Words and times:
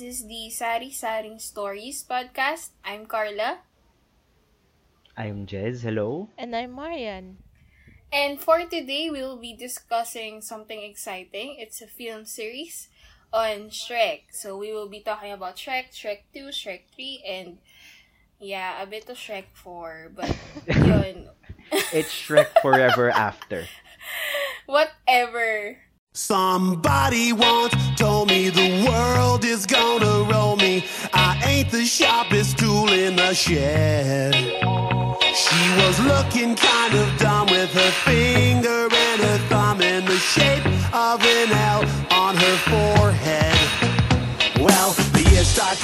This 0.00 0.24
is 0.24 0.26
the 0.32 0.48
Sari 0.48 0.88
Saring 0.88 1.38
Stories 1.38 2.08
podcast. 2.08 2.72
I'm 2.82 3.04
Carla. 3.04 3.60
I'm 5.12 5.44
Jez. 5.44 5.84
Hello. 5.84 6.30
And 6.38 6.56
I'm 6.56 6.72
Marian. 6.74 7.36
And 8.10 8.40
for 8.40 8.64
today, 8.64 9.10
we 9.12 9.20
will 9.20 9.36
be 9.36 9.52
discussing 9.52 10.40
something 10.40 10.80
exciting. 10.80 11.60
It's 11.60 11.82
a 11.82 11.86
film 11.86 12.24
series 12.24 12.88
on 13.30 13.68
Shrek. 13.68 14.32
So 14.32 14.56
we 14.56 14.72
will 14.72 14.88
be 14.88 15.04
talking 15.04 15.32
about 15.32 15.60
Shrek, 15.60 15.92
Shrek 15.92 16.24
2, 16.32 16.48
Shrek 16.48 16.88
3, 16.96 17.22
and 17.28 17.58
yeah, 18.40 18.80
a 18.80 18.86
bit 18.86 19.04
of 19.10 19.18
Shrek 19.18 19.52
4. 19.52 20.12
But 20.16 20.34
yun. 20.80 21.28
It's 21.92 22.08
Shrek 22.08 22.48
Forever 22.62 23.10
After. 23.10 23.68
Whatever. 24.64 25.76
Somebody 26.12 27.32
once 27.32 27.72
told 27.96 28.30
me 28.30 28.50
the 28.50 28.84
world 28.84 29.44
is 29.44 29.64
gonna 29.64 30.28
roll 30.28 30.56
me. 30.56 30.84
I 31.14 31.40
ain't 31.44 31.70
the 31.70 31.84
sharpest 31.84 32.58
tool 32.58 32.92
in 32.92 33.14
the 33.14 33.32
shed. 33.32 34.34
She 34.34 35.62
was 35.78 36.00
looking 36.00 36.56
kind 36.56 36.94
of 36.94 37.16
dumb 37.16 37.46
with 37.46 37.72
her 37.74 37.92
finger 38.02 38.88
and 38.92 39.20
her 39.22 39.38
thumb 39.48 39.80
in 39.82 40.04
the 40.04 40.16
shape 40.16 40.66
of 40.92 41.22
an 41.22 41.52
L 41.52 41.84
on 42.10 42.34
her 42.34 42.56
forehead. 42.96 43.54
Well, 44.58 44.90
the 45.12 45.22
years 45.30 45.46
start 45.46 45.78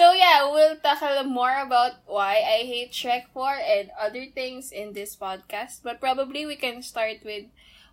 So 0.00 0.16
yeah, 0.16 0.48
we'll 0.48 0.80
tackle 0.80 1.28
more 1.28 1.60
about 1.60 2.00
why 2.08 2.40
I 2.40 2.64
hate 2.64 2.88
Shrek 2.96 3.28
4 3.36 3.52
and 3.60 3.92
other 4.00 4.24
things 4.32 4.72
in 4.72 4.96
this 4.96 5.12
podcast. 5.12 5.84
But 5.84 6.00
probably 6.00 6.48
we 6.48 6.56
can 6.56 6.80
start 6.80 7.20
with 7.20 7.44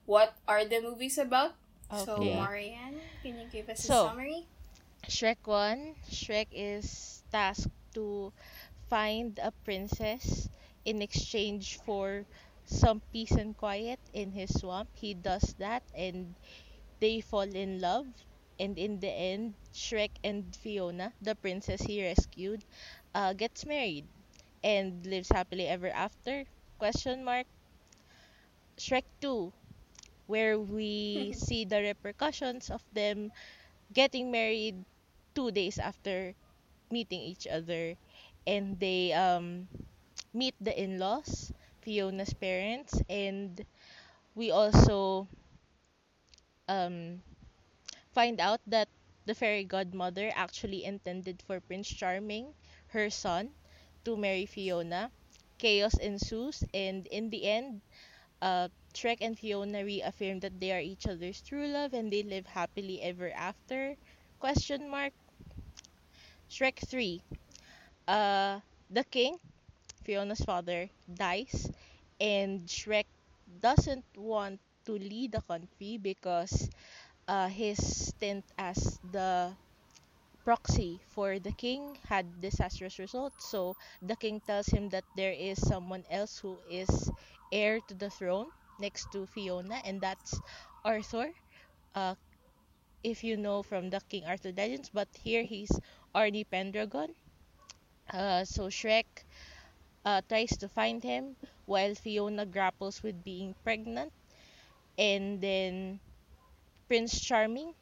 what 0.08 0.32
are 0.48 0.64
the 0.64 0.80
movies 0.80 1.20
about? 1.20 1.60
So 1.92 2.24
Marianne, 2.24 3.04
can 3.20 3.36
you 3.36 3.52
give 3.52 3.68
us 3.68 3.84
a 3.84 3.92
summary? 3.92 4.48
Shrek 5.12 5.44
1. 5.44 6.00
Shrek 6.08 6.48
is 6.56 7.24
tasked 7.28 7.76
to 8.00 8.32
find 8.88 9.36
a 9.44 9.52
princess 9.68 10.48
in 10.88 11.04
exchange 11.04 11.76
for 11.84 12.24
some 12.64 13.04
peace 13.12 13.36
and 13.36 13.52
quiet 13.52 14.00
in 14.16 14.32
his 14.32 14.56
swamp. 14.56 14.88
He 14.96 15.12
does 15.12 15.60
that 15.60 15.84
and 15.92 16.40
they 17.04 17.20
fall 17.20 17.52
in 17.52 17.84
love. 17.84 18.08
And 18.60 18.78
in 18.78 19.00
the 19.00 19.10
end, 19.10 19.56
Shrek 19.74 20.12
and 20.24 20.56
Fiona, 20.56 21.14
the 21.22 21.36
princess 21.36 21.82
he 21.82 22.04
rescued, 22.04 22.64
uh, 23.14 23.34
gets 23.34 23.66
married 23.66 24.08
and 24.64 25.06
lives 25.06 25.30
happily 25.30 25.68
ever 25.68 25.90
after. 25.90 26.46
Question 26.80 27.24
mark. 27.24 27.48
Shrek 28.78 29.06
2, 29.22 29.54
where 30.28 30.60
we 30.60 31.34
see 31.38 31.66
the 31.66 31.82
repercussions 31.82 32.70
of 32.70 32.84
them 32.94 33.32
getting 33.94 34.32
married 34.32 34.86
two 35.36 35.52
days 35.52 35.78
after 35.80 36.34
meeting 36.92 37.22
each 37.22 37.48
other 37.48 37.96
and 38.48 38.80
they 38.80 39.14
um 39.14 39.68
meet 40.34 40.56
the 40.62 40.74
in-laws 40.74 41.52
fiona's 41.82 42.34
parents 42.34 43.02
and 43.10 43.66
we 44.36 44.52
also 44.52 45.28
um 46.68 47.22
find 48.18 48.42
out 48.42 48.60
that 48.68 48.90
the 49.26 49.36
fairy 49.36 49.64
godmother 49.64 50.32
actually 50.36 50.84
intended 50.84 51.42
for 51.46 51.60
prince 51.62 51.88
charming 51.88 52.54
her 52.90 53.10
son 53.10 53.50
to 54.04 54.18
marry 54.18 54.46
fiona 54.46 55.12
chaos 55.60 55.94
ensues 56.00 56.64
and 56.74 57.06
in 57.08 57.30
the 57.30 57.44
end 57.46 57.82
uh 58.42 58.68
Shrek 58.94 59.20
and 59.22 59.38
Fiona 59.38 59.86
reaffirm 59.86 60.40
that 60.42 60.60
they 60.60 60.72
are 60.74 60.82
each 60.82 61.08
other's 61.08 61.42
true 61.42 61.68
love 61.68 61.94
and 61.94 62.12
they 62.12 62.24
live 62.24 62.48
happily 62.48 63.02
ever 63.02 63.32
after. 63.32 63.96
Question 64.40 64.90
mark. 64.90 65.14
Shrek 66.50 66.80
3. 66.86 67.22
Uh, 68.08 68.60
the 68.90 69.04
king, 69.06 69.38
Fiona's 70.04 70.42
father, 70.42 70.90
dies, 71.14 71.70
and 72.22 72.68
Shrek 72.68 73.06
doesn't 73.62 74.06
want 74.18 74.60
to 74.86 74.94
lead 74.94 75.34
the 75.34 75.42
country 75.42 75.98
because 75.98 76.70
uh, 77.28 77.48
his 77.50 77.78
stint 78.08 78.46
as 78.58 79.00
the 79.04 79.56
proxy 80.44 81.02
for 81.08 81.40
the 81.40 81.52
king 81.54 81.98
had 82.08 82.42
disastrous 82.42 83.00
results. 83.00 83.46
So 83.46 83.76
the 84.02 84.16
king 84.16 84.42
tells 84.42 84.68
him 84.68 84.90
that 84.90 85.06
there 85.16 85.34
is 85.34 85.60
someone 85.62 86.04
else 86.10 86.40
who 86.40 86.60
is 86.68 87.12
heir 87.52 87.82
to 87.88 87.94
the 87.96 88.10
throne 88.10 88.52
next 88.80 89.12
to 89.12 89.26
Fiona, 89.28 89.82
and 89.86 90.02
that's 90.02 90.42
Arthur. 90.84 91.32
Uh, 91.96 92.16
if 93.04 93.24
you 93.24 93.38
know 93.38 93.64
from 93.64 93.90
the 93.90 94.02
King 94.10 94.26
Arthur 94.26 94.52
legends, 94.52 94.90
but 94.94 95.10
here 95.16 95.44
he's 95.44 95.72
Artie 96.16 96.46
Pendragon. 96.46 97.16
Uh, 98.12 98.44
so 98.46 98.68
Shrek 98.68 99.06
uh, 100.06 100.22
tries 100.28 100.58
to 100.58 100.68
find 100.70 101.04
him 101.04 101.36
while 101.66 101.94
Fiona 101.96 102.46
grapples 102.46 103.04
with 103.04 103.24
being 103.24 103.56
pregnant, 103.64 104.12
and 104.98 105.42
then 105.42 106.00
Prince 106.88 107.20
Charming 107.22 107.74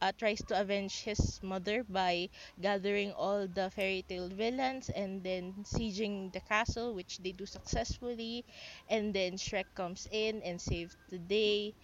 uh, 0.00 0.12
tries 0.18 0.42
to 0.44 0.60
avenge 0.60 1.02
his 1.02 1.40
mother 1.42 1.84
by 1.84 2.28
gathering 2.60 3.12
all 3.12 3.46
the 3.48 3.70
fairy 3.70 4.02
tale 4.08 4.28
villains 4.28 4.88
and 4.90 5.22
then 5.22 5.54
sieging 5.64 6.32
the 6.32 6.40
castle, 6.40 6.94
which 6.94 7.18
they 7.18 7.32
do 7.32 7.46
successfully. 7.46 8.44
And 8.88 9.14
then 9.14 9.34
Shrek 9.38 9.66
comes 9.74 10.06
in 10.10 10.42
and 10.42 10.60
saves 10.60 10.96
the 11.08 11.18
day. 11.18 11.74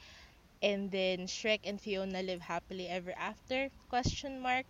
And 0.62 0.90
then 0.90 1.26
Shrek 1.26 1.60
and 1.64 1.80
Fiona 1.80 2.22
live 2.22 2.40
happily 2.42 2.88
ever 2.88 3.12
after? 3.16 3.70
Question 3.88 4.40
mark. 4.40 4.66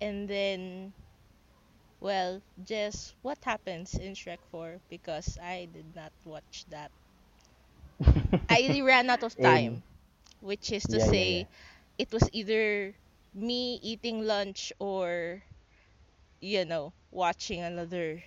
And 0.00 0.28
then, 0.28 0.94
well, 2.00 2.42
just 2.62 3.14
what 3.22 3.38
happens 3.44 3.94
in 3.94 4.12
Shrek 4.14 4.40
4? 4.50 4.80
Because 4.88 5.38
I 5.40 5.66
did 5.72 5.94
not 5.94 6.12
watch 6.24 6.64
that. 6.68 6.90
I 8.48 8.80
ran 8.84 9.10
out 9.10 9.22
of 9.22 9.38
time, 9.40 9.82
which 10.46 10.70
is 10.72 10.84
to 10.88 11.00
Yeah, 11.00 11.12
yeah, 11.12 11.12
say, 11.12 11.44
yeah. 11.44 11.46
it 11.98 12.12
was 12.12 12.30
either 12.32 12.94
me 13.34 13.80
eating 13.82 14.24
lunch 14.26 14.72
or, 14.78 15.42
you 16.40 16.64
know, 16.64 16.92
watching 17.10 17.60
another 17.60 18.22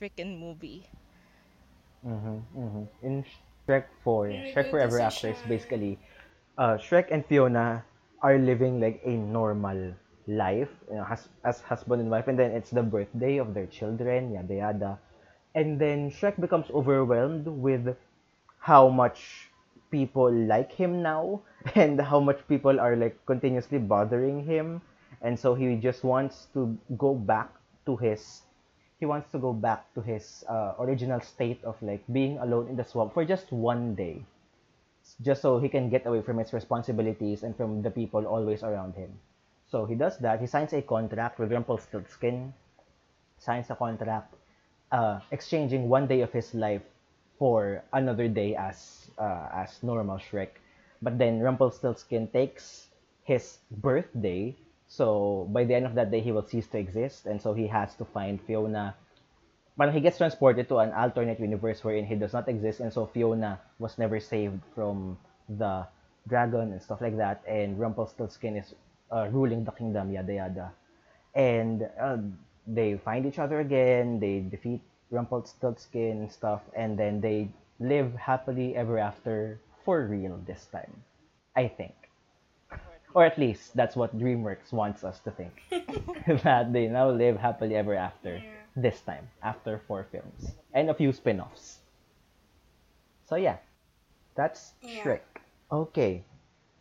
freaking 0.00 0.38
movie. 0.38 0.88
Mm-hmm, 2.06 2.38
mm-hmm. 2.58 2.84
In 3.06 3.24
Shrek 3.66 3.86
4, 4.04 4.28
Very 4.28 4.54
Shrek 4.54 4.70
good 4.70 4.70
Forever 4.70 5.00
After 5.00 5.28
is 5.28 5.42
basically 5.42 5.98
uh, 6.58 6.76
Shrek 6.76 7.08
and 7.10 7.24
Fiona 7.26 7.84
are 8.22 8.38
living 8.38 8.80
like 8.80 9.00
a 9.04 9.10
normal 9.16 9.94
life 10.26 10.70
you 10.88 10.96
know, 10.96 11.04
has, 11.04 11.28
as 11.44 11.60
husband 11.62 12.02
and 12.02 12.10
wife, 12.10 12.28
and 12.28 12.38
then 12.38 12.50
it's 12.52 12.70
the 12.70 12.82
birthday 12.82 13.38
of 13.38 13.54
their 13.54 13.66
children, 13.66 14.32
yada 14.32 14.54
yada. 14.54 14.98
And 15.54 15.80
then 15.80 16.10
Shrek 16.10 16.40
becomes 16.40 16.70
overwhelmed 16.70 17.46
with 17.46 17.96
how 18.60 18.88
much 18.88 19.50
people 19.94 20.30
like 20.50 20.72
him 20.72 21.02
now 21.02 21.40
and 21.74 22.00
how 22.00 22.18
much 22.18 22.42
people 22.48 22.80
are 22.80 22.96
like 22.96 23.14
continuously 23.26 23.78
bothering 23.78 24.44
him. 24.44 24.82
And 25.22 25.38
so 25.38 25.54
he 25.54 25.76
just 25.76 26.02
wants 26.04 26.48
to 26.54 26.76
go 26.98 27.14
back 27.14 27.54
to 27.86 27.96
his 27.96 28.42
he 29.00 29.06
wants 29.06 29.30
to 29.32 29.38
go 29.38 29.52
back 29.52 29.92
to 29.94 30.00
his 30.00 30.44
uh, 30.48 30.74
original 30.78 31.20
state 31.20 31.62
of 31.64 31.76
like 31.82 32.02
being 32.12 32.38
alone 32.38 32.68
in 32.68 32.76
the 32.76 32.84
swamp 32.84 33.12
for 33.12 33.24
just 33.24 33.52
one 33.52 33.94
day. 33.94 34.24
Just 35.20 35.42
so 35.42 35.58
he 35.58 35.68
can 35.68 35.90
get 35.90 36.06
away 36.06 36.22
from 36.22 36.38
his 36.38 36.52
responsibilities 36.52 37.42
and 37.42 37.54
from 37.56 37.82
the 37.82 37.90
people 37.90 38.26
always 38.26 38.62
around 38.62 38.94
him. 38.94 39.12
So 39.66 39.84
he 39.84 39.94
does 39.94 40.16
that. 40.18 40.40
He 40.40 40.46
signs 40.46 40.72
a 40.72 40.80
contract 40.80 41.38
with 41.38 41.52
Rumpelstiltskin. 41.52 42.54
Signs 43.38 43.68
a 43.68 43.76
contract 43.76 44.32
uh, 44.92 45.20
exchanging 45.30 45.88
one 45.88 46.06
day 46.06 46.20
of 46.22 46.32
his 46.32 46.54
life 46.54 46.82
for 47.38 47.82
another 47.92 48.28
day 48.28 48.56
as 48.56 49.03
uh, 49.18 49.48
as 49.54 49.82
normal 49.82 50.18
Shrek. 50.18 50.60
But 51.02 51.18
then 51.18 51.40
Rumpelstiltskin 51.40 52.28
takes 52.28 52.88
his 53.24 53.58
birthday, 53.70 54.56
so 54.86 55.48
by 55.52 55.64
the 55.64 55.74
end 55.74 55.86
of 55.86 55.94
that 55.94 56.10
day 56.10 56.20
he 56.20 56.32
will 56.32 56.46
cease 56.46 56.66
to 56.68 56.78
exist, 56.78 57.26
and 57.26 57.40
so 57.40 57.54
he 57.54 57.66
has 57.66 57.94
to 57.96 58.04
find 58.04 58.40
Fiona. 58.40 58.94
But 59.76 59.92
he 59.92 60.00
gets 60.00 60.18
transported 60.18 60.68
to 60.68 60.78
an 60.78 60.92
alternate 60.92 61.40
universe 61.40 61.82
wherein 61.82 62.06
he 62.06 62.14
does 62.14 62.32
not 62.32 62.48
exist, 62.48 62.80
and 62.80 62.92
so 62.92 63.06
Fiona 63.06 63.60
was 63.78 63.98
never 63.98 64.20
saved 64.20 64.60
from 64.74 65.18
the 65.48 65.86
dragon 66.28 66.72
and 66.72 66.80
stuff 66.80 67.00
like 67.00 67.16
that, 67.18 67.42
and 67.46 67.78
Rumpelstiltskin 67.78 68.56
is 68.56 68.74
uh, 69.12 69.28
ruling 69.30 69.64
the 69.64 69.72
kingdom, 69.72 70.12
yada 70.12 70.32
yada 70.34 70.72
and 71.34 71.88
uh, 72.00 72.16
they 72.66 72.96
find 72.96 73.26
each 73.26 73.38
other 73.38 73.60
again. 73.60 74.20
They 74.20 74.40
defeat 74.40 74.80
Rumpelstiltskin 75.10 76.22
and 76.22 76.32
stuff, 76.32 76.62
and 76.76 76.98
then 76.98 77.20
they 77.20 77.48
live 77.78 78.14
happily 78.14 78.74
ever 78.76 78.98
after 78.98 79.60
for 79.84 80.04
real 80.06 80.38
this 80.46 80.66
time. 80.66 81.02
I 81.56 81.68
think, 81.68 81.94
or 83.14 83.24
at 83.24 83.38
least 83.38 83.74
that's 83.74 83.96
what 83.96 84.18
DreamWorks 84.18 84.72
wants 84.72 85.04
us 85.04 85.18
to 85.20 85.30
think 85.30 85.62
that 86.44 86.72
they 86.72 86.86
now 86.88 87.10
live 87.10 87.38
happily 87.38 87.74
ever 87.76 87.94
after 87.94 88.36
Yeah. 88.36 88.50
this 88.76 89.00
time 89.00 89.28
after 89.42 89.78
four 89.78 90.04
films 90.04 90.52
and 90.74 90.90
a 90.90 90.94
few 90.94 91.12
spin-offs. 91.12 91.78
So 93.26 93.36
yeah, 93.36 93.58
that's 94.34 94.74
Yeah. 94.82 95.02
Shrek. 95.02 95.20
Okay. 95.70 96.24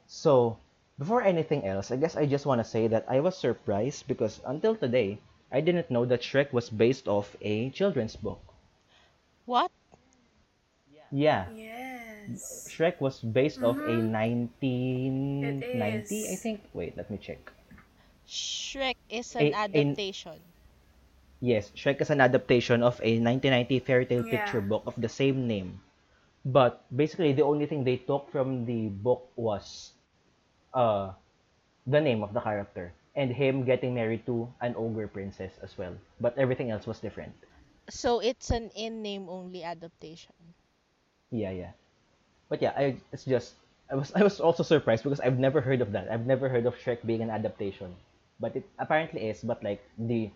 So, 0.08 0.58
before 1.00 1.22
anything 1.24 1.66
else, 1.66 1.92
I 1.92 1.98
guess 1.98 2.16
I 2.16 2.26
just 2.26 2.46
want 2.46 2.60
to 2.60 2.66
say 2.66 2.88
that 2.88 3.06
I 3.10 3.20
was 3.20 3.38
surprised 3.38 4.08
because 4.08 4.42
until 4.46 4.76
today, 4.76 5.20
I 5.52 5.62
didn't 5.62 5.92
know 5.92 6.06
that 6.06 6.22
Shrek 6.22 6.54
was 6.54 6.70
based 6.70 7.08
off 7.08 7.36
a 7.42 7.70
children's 7.72 8.16
book. 8.16 8.42
What? 9.46 9.72
Yeah, 11.14 11.46
Yes. 11.46 12.66
Shrek 12.68 13.00
was 13.00 13.20
based 13.22 13.62
off 13.64 13.78
a 13.86 14.02
Mhm. 14.02 14.10
1990, 14.12 16.30
I 16.30 16.36
think. 16.36 16.62
Wait, 16.74 16.98
let 16.98 17.10
me 17.12 17.18
check. 17.18 17.52
Shrek 18.28 18.96
is 19.10 19.36
an 19.36 19.54
a- 19.54 19.56
adaptation. 19.56 20.42
Yes, 21.42 21.72
Shrek 21.76 22.02
is 22.02 22.10
an 22.10 22.22
adaptation 22.22 22.82
of 22.82 23.00
a 23.04 23.20
1990 23.20 23.80
fairy 23.80 24.06
tale 24.06 24.24
picture 24.24 24.62
book 24.62 24.84
of 24.88 24.96
the 25.00 25.10
same 25.10 25.46
name. 25.48 25.82
But 26.46 26.82
basically, 26.96 27.34
the 27.34 27.44
only 27.44 27.66
thing 27.68 27.84
they 27.84 27.98
took 27.98 28.30
from 28.32 28.66
the 28.66 28.88
book 28.90 29.30
was 29.36 29.92
uh, 30.74 31.12
the 31.88 32.02
name 32.02 32.24
of 32.24 32.34
the 32.34 32.42
character 32.42 32.94
and 33.16 33.32
him 33.32 33.64
getting 33.66 33.94
married 33.94 34.26
to 34.26 34.48
an 34.62 34.74
ogre 34.78 35.08
princess 35.08 35.52
as 35.62 35.78
well. 35.78 35.94
But 36.20 36.38
everything 36.38 36.72
else 36.72 36.88
was 36.88 37.00
different. 37.00 37.34
So 37.90 38.20
it's 38.20 38.50
an 38.52 38.70
in-name 38.76 39.30
only 39.30 39.64
adaptation. 39.64 40.34
Yeah, 41.34 41.52
yeah. 41.52 41.72
But 42.50 42.62
yeah, 42.62 42.74
I 42.78 42.98
it's 43.14 43.26
just 43.26 43.56
I 43.92 43.96
was 43.96 44.14
I 44.18 44.24
was 44.24 44.40
also 44.40 44.64
surprised 44.64 45.04
because 45.04 45.20
I've 45.22 45.40
never 45.40 45.62
heard 45.62 45.82
of 45.82 45.92
that. 45.94 46.10
I've 46.12 46.26
never 46.28 46.50
heard 46.50 46.66
of 46.66 46.76
Shrek 46.78 47.06
being 47.06 47.22
an 47.22 47.30
adaptation. 47.32 47.96
But 48.40 48.56
it 48.56 48.66
apparently 48.80 49.30
is, 49.30 49.42
but 49.44 49.64
like 49.64 49.84
the 49.98 50.32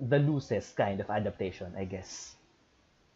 the 0.00 0.18
loosest 0.18 0.76
kind 0.76 1.00
of 1.00 1.10
adaptation, 1.10 1.74
I 1.76 1.84
guess. 1.84 2.36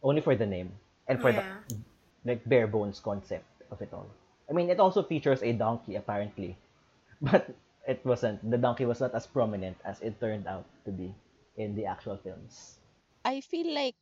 Only 0.02 0.20
for 0.22 0.36
the 0.36 0.46
name 0.46 0.72
and 1.08 1.20
for 1.20 1.32
Yeah. 1.32 1.42
the 1.68 1.76
like 2.24 2.44
bare 2.48 2.66
bones 2.68 3.00
concept 3.00 3.46
of 3.70 3.82
it 3.82 3.92
all. 3.92 4.08
I 4.50 4.52
mean, 4.52 4.70
it 4.70 4.80
also 4.80 5.02
features 5.02 5.42
a 5.42 5.52
donkey 5.52 5.96
apparently, 5.96 6.56
but 7.22 7.50
it 7.88 8.04
wasn't. 8.04 8.42
The 8.50 8.58
donkey 8.58 8.86
was 8.86 9.00
not 9.00 9.14
as 9.14 9.26
prominent 9.26 9.78
as 9.84 10.00
it 10.02 10.20
turned 10.20 10.46
out 10.46 10.66
to 10.86 10.92
be 10.92 11.14
in 11.56 11.74
the 11.76 11.86
actual 11.86 12.16
films. 12.18 12.78
I 13.24 13.40
feel 13.40 13.72
like 13.74 13.96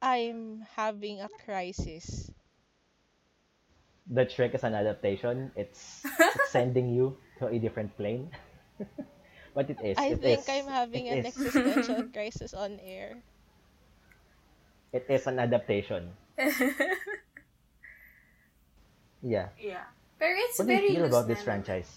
I'm 0.00 0.66
having 0.76 1.20
a 1.20 1.28
crisis. 1.44 2.30
The 4.08 4.24
Shrek 4.26 4.54
is 4.54 4.64
an 4.64 4.74
adaptation. 4.74 5.52
It's, 5.56 6.04
it's 6.20 6.50
sending 6.50 6.94
you 6.94 7.16
to 7.38 7.48
a 7.48 7.58
different 7.58 7.96
plane. 7.96 8.30
but 9.54 9.68
it 9.70 9.78
is. 9.82 9.98
I 9.98 10.16
it 10.16 10.20
think 10.20 10.40
is, 10.40 10.48
I'm 10.48 10.66
having 10.66 11.06
it 11.06 11.18
an 11.18 11.26
is. 11.26 11.36
existential 11.36 12.04
crisis 12.12 12.54
on 12.54 12.78
air. 12.82 13.18
It 14.92 15.06
is 15.08 15.26
an 15.26 15.38
adaptation. 15.38 16.10
Yeah. 19.22 19.48
yeah. 19.58 19.84
Pero 20.18 20.34
it's 20.36 20.58
What 20.58 20.66
do 20.68 20.74
you 20.74 20.78
very 20.78 20.94
feel 20.94 21.04
about 21.04 21.26
this 21.28 21.42
franchise? 21.42 21.90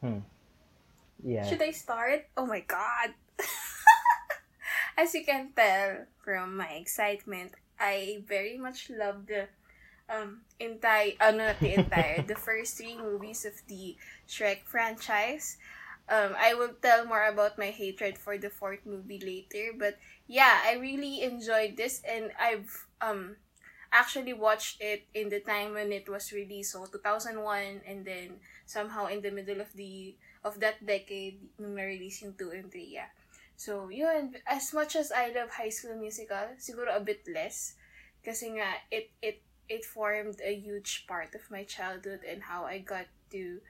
Hmm. 0.00 0.18
Yeah. 1.24 1.46
Should 1.46 1.62
I 1.62 1.70
start? 1.70 2.26
Oh 2.36 2.46
my 2.46 2.60
god. 2.60 3.14
As 4.96 5.14
you 5.14 5.24
can 5.24 5.52
tell 5.56 6.04
from 6.22 6.56
my 6.56 6.72
excitement, 6.76 7.52
I 7.80 8.22
very 8.28 8.58
much 8.58 8.90
love 8.90 9.26
the 9.26 9.48
um 10.08 10.42
entire 10.60 11.16
ano 11.20 11.48
not 11.48 11.60
the 11.60 11.72
entire 11.80 12.20
the 12.22 12.36
first 12.46 12.76
three 12.76 12.96
movies 12.96 13.44
of 13.48 13.56
the 13.68 13.96
Shrek 14.28 14.68
franchise. 14.68 15.56
Um, 16.10 16.36
I 16.36 16.52
will 16.52 16.74
tell 16.82 17.06
more 17.06 17.24
about 17.24 17.56
my 17.56 17.70
hatred 17.70 18.18
for 18.18 18.36
the 18.36 18.50
fourth 18.50 18.84
movie 18.84 19.22
later, 19.22 19.72
but 19.72 19.96
yeah, 20.26 20.60
I 20.66 20.74
really 20.76 21.22
enjoyed 21.22 21.78
this, 21.78 22.02
and 22.04 22.32
I've 22.36 22.68
um 23.00 23.36
actually 23.92 24.32
watched 24.36 24.82
it 24.82 25.08
in 25.14 25.28
the 25.32 25.40
time 25.40 25.72
when 25.72 25.92
it 25.92 26.08
was 26.08 26.32
released, 26.32 26.72
so 26.72 26.84
2001, 26.84 27.80
and 27.88 28.04
then 28.04 28.40
somehow 28.66 29.06
in 29.06 29.22
the 29.22 29.30
middle 29.30 29.60
of 29.60 29.72
the 29.72 30.16
of 30.44 30.60
that 30.60 30.84
decade 30.84 31.38
nung 31.56 31.78
na-release 31.78 32.26
yung 32.26 32.34
2 32.34 32.50
and 32.50 32.68
3, 32.68 32.82
yeah. 32.82 33.08
So, 33.56 33.88
yun, 33.88 34.34
as 34.46 34.72
much 34.74 34.96
as 34.96 35.12
I 35.12 35.30
love 35.30 35.50
High 35.50 35.70
School 35.70 35.96
Musical, 35.96 36.58
siguro 36.58 36.96
a 36.96 37.00
bit 37.00 37.22
less. 37.28 37.74
Kasi 38.24 38.58
nga, 38.58 38.82
it, 38.90 39.10
it, 39.22 39.42
it 39.68 39.84
formed 39.84 40.40
a 40.42 40.54
huge 40.54 41.06
part 41.06 41.34
of 41.34 41.50
my 41.50 41.64
childhood 41.64 42.20
and 42.26 42.42
how 42.42 42.64
I 42.64 42.78
got 42.78 43.06
to 43.30 43.60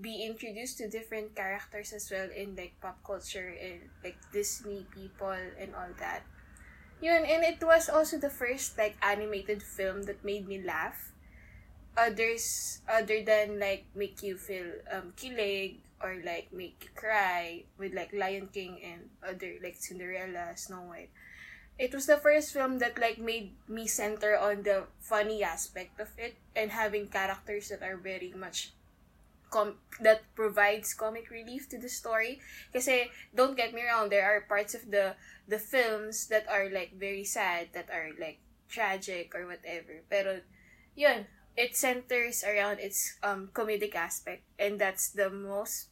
be 0.00 0.24
introduced 0.24 0.78
to 0.78 0.88
different 0.88 1.36
characters 1.36 1.92
as 1.92 2.10
well 2.10 2.28
in 2.34 2.56
like 2.56 2.74
pop 2.80 2.98
culture 3.04 3.54
and 3.60 3.90
like 4.02 4.16
Disney 4.32 4.86
people 4.90 5.36
and 5.58 5.74
all 5.74 5.92
that. 5.98 6.22
Yun, 7.00 7.24
and 7.26 7.42
it 7.44 7.62
was 7.62 7.88
also 7.88 8.16
the 8.16 8.30
first 8.30 8.78
like 8.78 8.96
animated 9.02 9.62
film 9.62 10.04
that 10.04 10.24
made 10.24 10.46
me 10.46 10.62
laugh. 10.62 11.12
Others, 11.96 12.80
other 12.88 13.22
than 13.22 13.58
like 13.60 13.84
make 13.94 14.22
you 14.22 14.38
feel 14.38 14.80
um 14.90 15.12
kilig 15.16 15.76
or 16.02 16.20
like 16.24 16.52
make 16.52 16.82
you 16.82 16.90
cry 16.94 17.64
with 17.78 17.94
like 17.94 18.12
Lion 18.12 18.48
King 18.52 18.80
and 18.82 19.08
other 19.22 19.54
like 19.62 19.76
Cinderella, 19.78 20.52
Snow 20.56 20.82
White. 20.82 21.10
It 21.78 21.94
was 21.94 22.06
the 22.06 22.18
first 22.18 22.52
film 22.52 22.78
that 22.78 22.98
like 22.98 23.18
made 23.18 23.54
me 23.68 23.86
center 23.86 24.36
on 24.36 24.62
the 24.62 24.84
funny 25.00 25.42
aspect 25.42 25.98
of 26.00 26.10
it 26.18 26.36
and 26.54 26.70
having 26.70 27.08
characters 27.08 27.70
that 27.70 27.82
are 27.82 27.96
very 27.96 28.34
much 28.36 28.72
com- 29.52 29.78
that 30.00 30.24
provides 30.34 30.96
comic 30.96 31.30
relief 31.30 31.68
to 31.68 31.78
the 31.78 31.88
story. 31.88 32.40
Kasi 32.72 33.12
don't 33.36 33.56
get 33.56 33.76
me 33.76 33.84
wrong, 33.84 34.08
there 34.08 34.24
are 34.24 34.48
parts 34.48 34.74
of 34.74 34.90
the 34.90 35.14
the 35.46 35.60
films 35.60 36.26
that 36.32 36.48
are 36.48 36.72
like 36.72 36.96
very 36.96 37.24
sad, 37.24 37.70
that 37.76 37.92
are 37.92 38.10
like 38.16 38.40
tragic 38.72 39.36
or 39.36 39.46
whatever. 39.46 40.00
Pero 40.08 40.40
yun, 40.96 41.28
it 41.54 41.76
centers 41.76 42.40
around 42.42 42.80
its 42.80 43.20
um 43.22 43.52
comedic 43.52 43.94
aspect 43.94 44.42
and 44.58 44.80
that's 44.80 45.12
the 45.12 45.28
most 45.28 45.91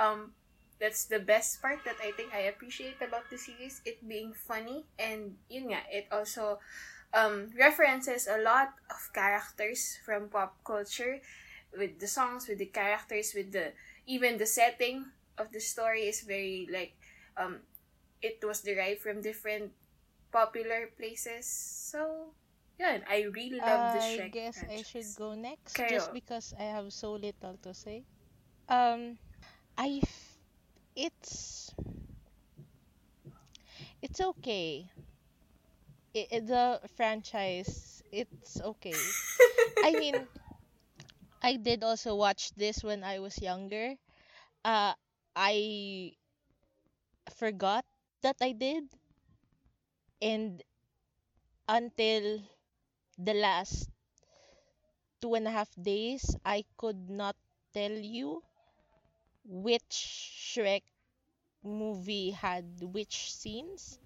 um 0.00 0.32
that's 0.80 1.06
the 1.06 1.20
best 1.20 1.62
part 1.62 1.80
that 1.84 1.96
I 2.02 2.12
think 2.16 2.34
I 2.34 2.48
appreciate 2.50 2.98
about 3.02 3.30
the 3.30 3.38
series, 3.38 3.82
it 3.86 4.00
being 4.08 4.32
funny 4.34 4.86
and 4.98 5.36
yun 5.48 5.70
nga, 5.70 5.82
it 5.92 6.08
also 6.12 6.58
um 7.14 7.50
references 7.58 8.26
a 8.28 8.38
lot 8.42 8.74
of 8.90 9.00
characters 9.14 9.98
from 10.04 10.28
pop 10.30 10.56
culture 10.64 11.20
with 11.76 11.98
the 12.00 12.08
songs, 12.08 12.48
with 12.48 12.58
the 12.58 12.66
characters, 12.72 13.32
with 13.34 13.52
the 13.52 13.72
even 14.06 14.38
the 14.38 14.46
setting 14.46 15.06
of 15.38 15.52
the 15.52 15.60
story 15.60 16.02
is 16.08 16.22
very 16.22 16.68
like 16.72 16.94
um 17.36 17.60
it 18.22 18.38
was 18.44 18.62
derived 18.62 19.00
from 19.00 19.22
different 19.22 19.72
popular 20.32 20.90
places. 20.98 21.46
So 21.46 22.34
yeah, 22.78 22.98
I 23.08 23.22
really 23.34 23.62
love 23.64 23.90
the 23.90 23.98
I 24.00 24.20
Shrek 24.20 24.32
guess 24.32 24.64
I 24.68 24.82
should 24.82 25.14
go 25.14 25.34
next 25.34 25.82
Kayo. 25.82 25.86
just 25.86 26.12
because 26.12 26.52
I 26.58 26.64
have 26.64 26.92
so 26.92 27.12
little 27.14 27.56
to 27.62 27.74
say. 27.74 28.04
Um, 28.68 29.18
I 29.76 30.00
f- 30.02 30.38
it's 30.96 31.70
it's 34.02 34.20
okay. 34.20 34.90
I 36.14 36.26
i- 36.32 36.40
the 36.40 36.80
franchise, 36.96 38.02
it's 38.12 38.60
okay. 38.60 39.14
I 39.82 39.94
mean, 39.96 40.28
I 41.42 41.56
did 41.56 41.82
also 41.84 42.14
watch 42.16 42.50
this 42.54 42.82
when 42.82 43.04
I 43.04 43.18
was 43.18 43.38
younger. 43.40 43.96
Uh, 44.64 44.94
I 45.36 46.16
forgot 47.34 47.84
that 48.22 48.36
I 48.40 48.52
did, 48.52 48.84
and 50.22 50.62
until 51.68 52.42
the 53.18 53.34
last 53.34 53.88
two 55.20 55.34
and 55.34 55.46
a 55.46 55.50
half 55.50 55.70
days, 55.80 56.36
I 56.44 56.64
could 56.76 57.08
not 57.10 57.36
tell 57.72 57.92
you 57.92 58.42
which 59.44 59.82
Shrek 60.54 60.82
movie 61.62 62.30
had 62.30 62.64
which 62.82 63.32
scenes. 63.32 63.98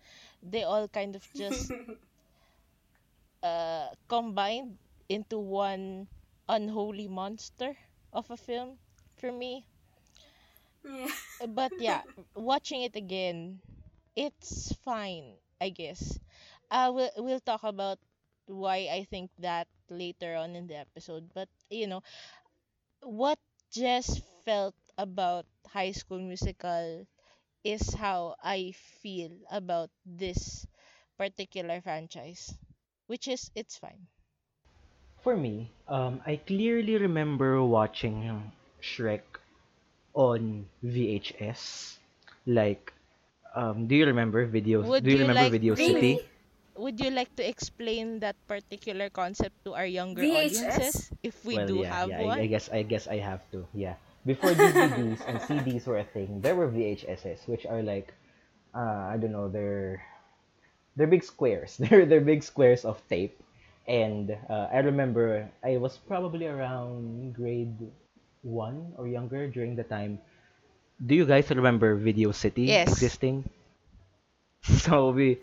They 0.42 0.62
all 0.64 0.88
kind 0.88 1.14
of 1.16 1.26
just 1.34 1.72
uh, 3.42 3.88
combined 4.08 4.78
into 5.08 5.38
one 5.38 6.08
unholy 6.48 7.08
monster 7.08 7.76
of 8.12 8.30
a 8.30 8.36
film 8.36 8.78
for 9.16 9.32
me. 9.32 9.66
yeah. 10.84 11.08
But 11.46 11.72
yeah, 11.78 12.02
watching 12.34 12.82
it 12.82 12.96
again, 12.96 13.60
it's 14.16 14.72
fine, 14.84 15.36
I 15.60 15.70
guess. 15.70 16.18
Uh, 16.70 16.92
we'll, 16.94 17.10
we'll 17.18 17.40
talk 17.40 17.62
about 17.64 17.98
why 18.46 18.88
I 18.92 19.04
think 19.10 19.30
that 19.38 19.68
later 19.90 20.34
on 20.36 20.54
in 20.56 20.66
the 20.66 20.76
episode. 20.76 21.30
But, 21.34 21.48
you 21.70 21.86
know, 21.86 22.02
what 23.02 23.38
Jess 23.70 24.20
felt 24.44 24.74
about 24.98 25.46
High 25.68 25.92
School 25.92 26.20
Musical 26.20 27.06
is 27.64 27.94
how 27.94 28.36
I 28.42 28.72
feel 28.72 29.40
about 29.50 29.90
this 30.06 30.66
particular 31.18 31.80
franchise, 31.82 32.56
which 33.06 33.28
is, 33.28 33.50
it's 33.54 33.78
fine. 33.78 34.08
For 35.22 35.36
me, 35.36 35.72
um, 35.88 36.22
I 36.24 36.36
clearly 36.36 36.96
remember 36.96 37.60
watching 37.64 38.52
Shrek 38.80 39.22
on 40.14 40.68
VHS. 40.82 41.98
Like, 42.46 42.92
um, 43.54 43.86
do 43.88 43.96
you 43.96 44.06
remember 44.06 44.46
videos? 44.48 44.90
Would 44.90 45.04
do 45.04 45.10
you 45.10 45.16
you 45.16 45.18
remember 45.18 45.48
like 45.48 45.50
Video 45.50 45.74
Really? 45.74 45.76
City? 45.76 46.28
would 46.76 47.00
you 47.00 47.10
like 47.10 47.34
to 47.36 47.48
explain 47.48 48.20
that 48.20 48.36
particular 48.46 49.10
concept 49.10 49.56
to 49.64 49.74
our 49.74 49.86
younger 49.86 50.26
VHS? 50.26 50.28
audiences 50.28 51.10
if 51.22 51.44
we 51.44 51.58
well, 51.58 51.70
do 51.70 51.82
yeah, 51.82 51.84
have 51.84 52.10
yeah, 52.10 52.18
I- 52.20 52.34
one? 52.34 52.42
I, 52.42 52.46
guess 52.46 52.68
I 52.70 52.82
guess 52.82 53.08
I 53.08 53.18
have 53.18 53.42
to. 53.52 53.66
Yeah. 53.72 53.96
Before 54.26 54.50
DVDs 54.52 55.20
and 55.26 55.38
CDs 55.40 55.86
were 55.86 55.98
a 55.98 56.04
thing, 56.04 56.40
there 56.40 56.54
were 56.56 56.68
VHSs, 56.68 57.46
which 57.48 57.66
are 57.66 57.82
like, 57.82 58.12
uh, 58.74 59.12
I 59.12 59.16
don't 59.20 59.32
know, 59.32 59.48
they're 59.48 60.02
they're 60.96 61.06
big 61.10 61.24
squares. 61.24 61.76
They're 61.80 62.06
they're 62.06 62.20
big 62.24 62.42
squares 62.42 62.84
of 62.84 63.00
tape, 63.08 63.36
and 63.88 64.36
uh, 64.48 64.68
I 64.72 64.78
remember 64.80 65.48
I 65.62 65.76
was 65.78 65.98
probably 65.98 66.46
around 66.46 67.34
grade 67.34 67.76
one 68.42 68.92
or 68.96 69.06
younger 69.08 69.48
during 69.48 69.76
the 69.76 69.84
time. 69.84 70.18
Do 71.04 71.14
you 71.14 71.26
guys 71.26 71.50
remember 71.50 71.94
Video 71.96 72.32
City 72.32 72.72
Yes. 72.72 72.88
existing? 72.88 73.48
So 74.84 75.10
we 75.10 75.38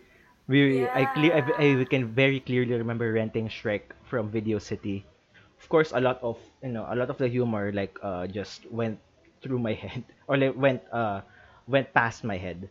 we 0.48 0.86
I 0.88 1.04
clear 1.14 1.32
I, 1.34 1.80
I 1.80 1.84
can 1.84 2.12
very 2.14 2.40
clearly 2.40 2.74
remember 2.74 3.12
renting 3.12 3.48
Shrek 3.48 3.94
from 4.04 4.30
Video 4.30 4.58
City. 4.58 5.04
Of 5.62 5.68
course, 5.70 5.92
a 5.92 6.00
lot 6.00 6.20
of 6.22 6.36
you 6.62 6.68
know 6.68 6.84
a 6.90 6.94
lot 6.94 7.08
of 7.08 7.16
the 7.16 7.26
humor 7.26 7.72
like 7.72 7.96
uh 8.02 8.26
just 8.26 8.68
went 8.70 8.98
through 9.40 9.60
my 9.60 9.72
head 9.84 10.04
or 10.28 10.36
like 10.36 10.52
went 10.58 10.82
uh 10.92 11.22
went 11.66 11.94
past 11.94 12.22
my 12.22 12.36
head. 12.36 12.68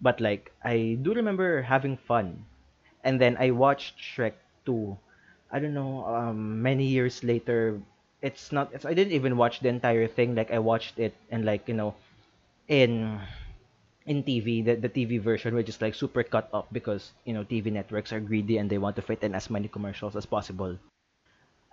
But 0.00 0.20
like 0.20 0.52
I 0.62 0.94
do 1.02 1.12
remember 1.12 1.62
having 1.62 1.96
fun. 1.96 2.44
And 3.02 3.20
then 3.20 3.36
I 3.40 3.50
watched 3.50 3.98
Shrek 3.98 4.34
2. 4.64 4.96
I 5.50 5.58
don't 5.58 5.74
know 5.74 6.04
um 6.06 6.62
many 6.62 6.86
years 6.86 7.24
later. 7.24 7.80
It's 8.22 8.52
not 8.52 8.70
it's, 8.72 8.84
I 8.84 8.94
didn't 8.94 9.14
even 9.18 9.36
watch 9.36 9.58
the 9.58 9.68
entire 9.70 10.06
thing 10.06 10.34
like 10.36 10.52
I 10.52 10.60
watched 10.60 10.98
it 11.00 11.14
and 11.30 11.44
like 11.44 11.66
you 11.66 11.74
know 11.74 11.96
in 12.68 13.20
in 14.06 14.22
TV, 14.24 14.62
the, 14.62 14.76
the 14.76 14.88
TV 14.90 15.18
version, 15.18 15.54
which 15.54 15.68
is 15.68 15.80
like 15.82 15.94
super 15.94 16.22
cut 16.24 16.48
up 16.52 16.68
because, 16.72 17.12
you 17.24 17.34
know, 17.34 17.44
TV 17.44 17.70
networks 17.70 18.12
are 18.12 18.20
greedy 18.20 18.58
and 18.58 18.70
they 18.70 18.78
want 18.78 18.96
to 18.96 19.02
fit 19.02 19.22
in 19.24 19.34
as 19.34 19.50
many 19.50 19.68
commercials 19.68 20.16
as 20.16 20.26
possible. 20.26 20.78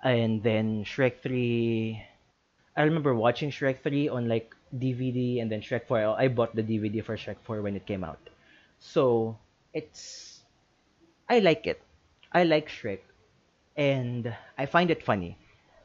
And 0.04 0.44
then 0.44 0.84
Shrek 0.86 1.22
3, 1.22 2.04
I 2.76 2.84
remember 2.84 3.14
watching 3.16 3.52
Shrek 3.52 3.82
3 3.84 4.10
on 4.10 4.28
like 4.28 4.56
DVD 4.78 5.40
and 5.42 5.52
then 5.52 5.62
Shrek 5.62 5.86
4. 5.88 6.20
I 6.20 6.28
bought 6.28 6.56
the 6.56 6.64
DVD 6.64 7.02
for 7.02 7.18
Shrek 7.18 7.38
4 7.44 7.62
when 7.62 7.76
it 7.76 7.86
came 7.86 8.04
out. 8.04 8.20
So, 8.80 9.38
it's, 9.74 10.42
I 11.30 11.40
like 11.40 11.68
it. 11.68 11.82
I 12.32 12.44
like 12.44 12.70
Shrek. 12.70 13.00
And 13.78 14.36
I 14.58 14.66
find 14.66 14.90
it 14.92 15.04
funny. 15.04 15.38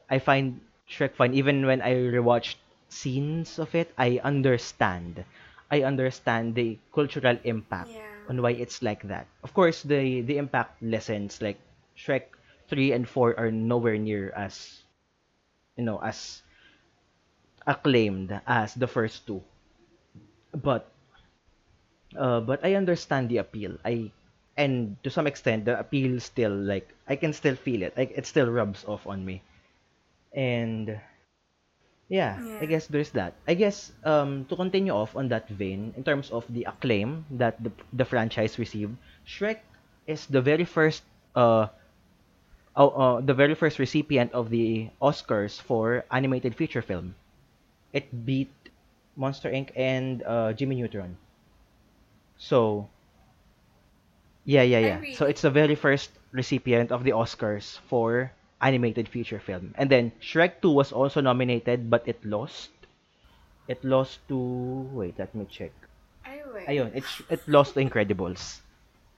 I 0.09 0.19
find 0.19 0.61
Shrek 0.89 1.15
fun. 1.15 1.33
Even 1.33 1.65
when 1.65 1.81
I 1.81 1.93
rewatched 1.95 2.55
scenes 2.89 3.59
of 3.59 3.75
it, 3.75 3.93
I 3.97 4.19
understand. 4.23 5.25
I 5.71 5.83
understand 5.83 6.55
the 6.55 6.79
cultural 6.93 7.37
impact 7.43 7.91
Yeah. 7.91 8.29
on 8.29 8.41
why 8.41 8.51
it's 8.51 8.81
like 8.81 9.03
that. 9.09 9.27
Of 9.43 9.53
course, 9.53 9.83
the 9.83 10.21
the 10.21 10.37
impact 10.37 10.81
lessons 10.81 11.41
like 11.41 11.59
Shrek 11.97 12.36
3 12.67 12.91
and 12.91 13.07
4 13.07 13.37
are 13.39 13.51
nowhere 13.51 13.97
near 13.97 14.31
as 14.35 14.83
you 15.77 15.83
know 15.83 15.99
as 16.01 16.41
acclaimed 17.67 18.41
as 18.47 18.73
the 18.73 18.87
first 18.87 19.27
two. 19.27 19.43
But 20.53 20.91
uh, 22.17 22.39
but 22.41 22.63
I 22.63 22.75
understand 22.75 23.29
the 23.29 23.37
appeal. 23.37 23.77
I 23.85 24.11
and 24.57 24.97
to 25.03 25.09
some 25.09 25.27
extent 25.27 25.65
the 25.65 25.79
appeal 25.79 26.19
still 26.19 26.53
like 26.55 26.93
I 27.07 27.15
can 27.15 27.33
still 27.33 27.55
feel 27.55 27.81
it. 27.83 27.95
Like 27.97 28.11
it 28.15 28.25
still 28.25 28.49
rubs 28.51 28.83
off 28.85 29.05
on 29.07 29.25
me. 29.25 29.41
And 30.33 30.99
yeah, 32.09 32.39
I 32.59 32.65
guess 32.65 32.87
there's 32.87 33.11
that. 33.11 33.33
I 33.47 33.53
guess 33.53 33.91
um 34.03 34.45
to 34.49 34.55
continue 34.55 34.93
off 34.93 35.15
on 35.15 35.27
that 35.29 35.47
vein 35.49 35.93
in 35.97 36.03
terms 36.03 36.29
of 36.31 36.45
the 36.49 36.63
acclaim 36.65 37.25
that 37.31 37.61
the 37.63 37.71
the 37.93 38.05
franchise 38.05 38.57
received, 38.59 38.95
Shrek 39.25 39.59
is 40.07 40.25
the 40.27 40.41
very 40.41 40.65
first 40.65 41.03
uh 41.35 41.67
oh, 42.77 42.89
uh, 42.89 43.21
the 43.21 43.33
very 43.33 43.55
first 43.55 43.79
recipient 43.79 44.31
of 44.33 44.49
the 44.49 44.89
Oscars 45.01 45.59
for 45.59 46.05
animated 46.11 46.55
feature 46.55 46.81
film. 46.81 47.15
It 47.91 48.25
beat 48.25 48.53
Monster 49.17 49.49
Inc. 49.51 49.71
and 49.75 50.23
uh, 50.23 50.53
Jimmy 50.53 50.75
Neutron. 50.75 51.17
So, 52.37 52.87
yeah, 54.45 54.61
yeah, 54.61 54.79
yeah. 54.79 54.99
So 55.15 55.25
it's 55.25 55.41
the 55.41 55.49
very 55.49 55.75
first 55.75 56.11
recipient 56.31 56.91
of 56.91 57.03
the 57.03 57.11
Oscars 57.11 57.79
for 57.89 58.31
animated 58.61 59.09
feature 59.09 59.39
film. 59.39 59.73
And 59.77 59.89
then 59.89 60.11
Shrek 60.21 60.61
2 60.61 60.69
was 60.69 60.91
also 60.91 61.21
nominated, 61.21 61.89
but 61.89 62.07
it 62.07 62.23
lost. 62.23 62.69
It 63.67 63.83
lost 63.83 64.19
to 64.29 64.37
wait, 64.93 65.17
let 65.17 65.33
me 65.35 65.45
check. 65.49 65.73
I. 66.25 66.41
Ayun, 66.67 66.95
it 66.95 67.03
it 67.29 67.41
lost 67.47 67.73
to 67.75 67.83
Incredibles. 67.83 68.61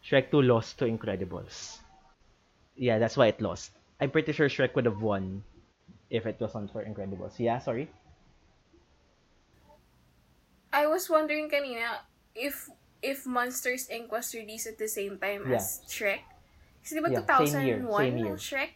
Shrek 0.04 0.32
2 0.32 0.42
lost 0.42 0.80
to 0.80 0.86
Incredibles. 0.86 1.80
Yeah, 2.80 2.98
that's 2.98 3.18
why 3.20 3.28
it 3.28 3.42
lost. 3.44 3.76
I'm 4.00 4.10
pretty 4.10 4.32
sure 4.32 4.48
Shrek 4.48 4.74
would 4.76 4.86
have 4.88 5.02
won 5.04 5.44
if 6.10 6.26
it 6.26 6.40
wasn't 6.40 6.72
for 6.72 6.80
Incredibles. 6.80 7.36
Yeah, 7.38 7.60
sorry. 7.60 7.92
I 10.72 10.88
was 10.88 11.10
wondering 11.10 11.50
kanina 11.52 12.08
if 12.32 12.70
if 13.04 13.28
Monsters 13.28 13.92
Inc. 13.92 14.08
was 14.12 14.32
released 14.34 14.68
at 14.68 14.80
the 14.80 14.88
same 14.88 15.20
time 15.20 15.44
Yeah. 15.44 15.60
as 15.60 15.84
Shrek. 15.92 16.24
Kasi 16.80 16.96
di 16.96 17.02
ba 17.04 17.12
Yeah, 17.12 17.28
2001 17.28 17.52
same 17.52 17.68
year, 17.68 17.80
same 17.84 18.18
year. 18.18 18.36
Shrek? 18.40 18.72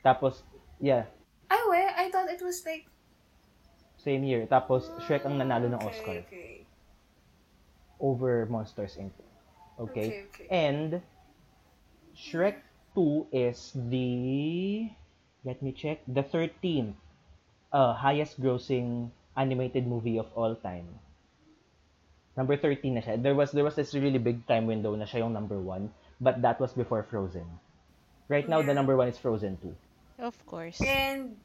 Tapos, 0.00 0.40
yeah, 0.80 1.04
Ay, 1.52 1.60
we, 1.68 1.76
I 1.80 2.08
thought 2.08 2.32
it 2.32 2.40
was 2.40 2.64
like... 2.64 2.88
same 4.00 4.24
year. 4.24 4.48
Tapos, 4.48 4.88
ah, 4.88 5.00
Shrek 5.04 5.28
ang 5.28 5.36
nanalo 5.36 5.68
ng 5.68 5.80
Okay, 5.84 5.88
Oscar 5.92 6.16
Okay, 6.24 6.52
over 8.00 8.48
Monsters 8.48 8.96
Inc. 8.96 9.12
okay. 9.76 9.84
Okay? 9.84 10.08
okay. 10.32 10.46
And, 10.48 11.04
Shrek 12.16 12.67
2 12.98 13.28
is 13.30 13.70
the, 13.76 14.90
let 15.44 15.62
me 15.62 15.70
check, 15.72 16.02
the 16.08 16.22
13th 16.24 16.94
uh, 17.72 17.94
highest 17.94 18.40
grossing 18.42 19.10
animated 19.36 19.86
movie 19.86 20.18
of 20.18 20.26
all 20.34 20.56
time. 20.56 20.98
Number 22.36 22.56
13 22.56 22.94
na 22.94 23.00
siya. 23.02 23.22
There 23.22 23.34
was 23.34 23.52
there 23.52 23.64
was 23.64 23.74
this 23.76 23.94
really 23.94 24.18
big 24.18 24.46
time 24.46 24.66
window 24.66 24.94
na 24.96 25.04
siya 25.04 25.20
yung 25.26 25.32
number 25.34 25.60
1, 25.60 25.90
but 26.20 26.40
that 26.42 26.60
was 26.60 26.72
before 26.72 27.02
Frozen. 27.02 27.46
Right 28.28 28.48
now, 28.48 28.62
the 28.62 28.74
number 28.74 28.96
1 28.96 29.08
is 29.08 29.18
Frozen 29.18 29.58
2. 29.62 29.76
Of 30.18 30.46
course. 30.46 30.80
And, 30.80 31.36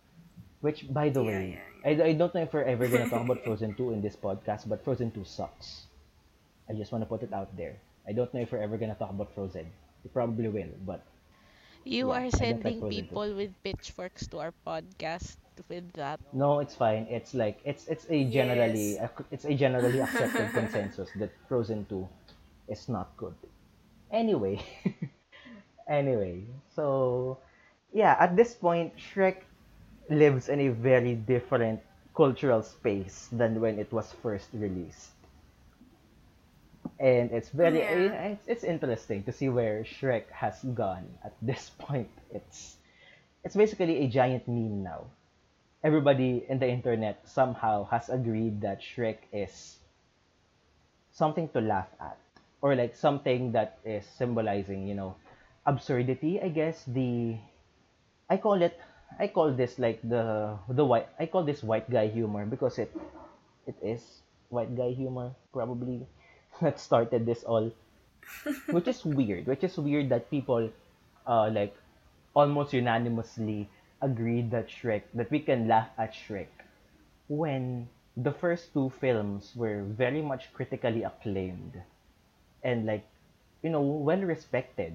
Which, 0.61 0.91
by 0.91 1.09
the 1.09 1.21
Yeah, 1.21 1.29
way, 1.29 1.59
yeah, 1.59 1.65
I, 1.85 1.89
I 2.09 2.13
don't 2.13 2.33
know 2.33 2.41
if 2.41 2.53
we're 2.53 2.63
ever 2.63 2.87
gonna 2.87 3.07
talk 3.07 3.23
about 3.23 3.43
Frozen 3.43 3.75
2 3.75 3.91
in 3.91 4.01
this 4.01 4.15
podcast, 4.15 4.67
but 4.67 4.83
Frozen 4.83 5.11
2 5.11 5.23
sucks. 5.25 5.87
I 6.69 6.73
just 6.73 6.91
wanna 6.91 7.05
put 7.05 7.23
it 7.23 7.33
out 7.33 7.55
there. 7.57 7.77
I 8.07 8.13
don't 8.13 8.33
know 8.33 8.41
if 8.41 8.51
we're 8.51 8.63
ever 8.63 8.77
gonna 8.77 8.95
talk 8.95 9.11
about 9.11 9.33
Frozen. 9.33 9.71
We 10.03 10.09
probably 10.09 10.49
will, 10.49 10.71
but 10.85 11.03
you 11.85 12.11
yeah, 12.11 12.15
I 12.15 12.25
are 12.25 12.29
don't 12.29 12.63
like 12.63 12.73
sending 12.73 12.83
people 12.87 13.33
with 13.35 13.51
pitchforks 13.63 14.27
to 14.27 14.39
our 14.39 14.53
podcast 14.65 15.37
with 15.69 15.91
that. 15.93 16.19
no, 16.33 16.59
it's 16.59 16.75
fine. 16.75 17.07
It's 17.09 17.33
like 17.33 17.59
it's 17.65 17.87
it's 17.87 18.05
a 18.09 18.23
generally 18.25 18.99
it's 19.31 19.45
a 19.45 19.53
generally 19.53 19.99
accepted 20.05 20.53
consensus 20.53 21.09
that 21.15 21.31
Frozen 21.47 21.85
2 21.89 22.07
is 22.69 22.89
not 22.89 23.15
good. 23.17 23.35
Anyway, 24.11 24.61
anyway, 25.87 26.43
so 26.75 27.39
yeah, 27.93 28.15
at 28.19 28.35
this 28.35 28.53
point, 28.53 28.93
Shrek 28.97 29.43
lives 30.09 30.49
in 30.49 30.59
a 30.61 30.69
very 30.69 31.15
different 31.15 31.81
cultural 32.15 32.61
space 32.63 33.29
than 33.31 33.59
when 33.61 33.79
it 33.79 33.91
was 33.91 34.13
first 34.21 34.49
released. 34.53 35.11
And 36.99 37.31
it's 37.31 37.49
very 37.49 37.79
Yeah. 37.79 37.89
Eh, 37.89 38.07
eh, 38.07 38.29
it's, 38.33 38.47
it's 38.47 38.63
interesting 38.63 39.23
to 39.23 39.31
see 39.31 39.49
where 39.49 39.83
Shrek 39.83 40.29
has 40.31 40.63
gone 40.73 41.05
at 41.23 41.33
this 41.41 41.69
point. 41.79 42.09
It's 42.31 42.77
it's 43.43 43.55
basically 43.55 44.05
a 44.05 44.07
giant 44.07 44.47
meme 44.47 44.83
now. 44.83 45.05
Everybody 45.83 46.45
in 46.47 46.59
the 46.59 46.69
internet 46.69 47.27
somehow 47.27 47.85
has 47.91 48.09
agreed 48.09 48.61
that 48.61 48.81
Shrek 48.81 49.27
is 49.33 49.77
something 51.11 51.49
to 51.49 51.61
laugh 51.61 51.89
at 51.99 52.17
or 52.61 52.75
like 52.75 52.95
something 52.95 53.51
that 53.51 53.77
is 53.85 54.05
symbolizing, 54.05 54.87
you 54.87 54.95
know, 54.95 55.15
absurdity, 55.65 56.39
I 56.41 56.49
guess, 56.49 56.83
the 56.87 57.37
I 58.29 58.37
call 58.37 58.61
it 58.61 58.79
I 59.19 59.27
call 59.27 59.51
this 59.53 59.77
like 59.79 60.01
the 60.01 60.57
the 60.69 60.85
white 60.85 61.09
I 61.19 61.25
call 61.27 61.43
this 61.43 61.61
white 61.63 61.89
guy 61.91 62.07
humor 62.07 62.45
because 62.45 62.79
it 62.79 62.91
it 63.67 63.75
is 63.81 64.01
white 64.49 64.75
guy 64.75 64.91
humor 64.91 65.35
probably 65.53 66.07
that 66.63 66.79
started 66.79 67.25
this 67.25 67.43
all. 67.43 67.71
Which 68.71 68.87
is 68.87 69.05
weird. 69.05 69.47
Which 69.47 69.63
is 69.63 69.77
weird 69.77 70.09
that 70.09 70.29
people 70.31 70.71
uh 71.27 71.49
like 71.49 71.75
almost 72.35 72.73
unanimously 72.73 73.69
agreed 74.01 74.51
that 74.51 74.67
Shrek 74.69 75.03
that 75.13 75.31
we 75.31 75.39
can 75.39 75.67
laugh 75.67 75.89
at 75.97 76.13
Shrek 76.13 76.49
when 77.27 77.89
the 78.17 78.31
first 78.31 78.73
two 78.73 78.89
films 79.01 79.55
were 79.55 79.83
very 79.83 80.21
much 80.21 80.53
critically 80.53 81.03
acclaimed 81.03 81.81
and 82.63 82.85
like 82.85 83.05
you 83.61 83.69
know 83.69 83.81
well 83.81 84.21
respected. 84.21 84.93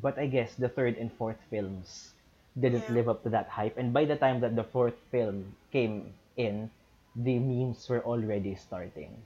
But 0.00 0.18
I 0.18 0.26
guess 0.26 0.54
the 0.54 0.68
third 0.68 0.96
and 0.98 1.12
fourth 1.12 1.40
films 1.50 2.14
didn't 2.58 2.88
Yeah. 2.88 2.94
live 2.94 3.08
up 3.08 3.22
to 3.24 3.30
that 3.30 3.48
hype. 3.48 3.76
And 3.78 3.92
by 3.92 4.04
the 4.04 4.16
time 4.16 4.40
that 4.40 4.56
the 4.56 4.64
fourth 4.64 4.96
film 5.10 5.56
came 5.72 6.14
in 6.36 6.70
the 7.14 7.38
memes 7.38 7.88
were 7.88 8.02
already 8.04 8.54
starting 8.54 9.22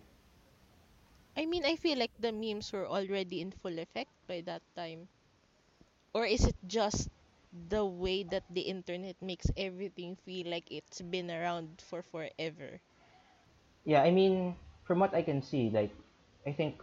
I 1.36 1.46
mean, 1.46 1.64
I 1.64 1.76
feel 1.76 1.98
like 1.98 2.12
the 2.18 2.32
memes 2.32 2.72
were 2.72 2.86
already 2.88 3.40
in 3.40 3.52
full 3.52 3.78
effect 3.78 4.10
by 4.26 4.40
that 4.42 4.62
time. 4.74 5.08
Or 6.14 6.24
is 6.24 6.44
it 6.46 6.56
just 6.66 7.08
the 7.52 7.84
way 7.84 8.22
that 8.24 8.44
the 8.48 8.62
internet 8.62 9.20
makes 9.20 9.50
everything 9.56 10.16
feel 10.16 10.48
like 10.48 10.70
it's 10.70 11.00
been 11.02 11.30
around 11.30 11.80
for 11.82 12.02
forever? 12.02 12.80
Yeah, 13.84 14.02
I 14.02 14.10
mean, 14.10 14.56
from 14.84 14.98
what 15.00 15.14
I 15.14 15.22
can 15.22 15.42
see, 15.42 15.70
like, 15.70 15.90
I 16.46 16.52
think 16.52 16.82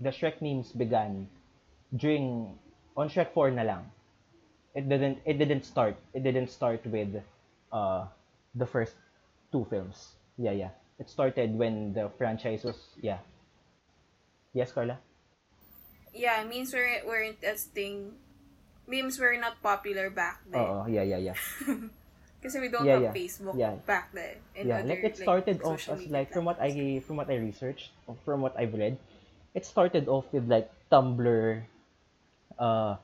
the 0.00 0.10
Shrek 0.10 0.40
memes 0.40 0.72
began 0.72 1.28
during 1.96 2.58
on 2.96 3.08
Shrek 3.08 3.32
4 3.32 3.50
na 3.50 3.62
lang. 3.62 3.90
It 4.74 4.88
didn't 4.88 5.18
it 5.24 5.38
didn't 5.38 5.64
start. 5.64 5.96
It 6.14 6.22
didn't 6.22 6.48
start 6.48 6.84
with 6.86 7.22
uh 7.72 8.06
the 8.54 8.66
first 8.66 8.94
two 9.52 9.64
films. 9.70 10.16
Yeah, 10.38 10.52
yeah. 10.52 10.70
It 10.98 11.08
started 11.10 11.56
when 11.58 11.92
the 11.94 12.10
franchise 12.18 12.64
was 12.64 12.78
yeah. 13.00 13.18
Yes, 14.58 14.72
Carla? 14.74 14.98
Yeah, 16.14 16.42
memes 16.44 16.72
were, 16.74 17.00
weren't 17.06 17.42
as 17.44 17.64
thing. 17.64 18.12
Memes 18.86 19.18
were 19.18 19.36
not 19.36 19.62
popular 19.62 20.10
back 20.10 20.40
then. 20.50 20.60
Oh, 20.60 20.86
yeah, 20.88 21.02
yeah, 21.02 21.18
yeah. 21.18 21.38
Because 22.40 22.54
we 22.60 22.68
don't 22.68 22.86
Yeah, 22.86 22.98
have 22.98 23.02
yeah. 23.02 23.14
Facebook 23.14 23.58
Yeah. 23.58 23.74
back 23.86 24.12
then. 24.14 24.36
and 24.56 24.68
yeah, 24.68 24.78
other, 24.78 24.88
like 24.94 25.02
it 25.02 25.16
started 25.16 25.62
off 25.62 25.88
as 25.88 26.06
like 26.06 26.30
from 26.32 26.44
what. 26.46 26.58
I 26.62 27.02
from 27.06 27.16
what 27.18 27.30
I 27.30 27.34
researched, 27.34 27.90
or 28.06 28.14
from 28.24 28.42
what 28.42 28.54
I've 28.58 28.74
read, 28.74 28.98
it 29.54 29.66
started 29.66 30.06
off 30.08 30.26
with 30.32 30.46
like 30.48 30.70
Tumblr 30.90 31.62
uh 32.58 32.96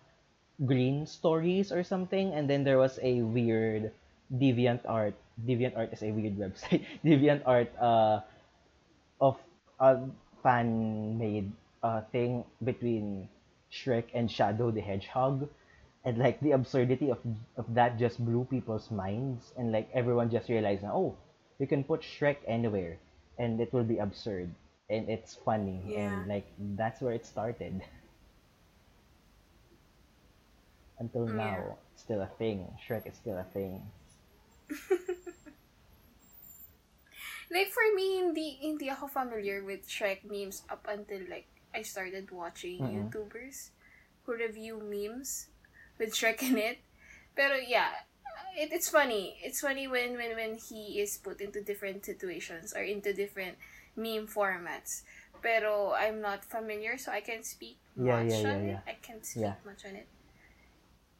green 0.66 1.06
stories 1.06 1.72
or 1.72 1.82
something 1.82 2.32
and 2.34 2.48
then 2.50 2.62
there 2.64 2.78
was 2.78 2.98
a 3.02 3.22
weird 3.22 3.90
deviant 4.32 4.80
art. 4.86 5.14
Deviant 5.46 5.76
art 5.76 5.90
is 5.92 6.02
a 6.02 6.10
weird 6.14 6.38
website. 6.42 6.86
DeviantArt 7.04 7.68
uh 7.80 8.20
of 9.20 9.36
a 9.80 9.98
fan 10.44 11.18
made 11.18 11.50
uh 11.82 12.02
thing 12.12 12.44
between 12.62 13.28
Shrek 13.72 14.04
and 14.14 14.30
Shadow 14.30 14.70
the 14.70 14.80
Hedgehog. 14.82 15.48
And 16.04 16.18
like 16.18 16.38
the 16.40 16.52
absurdity 16.52 17.10
of 17.10 17.18
of 17.56 17.66
that 17.74 17.98
just 17.98 18.22
blew 18.24 18.44
people's 18.44 18.90
minds 18.92 19.52
and 19.58 19.72
like 19.72 19.88
everyone 19.94 20.30
just 20.30 20.48
realized 20.50 20.84
oh, 20.84 21.16
you 21.58 21.66
can 21.66 21.82
put 21.84 22.02
Shrek 22.02 22.36
anywhere 22.46 22.98
and 23.38 23.58
it 23.60 23.72
will 23.72 23.84
be 23.84 23.98
absurd 23.98 24.50
and 24.90 25.08
it's 25.10 25.34
funny 25.34 25.82
Yeah. 25.84 25.98
and 25.98 26.28
like 26.28 26.46
that's 26.76 27.00
where 27.00 27.14
it 27.14 27.24
started. 27.26 27.82
Until 30.98 31.28
Yeah. 31.28 31.30
now, 31.30 31.78
it's 31.92 32.02
still 32.02 32.20
a 32.22 32.26
thing. 32.26 32.76
Shrek 32.84 33.06
is 33.06 33.16
still 33.16 33.38
a 33.38 33.44
thing. 33.44 33.92
Like 37.54 37.70
for 37.70 37.86
me, 37.94 38.18
hindi 38.18 38.58
hindi 38.60 38.90
ako 38.90 39.06
familiar 39.06 39.62
with 39.64 39.86
Shrek 39.88 40.26
memes 40.26 40.62
up 40.68 40.84
until 40.90 41.22
like 41.30 41.46
I 41.74 41.82
started 41.82 42.30
watching 42.34 42.82
Mm-mm. 42.82 43.10
YouTubers 43.10 43.70
who 44.24 44.34
review 44.34 44.82
memes 44.82 45.48
with 45.98 46.14
Shrek 46.14 46.42
in 46.42 46.58
it. 46.58 46.78
Pero 47.36 47.56
yeah, 47.56 47.94
it, 48.58 48.72
it's 48.72 48.88
funny. 48.90 49.38
It's 49.42 49.60
funny 49.60 49.86
when, 49.88 50.16
when 50.18 50.34
when 50.36 50.54
he 50.58 51.00
is 51.00 51.16
put 51.18 51.40
into 51.40 51.62
different 51.62 52.04
situations 52.04 52.74
or 52.74 52.82
into 52.82 53.12
different 53.14 53.56
meme 53.96 54.26
formats. 54.26 55.02
Pero 55.42 55.94
I'm 55.94 56.20
not 56.20 56.44
familiar, 56.44 56.98
so 56.98 57.12
I 57.12 57.20
can't 57.20 57.46
speak 57.46 57.78
Yeah, 57.96 58.22
much 58.24 58.42
yeah, 58.42 58.50
on 58.50 58.66
yeah, 58.66 58.80
it. 58.80 58.80
I 58.86 58.94
can't 59.02 59.24
speak 59.24 59.58
much 59.64 59.84
on 59.86 59.94
it. 59.96 60.08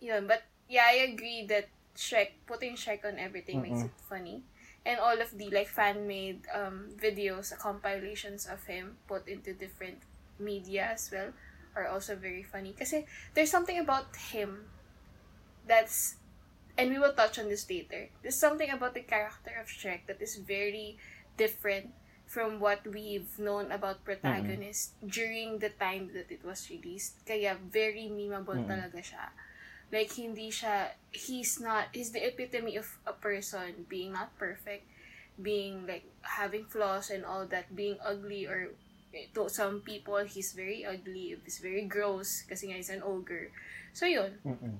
Yun, 0.00 0.26
but 0.26 0.42
yeah, 0.68 0.84
I 0.88 0.94
agree 1.12 1.46
that 1.48 1.68
Shrek, 1.96 2.30
putting 2.46 2.76
Shrek 2.76 3.04
on 3.04 3.18
everything 3.18 3.62
makes 3.62 3.82
Mm-mm. 3.82 3.84
it 3.84 3.92
funny. 4.08 4.44
And 4.84 5.00
all 5.00 5.20
of 5.20 5.32
the 5.38 5.48
like 5.50 5.68
fan 5.68 6.06
made 6.06 6.44
um, 6.52 6.90
videos, 7.00 7.56
compilations 7.58 8.46
of 8.46 8.64
him 8.66 8.96
put 9.08 9.26
into 9.28 9.52
different 9.54 10.02
media 10.38 10.90
as 10.92 11.10
well 11.12 11.32
are 11.74 11.88
also 11.88 12.14
very 12.16 12.42
funny. 12.42 12.72
Kasi 12.76 13.06
there's 13.34 13.50
something 13.50 13.78
about 13.78 14.14
him 14.16 14.66
that's 15.66 16.16
and 16.76 16.90
we 16.90 16.98
will 16.98 17.12
touch 17.14 17.38
on 17.38 17.48
this 17.48 17.68
later. 17.70 18.08
There's 18.22 18.38
something 18.38 18.70
about 18.70 18.94
the 18.94 19.00
character 19.02 19.52
of 19.60 19.68
Shrek 19.68 20.06
that 20.06 20.20
is 20.20 20.36
very 20.36 20.98
different 21.36 21.94
from 22.26 22.58
what 22.58 22.86
we've 22.86 23.38
known 23.38 23.70
about 23.70 24.04
protagonist 24.04 24.94
during 25.06 25.58
the 25.58 25.68
time 25.70 26.10
that 26.14 26.30
it 26.30 26.44
was 26.44 26.68
released. 26.70 27.24
Kaya 27.26 27.56
very 27.70 28.10
memeable 28.10 28.58
Mm-mm. 28.58 28.66
talaga 28.66 28.98
siya. 28.98 29.30
Like, 29.94 30.10
hindi 30.18 30.50
siya, 30.50 30.98
he's 31.14 31.62
not, 31.62 31.94
he's 31.94 32.10
the 32.10 32.26
epitome 32.26 32.74
of 32.82 32.98
a 33.06 33.14
person 33.14 33.86
being 33.86 34.10
not 34.18 34.34
perfect, 34.34 34.82
being 35.38 35.86
like, 35.86 36.02
having 36.26 36.66
flaws 36.66 37.14
and 37.14 37.22
all 37.24 37.46
that, 37.54 37.70
being 37.78 37.96
ugly 38.02 38.50
or 38.50 38.74
to 39.34 39.46
some 39.48 39.78
people, 39.86 40.18
he's 40.26 40.52
very 40.52 40.84
ugly, 40.84 41.38
he's 41.46 41.62
very 41.62 41.86
gross, 41.86 42.42
kasi 42.50 42.66
nga 42.66 42.76
he's 42.82 42.90
an 42.90 42.98
ogre. 43.06 43.54
So 43.94 44.10
yun, 44.10 44.42
Mm-mm. 44.42 44.74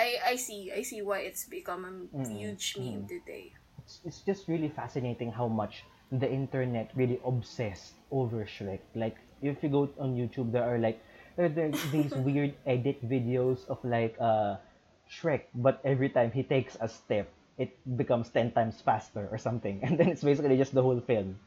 I 0.00 0.32
I 0.32 0.34
see 0.40 0.72
I 0.72 0.80
see 0.80 1.04
why 1.04 1.28
it's 1.28 1.44
become 1.44 1.84
a 1.84 1.92
Mm, 2.16 2.24
huge 2.40 2.80
meme 2.80 3.04
mm. 3.04 3.08
today. 3.08 3.52
it's, 3.84 4.00
it's 4.04 4.20
just 4.24 4.48
really 4.48 4.68
fascinating 4.72 5.30
how 5.32 5.48
much 5.48 5.84
the 6.10 6.24
internet 6.30 6.90
really 6.96 7.20
obsessed 7.24 7.94
over 8.10 8.48
Shrek. 8.48 8.80
Like, 8.96 9.16
if 9.42 9.62
you 9.62 9.68
go 9.68 9.88
on 10.00 10.16
YouTube, 10.16 10.52
there 10.52 10.64
are 10.64 10.78
like 10.78 10.98
there 11.40 11.70
there 11.70 11.72
these 11.92 12.12
weird 12.12 12.52
edit 12.66 13.00
videos 13.00 13.64
of 13.68 13.80
like 13.84 14.16
uh 14.20 14.56
Shrek, 15.08 15.48
but 15.54 15.80
every 15.84 16.08
time 16.08 16.30
he 16.30 16.42
takes 16.44 16.76
a 16.80 16.88
step, 16.88 17.28
it 17.58 17.74
becomes 17.96 18.28
ten 18.30 18.52
times 18.52 18.80
faster 18.80 19.26
or 19.32 19.38
something, 19.38 19.80
and 19.84 19.96
then 19.98 20.08
it's 20.08 20.22
basically 20.22 20.56
just 20.56 20.74
the 20.74 20.82
whole 20.82 21.00
film. 21.00 21.38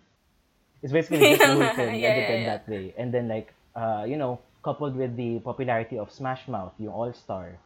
It's 0.82 0.92
basically 0.92 1.38
just 1.38 1.42
the 1.42 1.56
whole 1.56 1.74
film 1.80 1.94
Yeah, 1.94 2.02
yeah, 2.02 2.10
edited 2.10 2.42
yeah. 2.42 2.50
that 2.50 2.64
way, 2.70 2.94
and 2.98 3.14
then 3.14 3.28
like 3.30 3.54
uh 3.76 4.06
you 4.08 4.18
know 4.18 4.40
coupled 4.64 4.96
with 4.96 5.16
the 5.16 5.40
popularity 5.40 5.98
of 6.00 6.12
Smash 6.12 6.48
Mouth, 6.48 6.74
yung 6.80 6.94
All 6.94 7.14
Star, 7.14 7.60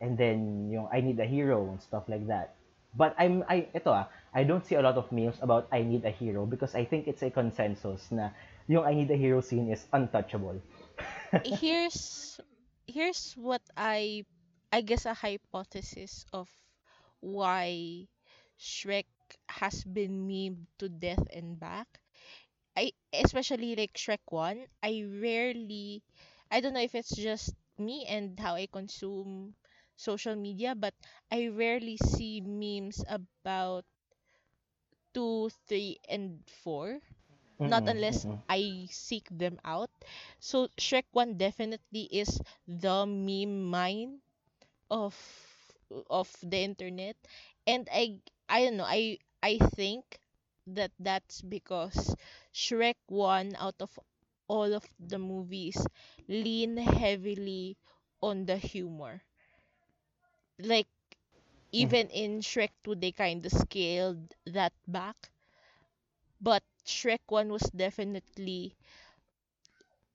and 0.00 0.18
then 0.18 0.68
yung 0.70 0.88
I 0.92 1.00
Need 1.00 1.18
a 1.20 1.26
Hero 1.26 1.64
and 1.70 1.80
stuff 1.80 2.04
like 2.08 2.26
that. 2.28 2.54
But 2.94 3.16
I'm 3.18 3.42
I 3.48 3.72
ito 3.72 3.90
ah, 3.90 4.12
I 4.36 4.44
don't 4.44 4.64
see 4.66 4.76
a 4.76 4.84
lot 4.84 5.00
of 5.00 5.08
memes 5.10 5.40
about 5.40 5.66
I 5.72 5.82
Need 5.82 6.04
a 6.04 6.12
Hero 6.12 6.44
because 6.44 6.74
I 6.76 6.84
think 6.84 7.08
it's 7.08 7.22
a 7.24 7.30
consensus 7.32 8.12
na 8.12 8.30
yung 8.68 8.84
I 8.84 8.92
Need 8.94 9.10
a 9.10 9.16
Hero 9.16 9.40
scene 9.40 9.72
is 9.72 9.88
untouchable. 9.92 10.60
Here's 11.44 12.40
here's 12.86 13.34
what 13.36 13.62
I 13.76 14.24
I 14.72 14.80
guess 14.82 15.06
a 15.06 15.14
hypothesis 15.14 16.24
of 16.32 16.48
why 17.20 18.06
Shrek 18.58 19.06
has 19.48 19.84
been 19.84 20.26
memed 20.28 20.66
to 20.78 20.88
death 20.88 21.22
and 21.32 21.58
back. 21.58 21.88
I 22.76 22.92
especially 23.12 23.74
like 23.76 23.94
Shrek 23.94 24.24
1, 24.30 24.66
I 24.82 25.04
rarely 25.20 26.02
I 26.50 26.60
don't 26.60 26.74
know 26.74 26.82
if 26.84 26.94
it's 26.94 27.14
just 27.16 27.54
me 27.78 28.04
and 28.08 28.38
how 28.38 28.54
I 28.54 28.66
consume 28.70 29.54
social 29.96 30.36
media, 30.36 30.74
but 30.74 30.94
I 31.30 31.48
rarely 31.48 31.96
see 31.98 32.40
memes 32.40 33.02
about 33.08 33.84
2, 35.14 35.50
3 35.66 35.98
and 36.08 36.42
4 36.62 37.00
not 37.62 37.84
unless. 37.86 38.26
I 38.48 38.86
seek 38.90 39.28
them 39.30 39.58
out. 39.64 39.90
So 40.40 40.68
Shrek 40.78 41.04
1 41.12 41.36
definitely 41.38 42.08
is 42.10 42.40
the 42.66 43.06
meme 43.06 43.64
mine 43.70 44.20
of 44.90 45.14
of 46.10 46.28
the 46.42 46.58
internet 46.58 47.16
and 47.66 47.88
I 47.92 48.18
I 48.48 48.64
don't 48.64 48.76
know 48.76 48.86
I 48.88 49.18
I 49.42 49.58
think 49.76 50.18
that 50.66 50.92
that's 50.98 51.40
because 51.42 52.14
Shrek 52.52 52.96
1 53.08 53.54
out 53.58 53.76
of 53.80 53.98
all 54.48 54.72
of 54.74 54.84
the 54.98 55.18
movies 55.18 55.78
lean 56.28 56.76
heavily 56.76 57.76
on 58.22 58.46
the 58.46 58.56
humor. 58.56 59.22
Like 60.60 60.88
mm. 61.78 61.94
even 61.94 62.08
in 62.08 62.40
Shrek 62.40 62.70
2 62.84 62.94
they 62.96 63.12
kind 63.12 63.44
of 63.44 63.52
scaled 63.52 64.34
that 64.46 64.72
back 64.86 65.30
but 66.40 66.62
Shrek 66.86 67.20
1 67.28 67.50
was 67.52 67.62
definitely 67.74 68.76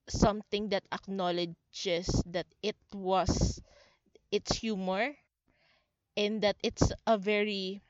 something 0.09 0.69
that 0.69 0.83
acknowledges 0.91 2.07
that 2.25 2.47
it 2.61 2.75
was 2.93 3.61
its 4.31 4.57
humor 4.57 5.15
and 6.17 6.41
that 6.41 6.57
it's 6.63 6.91
a 7.07 7.17
very 7.17 7.81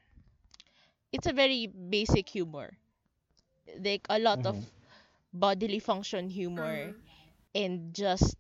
it's 1.11 1.27
a 1.27 1.33
very 1.33 1.67
basic 1.67 2.29
humor 2.29 2.77
like 3.79 4.05
a 4.09 4.19
lot 4.19 4.39
of 4.45 4.57
Mhm. 4.57 4.67
bodily 5.33 5.79
function 5.79 6.29
humor 6.29 6.93
Mhm. 6.93 7.03
and 7.55 7.93
just 7.93 8.35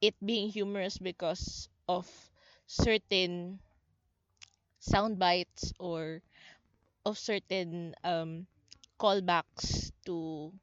it 0.00 0.14
being 0.24 0.48
humorous 0.50 0.98
because 0.98 1.68
of 1.88 2.06
certain 2.66 3.58
sound 4.80 5.18
bites 5.18 5.72
or 5.78 6.22
of 7.04 7.18
certain 7.18 7.94
um 8.04 8.46
callbacks 9.02 9.90
to 10.06 10.54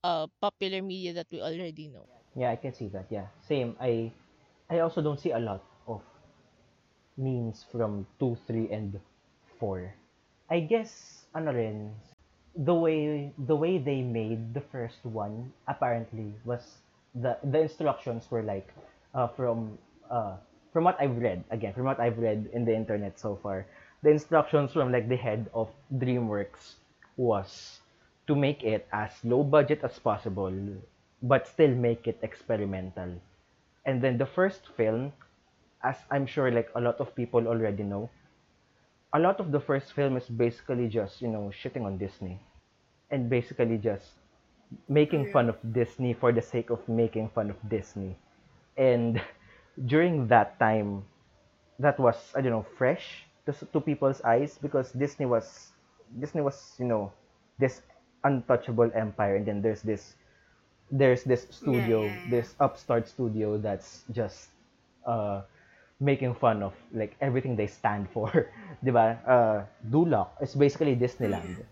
uh 0.00 0.24
popular 0.40 0.80
media 0.80 1.12
that 1.12 1.28
we 1.28 1.44
already 1.44 1.92
know. 1.92 2.08
Yeah, 2.32 2.50
I 2.50 2.56
can 2.56 2.72
see 2.72 2.88
that. 2.96 3.06
Yeah, 3.12 3.28
same. 3.44 3.76
I 3.76 4.08
I 4.72 4.80
also 4.80 5.04
don't 5.04 5.20
see 5.20 5.36
a 5.36 5.38
lot 5.38 5.60
of 5.86 6.00
memes 7.20 7.64
from 7.70 8.06
2, 8.18 8.36
3, 8.48 8.72
and 8.72 8.98
4. 9.60 9.92
I 10.50 10.60
guess, 10.60 11.24
ano 11.36 11.52
rin, 11.52 11.92
the 12.56 12.74
way 12.74 13.32
the 13.46 13.54
way 13.54 13.78
they 13.78 14.02
made 14.02 14.54
the 14.54 14.64
first 14.72 15.04
one 15.04 15.52
apparently 15.68 16.32
was 16.44 16.78
the 17.14 17.36
the 17.50 17.60
instructions 17.66 18.30
were 18.30 18.42
like 18.42 18.70
uh, 19.14 19.26
from 19.26 19.78
uh, 20.10 20.36
from 20.72 20.84
what 20.84 20.94
I've 21.00 21.18
read 21.18 21.42
again 21.50 21.74
from 21.74 21.84
what 21.84 21.98
I've 21.98 22.18
read 22.18 22.46
in 22.54 22.64
the 22.64 22.74
internet 22.74 23.18
so 23.18 23.34
far 23.42 23.66
the 24.02 24.10
instructions 24.10 24.70
from 24.72 24.92
like 24.92 25.08
the 25.08 25.18
head 25.18 25.50
of 25.54 25.66
DreamWorks 25.98 26.78
was 27.16 27.80
to 28.26 28.34
make 28.34 28.62
it 28.62 28.88
as 28.92 29.12
low 29.24 29.42
budget 29.44 29.80
as 29.84 29.98
possible 29.98 30.52
but 31.22 31.48
still 31.48 31.74
make 31.74 32.06
it 32.06 32.18
experimental. 32.22 33.20
And 33.86 34.02
then 34.02 34.18
the 34.18 34.26
first 34.26 34.68
film 34.76 35.12
as 35.82 35.96
I'm 36.10 36.26
sure 36.26 36.50
like 36.50 36.70
a 36.74 36.80
lot 36.80 37.00
of 37.00 37.14
people 37.14 37.46
already 37.48 37.82
know 37.82 38.10
a 39.12 39.18
lot 39.18 39.38
of 39.40 39.52
the 39.52 39.60
first 39.60 39.92
film 39.92 40.16
is 40.16 40.26
basically 40.28 40.88
just 40.88 41.22
you 41.22 41.28
know 41.28 41.52
shitting 41.52 41.84
on 41.84 41.98
Disney. 41.98 42.40
And 43.10 43.30
basically 43.30 43.78
just 43.78 44.18
making 44.88 45.30
fun 45.30 45.48
of 45.48 45.56
Disney 45.72 46.14
for 46.14 46.32
the 46.32 46.42
sake 46.42 46.70
of 46.70 46.88
making 46.88 47.30
fun 47.30 47.50
of 47.50 47.56
Disney. 47.68 48.16
And 48.76 49.22
during 49.86 50.26
that 50.28 50.58
time 50.58 51.04
that 51.78 51.98
was 51.98 52.16
I 52.36 52.40
don't 52.40 52.52
know 52.52 52.66
fresh 52.76 53.26
to, 53.46 53.52
to 53.52 53.80
people's 53.80 54.20
eyes 54.22 54.58
because 54.60 54.92
Disney 54.92 55.26
was 55.26 55.73
Disney 56.18 56.42
was 56.42 56.74
you 56.78 56.86
know 56.86 57.12
this 57.58 57.82
untouchable 58.24 58.90
empire 58.94 59.36
and 59.36 59.46
then 59.46 59.62
there's 59.62 59.82
this 59.82 60.14
there's 60.90 61.24
this 61.24 61.46
studio 61.50 62.04
yeah, 62.04 62.14
yeah. 62.14 62.30
this 62.30 62.54
upstart 62.60 63.08
studio 63.08 63.58
that's 63.58 64.04
just 64.12 64.50
uh 65.06 65.42
making 66.00 66.34
fun 66.34 66.62
of 66.62 66.74
like 66.92 67.16
everything 67.20 67.56
they 67.56 67.66
stand 67.66 68.08
for 68.10 68.28
'di 68.82 68.90
ba? 68.90 69.18
Uh 69.24 69.58
Duloc 69.88 70.34
is 70.42 70.54
basically 70.54 70.96
Disneyland. 70.96 71.64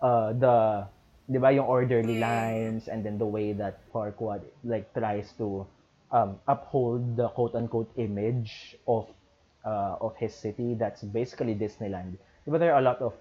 Uh 0.00 0.32
the 0.36 0.86
'di 1.30 1.38
ba 1.40 1.50
yung 1.52 1.66
orderly 1.66 2.20
lines 2.20 2.88
and 2.88 3.04
then 3.04 3.16
the 3.18 3.26
way 3.26 3.52
that 3.52 3.80
Farquaad 3.90 4.44
like 4.62 4.92
tries 4.92 5.32
to 5.40 5.64
um 6.12 6.36
uphold 6.46 7.16
the 7.16 7.28
quote 7.32 7.54
unquote 7.56 7.90
image 7.96 8.76
of 8.86 9.08
uh 9.64 9.96
of 10.00 10.14
his 10.20 10.34
city 10.34 10.74
that's 10.76 11.02
basically 11.02 11.56
Disneyland. 11.56 12.20
But 12.44 12.60
there 12.60 12.76
are 12.76 12.80
a 12.80 12.84
lot 12.84 13.00
of 13.00 13.16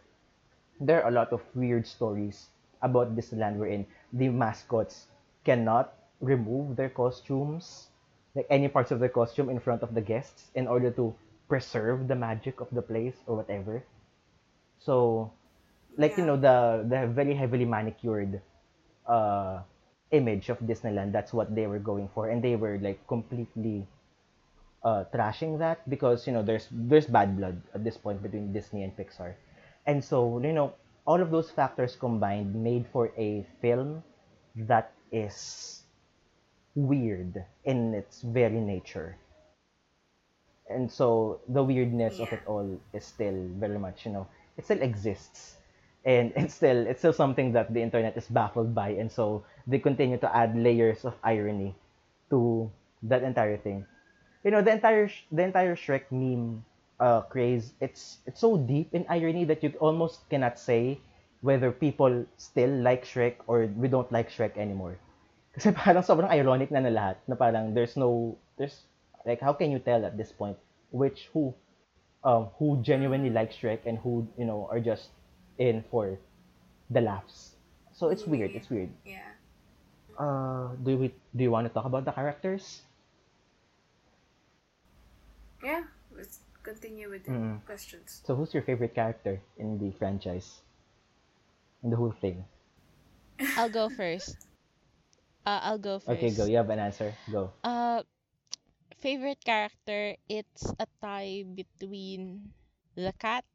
there 0.80 1.04
are 1.04 1.10
a 1.10 1.12
lot 1.14 1.32
of 1.34 1.42
weird 1.56 1.88
stories 1.88 2.50
about 2.82 3.16
Disneyland 3.16 3.58
wherein 3.58 3.86
the 4.12 4.30
mascots 4.30 5.08
cannot 5.44 5.94
remove 6.22 6.76
their 6.76 6.90
costumes, 6.90 7.90
like 8.36 8.48
any 8.50 8.68
parts 8.68 8.92
of 8.92 9.00
their 9.00 9.10
costume 9.10 9.50
in 9.50 9.60
front 9.60 9.84
of 9.84 9.94
the 9.94 10.02
guests 10.02 10.52
in 10.56 10.68
order 10.68 10.92
to 10.92 11.14
preserve 11.48 12.08
the 12.08 12.16
magic 12.16 12.60
of 12.62 12.70
the 12.72 12.82
place 12.82 13.16
or 13.28 13.36
whatever. 13.38 13.84
So, 14.80 15.32
like 15.98 16.18
you 16.18 16.26
know 16.26 16.38
the 16.38 16.86
the 16.88 17.08
very 17.08 17.34
heavily 17.36 17.66
manicured 17.66 18.42
uh 19.08 19.62
image 20.12 20.50
of 20.50 20.60
Disneyland, 20.60 21.12
that's 21.12 21.34
what 21.34 21.56
they 21.56 21.68
were 21.68 21.80
going 21.80 22.08
for. 22.14 22.30
And 22.30 22.44
they 22.44 22.56
were 22.56 22.78
like 22.80 23.06
completely 23.08 23.88
uh, 24.84 25.06
trashing 25.14 25.60
that 25.60 25.88
because 25.90 26.28
you 26.28 26.34
know 26.34 26.44
there's 26.44 26.68
there's 26.72 27.06
bad 27.08 27.38
blood 27.38 27.62
at 27.74 27.84
this 27.84 27.98
point 27.98 28.22
between 28.22 28.54
Disney 28.54 28.84
and 28.84 28.96
Pixar, 28.96 29.34
and 29.86 30.04
so 30.04 30.40
you 30.44 30.54
know 30.54 30.74
all 31.06 31.22
of 31.22 31.32
those 31.32 31.50
factors 31.52 31.96
combined 31.96 32.56
made 32.56 32.86
for 32.92 33.12
a 33.18 33.46
film 33.62 34.04
that 34.56 34.92
is 35.12 35.84
weird 36.76 37.46
in 37.66 37.94
its 37.94 38.22
very 38.22 38.60
nature, 38.60 39.18
and 40.70 40.92
so 40.92 41.40
the 41.48 41.64
weirdness 41.64 42.20
of 42.20 42.32
it 42.34 42.42
all 42.48 42.68
is 42.94 43.06
still 43.06 43.36
very 43.60 43.78
much 43.80 44.06
you 44.06 44.12
know 44.12 44.28
it 44.58 44.66
still 44.66 44.82
exists, 44.82 45.58
and 46.06 46.32
it's 46.38 46.54
still 46.56 46.88
it's 46.88 47.00
still 47.00 47.14
something 47.14 47.52
that 47.54 47.74
the 47.74 47.82
internet 47.82 48.16
is 48.18 48.28
baffled 48.28 48.74
by, 48.76 48.90
and 48.90 49.12
so 49.12 49.44
they 49.68 49.80
continue 49.80 50.18
to 50.18 50.30
add 50.36 50.56
layers 50.58 51.06
of 51.06 51.16
irony 51.24 51.76
to 52.30 52.70
that 53.04 53.24
entire 53.24 53.58
thing. 53.58 53.86
You 54.44 54.52
know 54.52 54.62
the 54.62 54.72
entire 54.74 55.10
the 55.32 55.44
entire 55.44 55.76
Shrek 55.76 56.12
meme 56.12 56.66
uh 57.04 57.22
craze 57.28 57.74
it's 57.84 58.20
it's 58.26 58.40
so 58.40 58.56
deep 58.58 58.96
in 58.96 59.06
irony 59.12 59.44
that 59.44 59.64
you 59.64 59.70
almost 59.84 60.24
cannot 60.32 60.58
say 60.60 61.00
whether 61.44 61.72
people 61.72 62.26
still 62.38 62.72
like 62.88 63.04
Shrek 63.04 63.36
or 63.48 63.68
we 63.76 63.90
don't 63.90 64.10
like 64.12 64.32
Shrek 64.32 64.56
anymore. 64.58 64.96
Kasi 65.56 65.76
parang 65.76 66.02
sobrang 66.08 66.32
ironic 66.32 66.72
na 66.72 66.80
na 66.80 66.90
lahat 66.90 67.18
na 67.28 67.36
parang 67.36 67.76
there's 67.76 68.00
no 68.00 68.40
there's 68.58 68.88
like 69.28 69.44
how 69.44 69.52
can 69.54 69.70
you 69.70 69.80
tell 69.84 70.06
at 70.08 70.16
this 70.18 70.32
point 70.32 70.58
which 70.96 71.28
who 71.36 71.54
um 72.24 72.50
who 72.58 72.80
genuinely 72.82 73.30
likes 73.30 73.56
Shrek 73.60 73.84
and 73.86 74.00
who 74.00 74.28
you 74.40 74.48
know 74.48 74.68
are 74.72 74.80
just 74.80 75.12
in 75.60 75.84
for 75.92 76.18
the 76.90 77.02
laughs. 77.02 77.56
So 77.92 78.10
it's 78.10 78.26
weird, 78.26 78.56
it's 78.56 78.72
weird. 78.72 78.92
Yeah. 79.06 79.34
Uh 80.18 80.76
do 80.84 80.98
we 80.98 81.08
do 81.36 81.44
you 81.44 81.52
want 81.52 81.68
to 81.68 81.74
talk 81.74 81.86
about 81.86 82.06
the 82.06 82.14
characters? 82.14 82.84
Yeah. 85.64 85.84
Let's 86.16 86.40
continue 86.64 87.10
with 87.10 87.26
the 87.26 87.32
Mm. 87.32 87.66
questions. 87.66 88.22
So 88.26 88.36
who's 88.36 88.54
your 88.54 88.64
favorite 88.64 88.96
character 88.96 89.42
in 89.58 89.78
the 89.78 89.92
franchise? 89.92 90.62
In 91.84 91.92
the 91.92 91.98
whole 91.98 92.12
thing. 92.12 92.46
I'll 93.58 93.70
go 93.70 93.90
first. 93.90 94.38
Uh, 95.46 95.60
I'll 95.64 95.78
go 95.80 96.00
first. 96.00 96.18
Okay, 96.18 96.32
go. 96.32 96.46
You 96.46 96.58
have 96.58 96.70
an 96.70 96.80
answer. 96.80 97.14
Go. 97.32 97.52
Uh, 97.64 98.04
favorite 98.98 99.44
character, 99.44 100.16
it's 100.30 100.72
a 100.80 100.88
tie 101.02 101.44
between 101.44 102.52
the 102.96 103.14
cat 103.20 103.46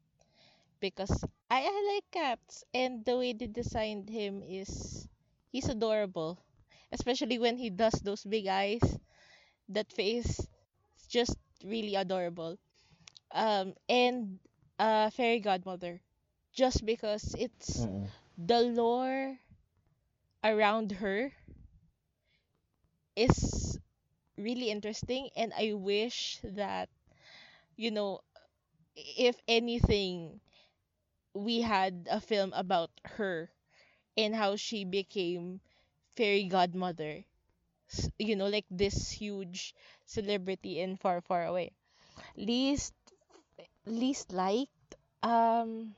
because 0.79 1.11
I, 1.49 1.65
I 1.65 1.93
like 1.95 2.05
cats 2.11 2.63
and 2.73 3.05
the 3.05 3.17
way 3.17 3.33
they 3.33 3.47
designed 3.47 4.09
him 4.09 4.43
is 4.43 5.07
he's 5.51 5.69
adorable. 5.69 6.39
Especially 6.91 7.39
when 7.39 7.57
he 7.57 7.69
does 7.69 7.93
those 8.03 8.23
big 8.23 8.47
eyes. 8.47 8.81
That 9.69 9.91
face 9.93 10.39
is 10.39 11.07
just 11.07 11.37
really 11.63 11.95
adorable. 11.95 12.57
Um 13.31 13.73
and 13.89 14.39
uh 14.79 15.09
fairy 15.11 15.39
godmother. 15.39 16.01
Just 16.53 16.85
because 16.85 17.35
it's 17.37 17.87
Mm-mm. 17.87 18.11
the 18.37 18.61
lore 18.61 19.37
around 20.43 20.91
her 20.91 21.33
is 23.15 23.77
really 24.37 24.69
interesting 24.69 25.29
and 25.35 25.53
I 25.57 25.73
wish 25.73 26.39
that 26.43 26.89
you 27.75 27.91
know 27.91 28.21
if 28.95 29.35
anything 29.47 30.39
we 31.33 31.61
had 31.61 32.07
a 32.11 32.19
film 32.21 32.53
about 32.53 32.91
her 33.05 33.49
and 34.17 34.35
how 34.35 34.55
she 34.55 34.83
became 34.85 35.59
fairy 36.15 36.45
godmother 36.45 37.23
you 38.19 38.35
know 38.35 38.47
like 38.47 38.65
this 38.71 39.09
huge 39.11 39.73
celebrity 40.05 40.79
and 40.81 40.99
far 40.99 41.21
far 41.21 41.45
away 41.45 41.71
least 42.37 42.93
least 43.89 44.31
liked 44.31 44.95
um 45.23 45.95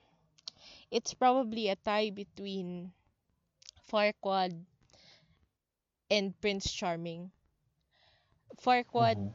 it's 0.91 1.13
probably 1.13 1.69
a 1.69 1.75
tie 1.75 2.09
between 2.11 2.91
Farquaad 3.89 4.65
and 6.11 6.39
Prince 6.41 6.71
Charming. 6.71 7.31
Farquaad 8.61 9.17
Mhm. 9.17 9.33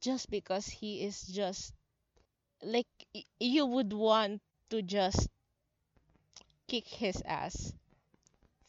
just 0.00 0.30
because 0.30 0.66
he 0.66 1.02
is 1.04 1.22
just 1.26 1.74
like 2.62 2.86
y- 3.14 3.24
you 3.38 3.66
would 3.66 3.92
want 3.92 4.40
to 4.70 4.82
just 4.82 5.28
kick 6.68 6.86
his 6.88 7.22
ass 7.26 7.72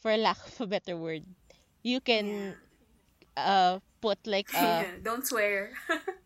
for 0.01 0.15
lack 0.17 0.37
of 0.47 0.61
a 0.61 0.67
better 0.67 0.97
word. 0.97 1.23
You 1.83 2.01
can 2.01 2.57
uh 3.37 3.79
put 4.01 4.19
like 4.27 4.51
a 4.53 4.85
yeah. 4.85 4.97
Don't 5.03 5.25
swear. 5.25 5.73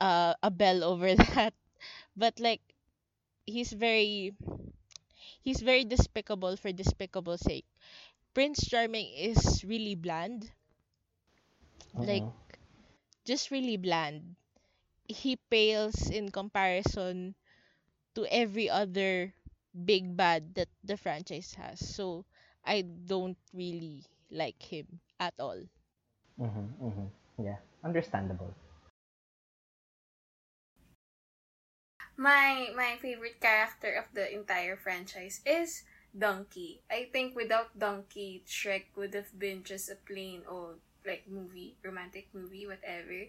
uh, 0.00 0.34
a 0.42 0.50
bell 0.50 0.84
over 0.92 1.14
that 1.14 1.54
but 2.16 2.38
like 2.40 2.60
he's 3.46 3.72
very 3.72 4.34
he's 5.42 5.60
very 5.60 5.84
despicable 5.84 6.56
for 6.56 6.72
despicable 6.72 7.36
sake 7.38 7.66
prince 8.34 8.66
charming 8.68 9.06
is 9.14 9.64
really 9.64 9.94
bland 9.94 10.50
like 12.02 12.24
Mhm. 12.24 12.32
just 13.24 13.50
really 13.50 13.76
bland 13.76 14.36
he 15.08 15.36
pales 15.50 16.08
in 16.10 16.30
comparison 16.30 17.34
to 18.14 18.26
every 18.30 18.68
other 18.70 19.32
big 19.84 20.16
bad 20.16 20.54
that 20.54 20.68
the 20.84 20.96
franchise 20.96 21.54
has 21.54 21.78
so 21.94 22.24
i 22.64 22.82
don't 22.82 23.38
really 23.54 24.04
like 24.30 24.60
him 24.62 25.00
at 25.20 25.34
all 25.38 25.60
Mm-hmm, 26.40 26.86
mm-hmm. 26.86 27.44
Yeah. 27.44 27.56
Understandable. 27.84 28.54
My 32.16 32.70
my 32.76 32.96
favorite 33.00 33.40
character 33.40 33.92
of 33.94 34.06
the 34.12 34.32
entire 34.32 34.76
franchise 34.76 35.40
is 35.44 35.82
Donkey. 36.16 36.80
I 36.90 37.08
think 37.12 37.34
without 37.34 37.78
Donkey, 37.78 38.42
Shrek 38.46 38.92
would 38.96 39.14
have 39.14 39.32
been 39.38 39.64
just 39.64 39.90
a 39.90 39.96
plain 39.96 40.42
old 40.48 40.80
like 41.04 41.26
movie, 41.28 41.76
romantic 41.82 42.28
movie, 42.32 42.66
whatever. 42.66 43.26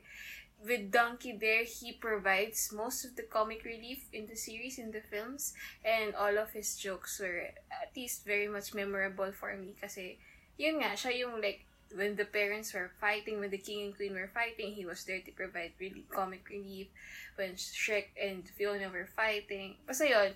with 0.63 0.91
Donkey 0.91 1.35
there, 1.35 1.63
he 1.63 1.91
provides 1.91 2.71
most 2.71 3.03
of 3.03 3.15
the 3.15 3.23
comic 3.23 3.63
relief 3.65 4.07
in 4.13 4.27
the 4.27 4.35
series, 4.35 4.79
in 4.79 4.91
the 4.91 5.01
films, 5.01 5.53
and 5.83 6.15
all 6.15 6.37
of 6.37 6.51
his 6.51 6.77
jokes 6.77 7.19
were 7.19 7.51
at 7.67 7.91
least 7.95 8.25
very 8.25 8.47
much 8.47 8.73
memorable 8.73 9.31
for 9.31 9.55
me 9.57 9.75
kasi 9.79 10.17
yun 10.55 10.79
nga, 10.79 10.95
siya 10.95 11.27
yung 11.27 11.41
like, 11.41 11.65
when 11.95 12.15
the 12.15 12.25
parents 12.25 12.73
were 12.73 12.91
fighting, 12.99 13.39
when 13.39 13.49
the 13.51 13.57
king 13.57 13.85
and 13.85 13.95
queen 13.95 14.13
were 14.13 14.29
fighting, 14.33 14.73
he 14.73 14.85
was 14.85 15.03
there 15.05 15.21
to 15.21 15.31
provide 15.31 15.73
really 15.79 16.05
comic 16.09 16.47
relief. 16.49 16.87
When 17.35 17.53
Shrek 17.55 18.13
and 18.21 18.47
Fiona 18.57 18.89
were 18.89 19.07
fighting. 19.15 19.75
Basta 19.87 20.09
yun. 20.09 20.31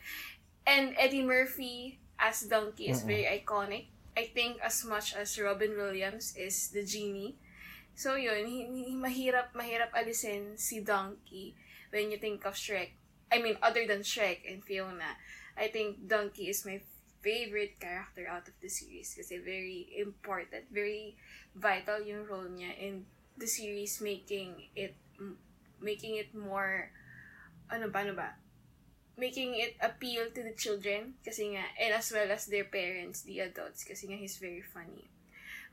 And 0.66 0.96
Eddie 0.98 1.24
Murphy 1.24 2.00
as 2.20 2.42
Donkey 2.42 2.90
is 2.90 3.02
Mm-mm. 3.04 3.08
very 3.08 3.26
iconic. 3.42 3.86
I 4.18 4.26
think 4.34 4.60
as 4.62 4.84
much 4.86 5.16
as 5.16 5.38
Robin 5.40 5.78
Williams 5.78 6.34
is 6.36 6.70
the 6.70 6.84
genie. 6.86 7.36
So 7.96 8.16
yun, 8.16 8.46
hi- 8.46 8.70
hi- 8.70 8.98
mahirap, 8.98 9.54
mahirap 9.56 9.92
alisin 9.94 10.58
si 10.60 10.82
Donkey 10.82 11.56
when 11.92 12.12
you 12.12 12.18
think 12.18 12.46
of 12.46 12.54
Shrek. 12.56 12.92
I 13.32 13.42
mean, 13.42 13.58
other 13.62 13.86
than 13.88 14.02
Shrek 14.02 14.40
and 14.50 14.64
Fiona, 14.64 15.18
I 15.58 15.68
think 15.68 16.08
Donkey 16.08 16.50
is 16.50 16.66
my 16.66 16.82
favorite 17.22 17.80
character 17.80 18.28
out 18.30 18.48
of 18.48 18.56
the 18.62 18.70
series 18.70 19.14
kasi 19.14 19.38
very 19.42 19.90
important, 19.98 20.66
very 20.72 21.18
vital 21.56 22.02
yung 22.02 22.26
role 22.26 22.48
niya 22.48 22.72
in 22.78 23.06
the 23.38 23.48
series 23.48 24.02
making 24.02 24.70
it 24.74 24.98
making 25.82 26.18
it 26.18 26.34
more 26.34 26.90
ano 27.70 27.92
ba, 27.92 28.00
ano 28.06 28.14
ba? 28.16 28.30
Making 29.18 29.58
it 29.58 29.74
appeal 29.82 30.30
to 30.30 30.42
the 30.46 30.54
children 30.54 31.18
kasi 31.26 31.58
nga, 31.58 31.66
and 31.82 31.94
as 31.94 32.14
well 32.14 32.30
as 32.30 32.46
their 32.46 32.70
parents, 32.70 33.26
the 33.26 33.42
adults, 33.42 33.84
kasi 33.84 34.08
nga 34.08 34.16
he's 34.16 34.38
very 34.38 34.62
funny. 34.62 35.10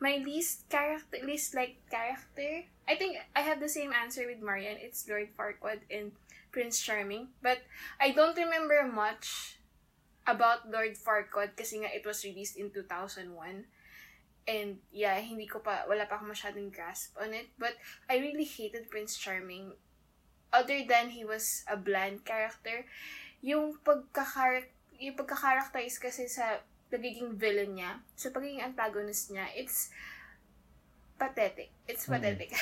My 0.00 0.18
least 0.18 0.66
character, 0.72 1.22
least 1.22 1.54
like 1.54 1.78
character, 1.86 2.66
I 2.88 2.96
think 2.96 3.20
I 3.36 3.46
have 3.46 3.60
the 3.60 3.70
same 3.70 3.92
answer 3.92 4.26
with 4.26 4.42
Marian. 4.42 4.80
It's 4.80 5.06
Lord 5.06 5.30
Farquaad 5.38 5.86
and 5.86 6.12
Prince 6.50 6.82
Charming. 6.82 7.30
But 7.40 7.62
I 8.00 8.10
don't 8.10 8.36
remember 8.36 8.82
much 8.90 9.58
about 10.24 10.68
Lord 10.68 10.96
Farquaad 10.96 11.56
kasi 11.56 11.84
nga 11.84 11.92
it 11.92 12.04
was 12.04 12.24
released 12.24 12.56
in 12.56 12.72
2001. 12.72 13.28
And 14.44 14.70
yeah, 14.92 15.16
hindi 15.20 15.48
ko 15.48 15.60
pa, 15.60 15.88
wala 15.88 16.04
pa 16.04 16.20
akong 16.20 16.32
masyadong 16.32 16.68
grasp 16.72 17.16
on 17.16 17.32
it. 17.32 17.48
But 17.56 17.76
I 18.08 18.20
really 18.20 18.44
hated 18.44 18.92
Prince 18.92 19.16
Charming. 19.16 19.72
Other 20.52 20.84
than 20.86 21.10
he 21.10 21.24
was 21.24 21.64
a 21.66 21.74
bland 21.76 22.22
character, 22.24 22.86
yung 23.42 23.76
pagkakar 23.82 24.70
yung 25.02 25.18
pagkakarakterize 25.18 25.98
kasi 25.98 26.30
sa 26.30 26.62
pagiging 26.88 27.34
villain 27.34 27.74
niya, 27.74 27.98
sa 28.14 28.30
pagiging 28.30 28.62
antagonist 28.62 29.34
niya, 29.34 29.50
it's 29.58 29.90
pathetic. 31.18 31.74
It's 31.90 32.06
Mm. 32.06 32.16
pathetic. 32.18 32.54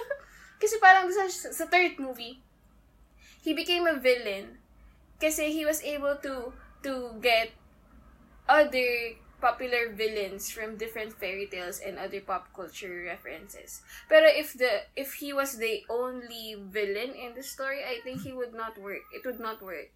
kasi 0.62 0.78
parang 0.78 1.10
sa, 1.10 1.26
sa 1.28 1.66
third 1.66 1.98
movie, 1.98 2.38
he 3.42 3.52
became 3.52 3.84
a 3.90 3.98
villain 3.98 4.62
kasi 5.18 5.50
he 5.50 5.66
was 5.66 5.82
able 5.82 6.14
to 6.22 6.54
to 6.82 7.18
get 7.20 7.50
other 8.48 9.16
popular 9.42 9.90
villains 9.90 10.54
from 10.54 10.78
different 10.78 11.12
fairy 11.18 11.50
tales 11.50 11.82
and 11.82 11.98
other 11.98 12.22
pop 12.22 12.46
culture 12.54 13.10
references. 13.10 13.82
Pero 14.06 14.30
if 14.30 14.54
the 14.54 14.86
if 14.94 15.18
he 15.18 15.34
was 15.34 15.58
the 15.58 15.82
only 15.90 16.54
villain 16.70 17.10
in 17.18 17.34
the 17.34 17.42
story, 17.42 17.82
I 17.82 17.98
think 18.06 18.22
he 18.22 18.30
would 18.30 18.54
not 18.54 18.78
work. 18.78 19.02
It 19.10 19.26
would 19.26 19.42
not 19.42 19.58
work. 19.58 19.90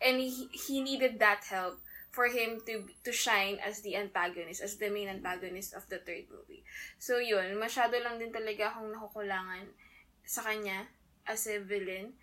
And 0.00 0.16
he 0.16 0.48
he 0.48 0.80
needed 0.80 1.20
that 1.20 1.44
help 1.44 1.76
for 2.16 2.32
him 2.32 2.64
to 2.64 2.88
to 3.04 3.12
shine 3.12 3.60
as 3.60 3.84
the 3.84 4.00
antagonist, 4.00 4.64
as 4.64 4.80
the 4.80 4.88
main 4.88 5.12
antagonist 5.12 5.76
of 5.76 5.84
the 5.92 6.00
third 6.00 6.32
movie. 6.32 6.64
So 6.96 7.20
yun, 7.20 7.60
masyado 7.60 8.00
lang 8.00 8.16
din 8.16 8.32
talaga 8.32 8.72
akong 8.72 8.88
nakukulangan 8.96 9.68
sa 10.24 10.40
kanya 10.40 10.88
as 11.28 11.44
a 11.44 11.60
villain. 11.60 12.16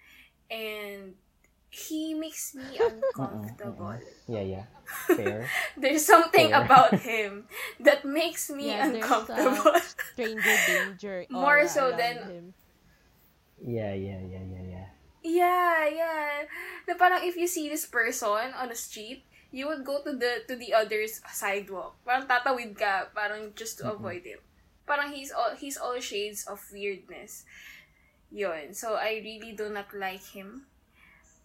And 0.49 1.13
he 1.73 2.13
makes 2.13 2.53
me 2.53 2.77
uncomfortable. 2.77 3.97
Yeah, 4.29 4.45
yeah. 4.45 4.65
Fair. 5.09 5.49
There's 5.77 6.05
something 6.05 6.53
Fair. 6.53 6.61
about 6.61 6.93
him 7.09 7.49
that 7.81 8.05
makes 8.05 8.49
me 8.53 8.69
Yeah, 8.69 8.85
there's 8.93 9.01
uncomfortable. 9.01 9.73
stranger 9.81 10.55
danger 10.69 11.25
More 11.33 11.65
aura 11.65 11.67
so 11.67 11.89
than- 11.97 12.21
him. 12.29 12.45
Yeah, 13.63 13.93
yeah, 13.95 14.19
yeah, 14.21 14.43
yeah, 14.43 14.63
yeah. 14.69 14.87
yeah, 15.23 15.79
yeah. 15.87 16.29
Na 16.87 16.93
parang 16.99 17.23
if 17.23 17.39
you 17.39 17.47
see 17.47 17.71
this 17.71 17.87
person 17.87 18.51
on 18.59 18.67
the 18.69 18.75
street, 18.75 19.23
you 19.55 19.71
would 19.71 19.87
go 19.87 20.03
to 20.03 20.11
the 20.13 20.43
to 20.51 20.59
the 20.59 20.75
other's 20.75 21.23
sidewalk. 21.31 21.95
Parang 22.03 22.27
tatawid 22.27 22.75
ka, 22.75 23.07
parang 23.15 23.55
just 23.55 23.79
to 23.79 23.87
Mhm. 23.87 23.95
avoid 23.95 24.23
him. 24.27 24.43
Parang 24.83 25.15
he's 25.15 25.31
all 25.31 25.55
he's 25.55 25.79
all 25.79 25.95
shades 26.03 26.43
of 26.43 26.59
weirdness. 26.75 27.47
Yun. 28.35 28.75
So 28.75 28.99
I 28.99 29.23
really 29.23 29.55
do 29.55 29.71
not 29.71 29.95
like 29.95 30.35
him. 30.35 30.67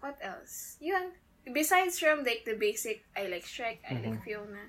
What 0.01 0.19
else? 0.23 0.77
Yun. 0.81 1.13
Besides 1.49 1.99
from 1.99 2.25
like 2.25 2.45
the 2.45 2.55
basic, 2.55 3.05
I 3.17 3.27
like 3.27 3.45
Shrek, 3.45 3.81
I 3.89 3.95
like 3.99 4.21
Mhm. 4.21 4.25
Fiona. 4.25 4.65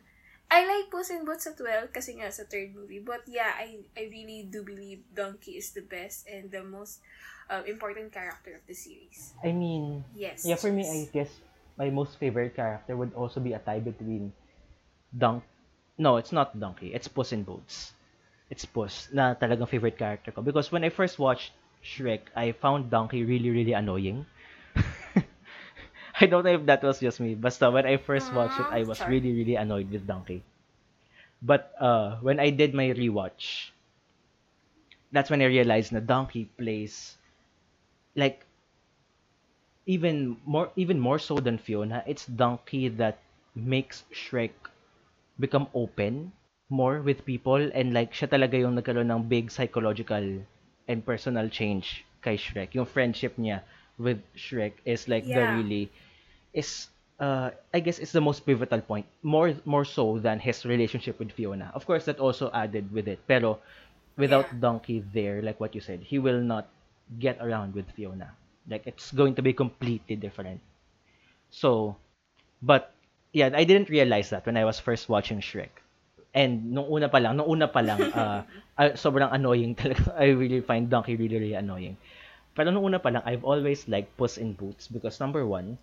I 0.50 0.66
like 0.66 0.90
Puss 0.90 1.14
in 1.14 1.26
Boots 1.26 1.46
as 1.46 1.60
well 1.62 1.86
kasi 1.94 2.18
nga 2.18 2.32
sa 2.34 2.42
third 2.50 2.74
movie. 2.74 2.98
But 2.98 3.22
yeah, 3.30 3.54
I 3.54 3.86
I 3.94 4.10
really 4.10 4.50
do 4.50 4.66
believe 4.66 5.06
Donkey 5.14 5.62
is 5.62 5.70
the 5.78 5.86
best 5.86 6.26
and 6.26 6.50
the 6.50 6.66
most 6.66 7.06
uh, 7.50 7.62
important 7.70 8.10
character 8.10 8.58
of 8.58 8.64
the 8.66 8.74
series. 8.74 9.38
I 9.46 9.54
mean, 9.54 10.02
Yes. 10.18 10.46
yeah, 10.46 10.58
for 10.58 10.74
me. 10.74 10.86
I 10.90 11.06
guess 11.14 11.30
my 11.78 11.94
most 11.94 12.18
favorite 12.18 12.58
character 12.58 12.98
would 12.98 13.14
also 13.14 13.38
be 13.38 13.54
a 13.54 13.62
tie 13.62 13.82
between 13.82 14.34
Dunk. 15.14 15.44
No, 15.98 16.18
it's 16.18 16.32
not 16.32 16.58
Donkey. 16.58 16.94
It's 16.94 17.08
Puss 17.08 17.30
in 17.30 17.44
Boots. 17.44 17.94
It's 18.50 18.66
Puss 18.66 19.10
na 19.14 19.36
talagang 19.38 19.70
favorite 19.70 19.98
character 19.98 20.32
ko. 20.34 20.42
Because 20.42 20.72
when 20.74 20.82
I 20.82 20.90
first 20.90 21.20
watched 21.22 21.54
Shrek, 21.86 22.34
I 22.34 22.54
found 22.58 22.90
Donkey 22.90 23.22
really, 23.22 23.50
really 23.54 23.74
annoying. 23.78 24.26
I 26.20 26.26
don't 26.26 26.44
know 26.44 26.54
if 26.54 26.66
that 26.66 26.84
was 26.84 27.00
just 27.00 27.20
me. 27.20 27.36
Basta 27.36 27.72
when 27.72 27.86
I 27.86 27.98
first 27.98 28.34
watched 28.34 28.60
it, 28.60 28.68
I 28.72 28.84
was 28.84 29.00
Char. 29.00 29.10
really, 29.10 29.32
really 29.32 29.56
annoyed 29.56 29.90
with 29.90 30.06
Donkey. 30.06 30.44
But 31.42 31.74
uh, 31.80 32.18
when 32.22 32.40
I 32.40 32.50
did 32.50 32.74
my 32.74 32.92
rewatch, 32.92 33.72
that's 35.12 35.30
when 35.30 35.42
I 35.42 35.46
realized 35.46 35.92
na 35.92 36.00
Donkey 36.00 36.46
plays 36.58 37.18
like 38.16 38.46
even 39.86 40.38
more 40.46 40.72
even 40.76 41.00
more 41.00 41.20
so 41.20 41.40
than 41.40 41.58
Fiona, 41.58 42.04
it's 42.06 42.26
Donkey 42.26 42.90
that 43.00 43.20
makes 43.56 44.04
Shrek 44.14 44.52
become 45.40 45.68
open 45.74 46.32
more 46.70 47.02
with 47.02 47.26
people 47.26 47.72
and 47.74 47.94
like 47.94 48.14
siya 48.14 48.30
talaga 48.30 48.60
yung 48.60 48.76
nagkaroon 48.76 49.10
ng 49.10 49.24
big 49.26 49.50
psychological 49.50 50.44
and 50.88 51.06
personal 51.06 51.50
change 51.50 52.06
kay 52.22 52.36
Shrek. 52.38 52.76
Yung 52.76 52.86
friendship 52.86 53.40
niya 53.40 53.64
with 53.98 54.22
Shrek 54.36 54.74
is 54.86 55.08
like 55.08 55.26
the 55.26 55.42
really 55.58 55.90
is 56.54 56.88
uh 57.20 57.52
I 57.74 57.80
guess 57.80 58.00
it's 58.00 58.12
the 58.12 58.24
most 58.24 58.46
pivotal 58.46 58.82
point 58.82 59.06
more 59.22 59.54
more 59.66 59.86
so 59.86 60.20
than 60.20 60.40
his 60.40 60.66
relationship 60.66 61.20
with 61.20 61.32
Fiona. 61.32 61.72
Of 61.76 61.86
course 61.86 62.06
that 62.06 62.20
also 62.20 62.50
added 62.54 62.92
with 62.92 63.08
it. 63.08 63.20
Pero 63.28 63.60
without 64.18 64.48
Yeah. 64.52 64.60
Donkey 64.60 65.04
there 65.14 65.42
like 65.42 65.60
what 65.60 65.76
you 65.76 65.82
said, 65.82 66.02
he 66.04 66.20
will 66.20 66.42
not 66.42 66.68
get 67.20 67.38
around 67.42 67.74
with 67.74 67.90
Fiona. 67.92 68.32
Like 68.70 68.86
it's 68.86 69.12
going 69.12 69.36
to 69.36 69.42
be 69.42 69.54
completely 69.54 70.16
different. 70.16 70.62
So, 71.50 71.98
but 72.62 72.94
yeah, 73.34 73.50
I 73.54 73.64
didn't 73.64 73.90
realize 73.90 74.30
that 74.30 74.46
when 74.46 74.58
I 74.58 74.66
was 74.66 74.80
first 74.80 75.10
watching 75.10 75.42
Shrek. 75.42 75.82
And 76.34 76.78
nung 76.78 76.86
una 76.86 77.10
pa 77.10 77.18
lang, 77.18 77.38
nung 77.38 77.50
una 77.50 77.68
pa 77.68 77.82
lang, 77.82 78.02
uh, 78.14 78.46
ah, 78.78 78.94
sobrang 78.94 79.34
annoying 79.34 79.74
talaga. 79.74 80.14
I 80.22 80.30
really 80.38 80.62
find 80.62 80.90
Donkey 80.90 81.18
really, 81.18 81.38
really 81.42 81.58
annoying. 81.58 81.98
Pero 82.54 82.70
nung 82.70 82.86
una 82.86 83.02
pa 83.02 83.10
lang, 83.10 83.24
I've 83.26 83.42
always 83.42 83.90
liked 83.90 84.14
Puss 84.18 84.38
in 84.38 84.54
Boots 84.54 84.86
because 84.86 85.18
number 85.18 85.46
one, 85.46 85.78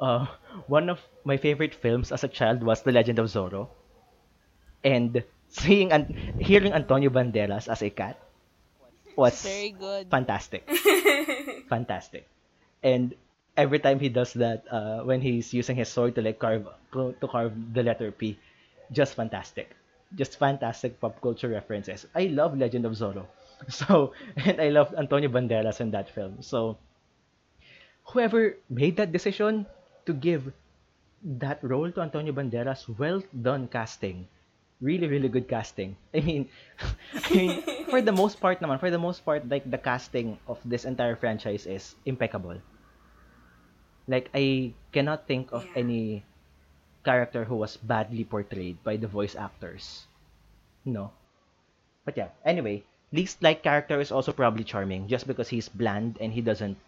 uh, 0.00 0.26
one 0.66 0.88
of 0.88 1.00
my 1.24 1.36
favorite 1.36 1.74
films 1.74 2.12
as 2.12 2.24
a 2.24 2.28
child 2.28 2.62
was 2.62 2.82
The 2.82 2.92
Legend 2.92 3.18
of 3.18 3.26
Zorro. 3.26 3.68
And 4.84 5.22
seeing 5.48 5.92
and 5.92 6.14
hearing 6.38 6.72
Antonio 6.72 7.10
Banderas 7.10 7.68
as 7.68 7.82
a 7.82 7.90
cat 7.90 8.18
was 9.16 9.42
Very 9.42 9.70
good. 9.70 10.10
fantastic. 10.10 10.68
fantastic. 11.68 12.26
And 12.82 13.14
every 13.56 13.78
time 13.78 14.00
he 14.00 14.08
does 14.08 14.32
that, 14.34 14.64
uh, 14.70 15.00
when 15.02 15.20
he's 15.20 15.52
using 15.52 15.76
his 15.76 15.88
sword 15.88 16.14
to 16.16 16.22
like 16.22 16.38
carve 16.38 16.68
to 16.92 17.26
carve 17.28 17.52
the 17.74 17.82
letter 17.82 18.10
P, 18.12 18.38
just 18.92 19.14
fantastic. 19.14 19.74
Just 20.16 20.38
fantastic 20.38 21.00
pop 21.00 21.20
culture 21.20 21.48
references. 21.48 22.06
I 22.14 22.26
love 22.26 22.56
Legend 22.56 22.86
of 22.86 22.92
Zorro. 22.92 23.26
So, 23.68 24.14
and 24.36 24.58
I 24.60 24.70
love 24.70 24.94
Antonio 24.96 25.28
Banderas 25.28 25.80
in 25.80 25.90
that 25.92 26.08
film. 26.08 26.40
So, 26.40 26.78
whoever 28.04 28.56
made 28.68 28.96
that 28.96 29.12
decision 29.12 29.66
to 30.10 30.14
give 30.14 30.52
that 31.22 31.62
role 31.62 31.90
to 31.92 32.02
Antonio 32.02 32.32
Banderas, 32.34 32.88
well 32.98 33.22
done 33.42 33.68
casting. 33.68 34.28
Really, 34.80 35.06
really 35.08 35.28
good 35.28 35.48
casting. 35.48 35.96
I 36.14 36.20
mean, 36.20 36.48
I 37.14 37.34
mean, 37.34 37.62
for 37.90 38.02
the 38.02 38.12
most 38.12 38.40
part 38.40 38.60
naman, 38.60 38.80
for 38.80 38.90
the 38.90 38.98
most 38.98 39.24
part, 39.24 39.48
like 39.48 39.70
the 39.70 39.78
casting 39.78 40.38
of 40.48 40.58
this 40.64 40.84
entire 40.84 41.16
franchise 41.16 41.66
is 41.66 41.94
impeccable. 42.06 42.58
Like 44.08 44.28
I 44.34 44.74
cannot 44.92 45.26
think 45.26 45.52
of 45.52 45.64
Yeah. 45.64 45.72
any 45.76 46.24
character 47.04 47.44
who 47.44 47.56
was 47.56 47.76
badly 47.76 48.24
portrayed 48.24 48.82
by 48.84 48.96
the 48.96 49.08
voice 49.08 49.36
actors. 49.36 50.06
No. 50.84 51.12
But 52.04 52.16
yeah, 52.16 52.30
anyway, 52.44 52.84
least 53.12 53.42
like 53.42 53.62
character 53.62 54.00
is 54.00 54.12
also 54.12 54.32
probably 54.32 54.64
charming 54.64 55.08
just 55.08 55.26
because 55.26 55.48
he's 55.48 55.68
bland 55.68 56.18
and 56.20 56.32
he 56.32 56.42
doesn't 56.42 56.78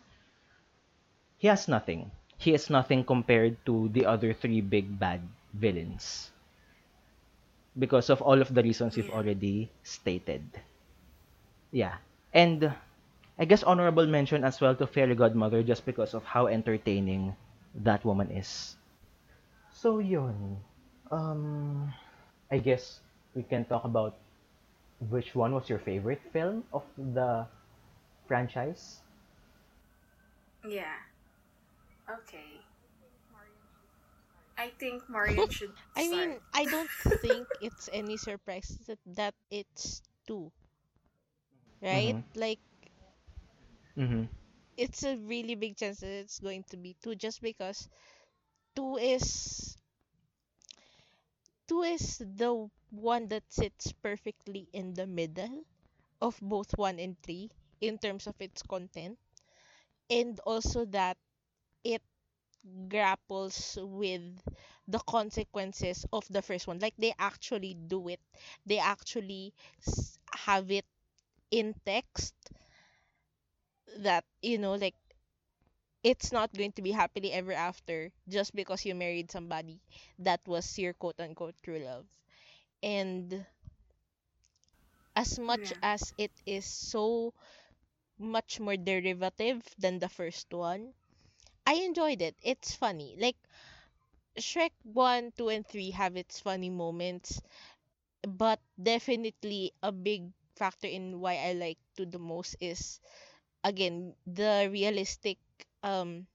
he 1.38 1.48
has 1.48 1.68
nothing. 1.68 2.10
He 2.42 2.52
is 2.54 2.68
nothing 2.68 3.04
compared 3.04 3.64
to 3.66 3.88
the 3.88 4.04
other 4.06 4.34
three 4.34 4.60
big 4.60 4.98
bad 4.98 5.22
villains. 5.54 6.32
Because 7.78 8.10
of 8.10 8.20
all 8.22 8.40
of 8.42 8.54
the 8.54 8.62
reasons 8.62 8.96
we've 8.96 9.10
already 9.10 9.70
stated. 9.82 10.60
Yeah. 11.72 11.96
And 12.32 12.72
I 13.38 13.44
guess 13.44 13.62
honorable 13.62 14.06
mention 14.06 14.44
as 14.44 14.60
well 14.60 14.74
to 14.76 14.86
Fairy 14.86 15.14
Godmother 15.14 15.62
just 15.62 15.84
because 15.84 16.14
of 16.14 16.24
how 16.24 16.46
entertaining 16.46 17.36
that 17.74 18.04
woman 18.04 18.30
is. 18.30 18.76
So 19.70 19.98
yun. 19.98 20.58
Um 21.10 21.92
I 22.50 22.58
guess 22.58 23.00
we 23.34 23.42
can 23.42 23.64
talk 23.64 23.84
about 23.84 24.16
which 25.10 25.34
one 25.34 25.52
was 25.54 25.68
your 25.68 25.78
favorite 25.78 26.22
film 26.32 26.64
of 26.72 26.84
the 26.96 27.46
franchise? 28.26 29.00
Yeah. 30.64 30.96
Okay. 32.10 32.64
I 34.58 34.70
think 34.78 35.08
Marian 35.08 35.48
should 35.50 35.74
I 35.96 36.06
start. 36.06 36.08
mean, 36.08 36.40
I 36.52 36.66
don't 36.66 36.90
think 37.20 37.48
it's 37.60 37.88
any 37.92 38.16
surprise 38.16 38.78
that, 38.86 38.98
that 39.06 39.34
it's 39.50 40.02
two, 40.26 40.52
right? 41.82 42.16
Mhm. 42.16 42.24
Like, 42.34 42.60
Mhm. 43.96 44.28
it's 44.76 45.02
a 45.04 45.16
really 45.16 45.54
big 45.54 45.76
chance 45.76 46.00
that 46.00 46.08
it's 46.10 46.38
going 46.38 46.64
to 46.70 46.76
be 46.76 46.96
two 47.02 47.14
just 47.14 47.40
because 47.42 47.88
two 48.74 48.96
is 48.96 49.76
two 51.68 51.82
is 51.82 52.18
the 52.18 52.68
one 52.90 53.28
that 53.28 53.42
sits 53.50 53.92
perfectly 54.02 54.68
in 54.72 54.94
the 54.94 55.06
middle 55.06 55.64
of 56.20 56.38
both 56.40 56.70
one 56.76 56.98
and 56.98 57.16
three 57.22 57.50
in 57.80 57.98
terms 57.98 58.26
of 58.26 58.34
its 58.40 58.62
content 58.62 59.18
and 60.10 60.40
also 60.40 60.84
that 60.86 61.16
it 61.84 62.02
grapples 62.88 63.78
with 63.80 64.22
the 64.88 64.98
consequences 65.00 66.04
of 66.12 66.26
the 66.30 66.42
first 66.42 66.66
one. 66.66 66.78
Like 66.78 66.94
they 66.98 67.14
actually 67.18 67.74
do 67.74 68.08
it. 68.08 68.20
They 68.66 68.78
actually 68.78 69.54
have 70.34 70.70
it 70.70 70.84
in 71.50 71.74
text 71.86 72.34
that 73.98 74.24
you 74.42 74.58
know 74.58 74.74
like 74.74 74.94
it's 76.04 76.32
not 76.32 76.52
going 76.54 76.72
to 76.72 76.82
be 76.82 76.90
happily 76.92 77.32
ever 77.32 77.52
after 77.52 78.12
just 78.28 78.54
because 78.54 78.84
you 78.84 78.94
married 78.94 79.30
somebody 79.30 79.80
that 80.18 80.40
was 80.46 80.78
your 80.78 80.92
quote 80.94 81.18
unquote 81.20 81.54
true 81.62 81.78
love. 81.80 82.06
And 82.82 83.44
as 85.16 85.38
much 85.38 85.72
Yeah. 85.72 85.82
as 85.82 86.12
it 86.18 86.30
is 86.46 86.64
so 86.66 87.32
much 88.18 88.60
more 88.60 88.76
derivative 88.76 89.62
than 89.78 89.98
the 89.98 90.08
first 90.08 90.52
one 90.52 90.92
i 91.66 91.74
enjoyed 91.74 92.22
it 92.22 92.36
it's 92.42 92.74
funny 92.74 93.16
like 93.18 93.36
shrek 94.38 94.72
1 94.84 95.32
2 95.36 95.48
and 95.48 95.66
3 95.66 95.90
have 95.90 96.16
its 96.16 96.40
funny 96.40 96.70
moments 96.70 97.40
but 98.26 98.60
definitely 98.82 99.72
a 99.82 99.92
big 99.92 100.30
factor 100.56 100.86
in 100.86 101.20
why 101.20 101.36
i 101.36 101.52
like 101.52 101.78
to 101.96 102.04
the 102.06 102.18
most 102.18 102.56
is 102.60 103.00
again 103.64 104.14
the 104.26 104.68
realistic 104.72 105.38
um 105.82 106.26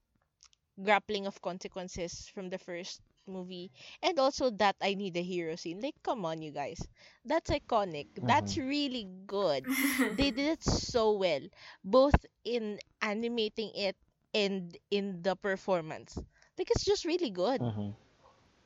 grappling 0.82 1.26
of 1.26 1.40
consequences 1.42 2.28
from 2.34 2.48
the 2.50 2.58
first 2.58 3.00
movie 3.26 3.70
and 4.02 4.18
also 4.18 4.50
that 4.50 4.76
I 4.80 4.94
need 4.94 5.16
a 5.16 5.22
hero 5.22 5.54
scene. 5.56 5.80
Like 5.80 5.94
come 6.02 6.24
on 6.24 6.42
you 6.42 6.50
guys. 6.52 6.80
That's 7.24 7.50
iconic. 7.50 8.06
That's 8.16 8.56
really 8.56 9.08
good. 9.26 9.68
They 10.10 10.30
did 10.30 10.58
it 10.58 10.64
so 10.64 11.12
well 11.12 11.42
both 11.84 12.14
in 12.44 12.78
animating 13.02 13.70
it 13.74 13.96
and 14.34 14.76
in 14.90 15.22
the 15.22 15.36
performance. 15.36 16.16
Like 16.58 16.70
it's 16.70 16.84
just 16.84 17.04
really 17.04 17.30
good. 17.30 17.62
Mhm. 17.62 17.94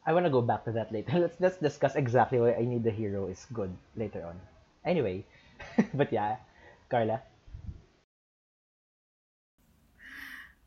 I 0.07 0.13
want 0.13 0.27
to 0.27 0.31
go 0.31 0.43
back 0.43 0.65
to 0.65 0.73
that 0.73 0.93
later. 0.93 1.19
Let's 1.23 1.41
let's 1.41 1.59
discuss 1.59 1.97
exactly 1.97 2.39
why 2.41 2.55
I 2.55 2.65
need 2.65 2.85
the 2.85 2.91
hero 2.91 3.27
is 3.29 3.47
good 3.53 3.77
later 3.97 4.25
on. 4.27 4.41
Anyway, 4.85 5.25
but 5.95 6.13
yeah, 6.13 6.37
Carla. 6.91 7.23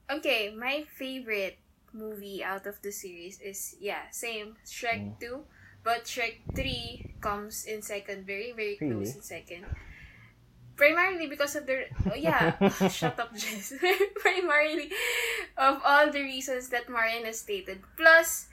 Okay, 0.09 0.49
my 0.53 0.83
favorite 0.97 1.57
movie 1.93 2.43
out 2.43 2.65
of 2.67 2.81
the 2.81 2.91
series 2.91 3.39
is 3.41 3.75
yeah, 3.79 4.09
same 4.11 4.55
Shrek 4.65 5.01
Mm. 5.01 5.15
2, 5.19 5.45
but 5.83 6.05
Shrek 6.05 6.41
3 6.55 7.15
comes 7.21 7.65
in 7.65 7.81
second, 7.81 8.25
very 8.25 8.51
very 8.51 8.77
Really? 8.79 8.93
close 8.93 9.15
in 9.15 9.21
second. 9.21 9.65
Primarily 10.75 11.27
because 11.27 11.55
of 11.55 11.65
the 11.65 11.87
oh, 12.11 12.15
yeah, 12.15 12.55
shut 12.91 13.19
up 13.19 13.31
Jess. 13.35 13.73
Primarily 14.21 14.91
of 15.57 15.79
all 15.83 16.11
the 16.11 16.21
reasons 16.21 16.69
that 16.69 16.89
Marian 16.89 17.25
has 17.25 17.39
stated. 17.39 17.79
Plus 17.95 18.47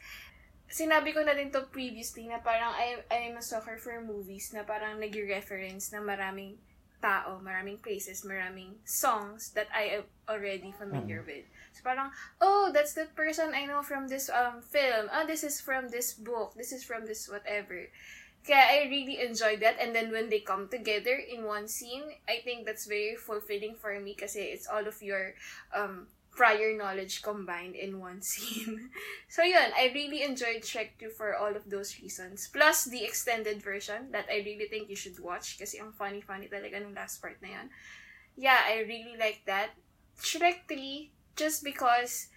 sinabi 0.71 1.13
ko 1.13 1.21
na 1.21 1.35
din 1.37 1.53
to 1.53 1.69
previously 1.69 2.31
na 2.31 2.41
parang 2.41 2.73
I, 2.73 3.03
I'm 3.11 3.37
a 3.37 3.45
sucker 3.45 3.77
for 3.77 4.01
movies 4.01 4.57
na 4.57 4.65
parang 4.65 4.97
nag-reference 5.03 5.93
na 5.93 6.01
maraming 6.01 6.57
tao, 7.03 7.43
maraming 7.43 7.83
places, 7.83 8.23
maraming 8.23 8.79
songs 8.87 9.51
that 9.59 9.67
I 9.75 10.01
am 10.01 10.05
already 10.31 10.71
familiar 10.71 11.27
with. 11.27 11.45
So 11.75 11.83
parang, 11.83 12.15
oh, 12.41 12.71
that's 12.73 12.95
that 12.95 13.19
person 13.19 13.51
I 13.53 13.67
know 13.67 13.83
from 13.83 14.07
this 14.07 14.31
um 14.31 14.63
film. 14.63 15.11
Oh, 15.11 15.27
this 15.27 15.43
is 15.43 15.61
from 15.61 15.91
this 15.91 16.15
book. 16.15 16.55
This 16.55 16.71
is 16.71 16.87
from 16.87 17.05
this 17.05 17.27
whatever. 17.29 17.91
Kaya 18.43 18.83
I 18.83 18.91
really 18.91 19.23
enjoy 19.23 19.57
that. 19.63 19.79
And 19.79 19.95
then 19.95 20.11
when 20.11 20.29
they 20.29 20.41
come 20.41 20.67
together 20.67 21.15
in 21.15 21.47
one 21.47 21.69
scene, 21.69 22.03
I 22.27 22.43
think 22.43 22.67
that's 22.67 22.87
very 22.87 23.15
fulfilling 23.15 23.79
for 23.79 23.95
me 24.01 24.15
kasi 24.19 24.51
it's 24.51 24.67
all 24.67 24.83
of 24.83 24.99
your 24.99 25.39
um 25.71 26.11
prior 26.33 26.73
knowledge 26.73 27.23
combined 27.23 27.77
in 27.77 28.01
one 28.01 28.23
scene. 28.25 28.91
so 29.29 29.45
yun, 29.45 29.71
I 29.77 29.93
really 29.95 30.25
enjoyed 30.25 30.65
Shrek 30.65 30.99
2 30.99 31.11
for 31.11 31.37
all 31.37 31.55
of 31.55 31.69
those 31.69 32.01
reasons. 32.01 32.49
Plus 32.49 32.89
the 32.89 33.05
extended 33.05 33.63
version 33.63 34.11
that 34.11 34.27
I 34.33 34.43
really 34.43 34.67
think 34.67 34.89
you 34.89 34.97
should 34.97 35.21
watch 35.21 35.61
kasi 35.61 35.79
ang 35.79 35.93
funny-funny 35.93 36.49
talaga 36.49 36.81
ng 36.81 36.97
last 36.97 37.21
part 37.21 37.37
na 37.45 37.61
yun. 37.61 37.69
Yeah, 38.35 38.59
I 38.65 38.89
really 38.89 39.15
like 39.21 39.45
that. 39.45 39.77
Shrek 40.19 40.65
3, 40.67 41.13
just 41.37 41.61
because 41.61 42.32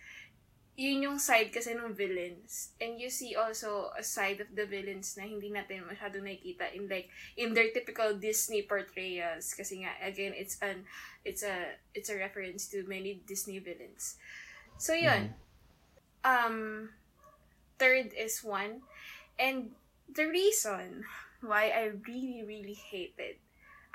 yun 0.76 1.08
yung 1.08 1.20
side 1.20 1.56
kasi 1.56 1.72
ng 1.72 1.96
villains. 1.96 2.76
And 2.84 3.00
you 3.00 3.08
see 3.08 3.36
also 3.36 3.96
a 3.96 4.04
side 4.04 4.44
of 4.44 4.52
the 4.52 4.68
villains 4.68 5.16
na 5.16 5.24
hindi 5.24 5.48
natin 5.48 5.88
masyado 5.88 6.20
nakikita 6.20 6.76
in 6.76 6.92
like 6.92 7.08
in 7.40 7.56
their 7.56 7.72
typical 7.72 8.12
Disney 8.20 8.68
portrayals 8.68 9.56
kasi 9.56 9.88
nga 9.88 9.96
again 10.04 10.36
it's 10.36 10.60
an 10.60 10.84
it's 11.24 11.48
a 11.48 11.80
it's 11.96 12.12
a 12.12 12.20
reference 12.20 12.68
to 12.76 12.84
many 12.92 13.24
Disney 13.24 13.64
villains. 13.64 14.20
So 14.76 14.92
yun. 14.92 15.32
Um 16.28 16.92
third 17.80 18.12
is 18.12 18.44
one 18.44 18.84
and 19.40 19.72
the 20.12 20.28
reason 20.28 21.08
why 21.40 21.72
I 21.72 21.96
really 22.04 22.44
really 22.44 22.76
hate 22.76 23.16
it 23.16 23.40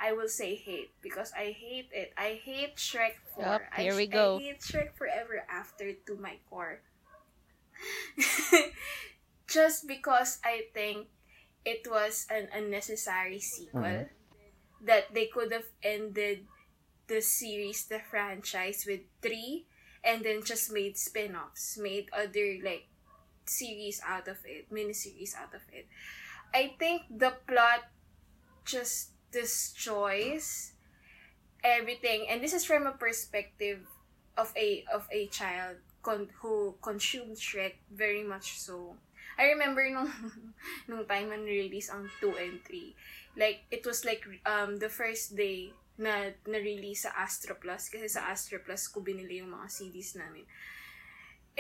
I 0.01 0.13
will 0.13 0.29
say 0.29 0.55
hate 0.55 0.91
because 1.03 1.33
I 1.37 1.53
hate 1.53 1.91
it. 1.93 2.13
I 2.17 2.41
hate 2.43 2.77
Shrek 2.77 3.21
4. 3.37 3.45
Yup, 3.45 3.63
I, 3.77 3.95
we 3.95 4.07
go. 4.07 4.39
I 4.39 4.43
hate 4.43 4.61
Shrek 4.61 4.95
Forever 4.97 5.45
After 5.51 5.93
to 5.93 6.17
my 6.17 6.37
core. 6.49 6.81
Just 9.47 9.87
because 9.87 10.39
I 10.43 10.73
think 10.73 11.09
it 11.65 11.87
was 11.91 12.27
an 12.31 12.49
unnecessary 12.55 13.41
sequel 13.41 13.83
mm-hmm. 13.83 14.87
that 14.87 15.13
they 15.13 15.27
could 15.27 15.53
have 15.53 15.69
ended 15.83 16.47
the 17.07 17.21
series, 17.21 17.85
the 17.85 18.01
franchise 18.01 18.85
with 18.87 19.01
three 19.21 19.67
and 20.03 20.25
then 20.25 20.43
just 20.43 20.73
made 20.73 20.97
spin-offs, 20.97 21.77
made 21.77 22.09
other 22.13 22.57
like 22.65 22.89
series 23.45 24.01
out 24.07 24.29
of 24.29 24.39
it, 24.45 24.73
miniseries 24.73 25.37
out 25.37 25.53
of 25.53 25.61
it. 25.73 25.87
I 26.55 26.75
think 26.79 27.03
the 27.11 27.35
plot 27.47 27.91
just 28.65 29.11
destroys 29.33 30.73
everything 31.63 32.27
and 32.29 32.43
this 32.43 32.53
is 32.53 32.65
from 32.65 32.87
a 32.87 32.93
perspective 32.93 33.87
of 34.37 34.53
a 34.57 34.85
of 34.93 35.07
a 35.13 35.27
child 35.29 35.77
con- 36.03 36.33
who 36.41 36.75
consumed 36.83 37.37
Shrek 37.37 37.81
very 37.93 38.23
much 38.23 38.59
so. 38.59 38.97
I 39.39 39.53
remember 39.53 39.85
nung 39.89 40.11
nung 40.89 41.05
time 41.07 41.29
when 41.29 41.45
release 41.45 41.89
ang 41.89 42.09
2 42.21 42.37
and 42.37 42.61
3. 42.65 42.97
Like 43.37 43.65
it 43.71 43.85
was 43.85 44.05
like 44.05 44.25
um 44.45 44.81
the 44.81 44.89
first 44.89 45.37
day 45.37 45.73
na 46.01 46.33
na-release 46.49 47.05
sa 47.05 47.13
Astro 47.13 47.61
Plus 47.61 47.93
kasi 47.93 48.09
sa 48.09 48.33
Astro 48.33 48.65
Plus 48.65 48.89
ko 48.89 49.05
binili 49.05 49.45
yung 49.45 49.53
mga 49.53 49.69
CDs 49.69 50.17
namin. 50.17 50.49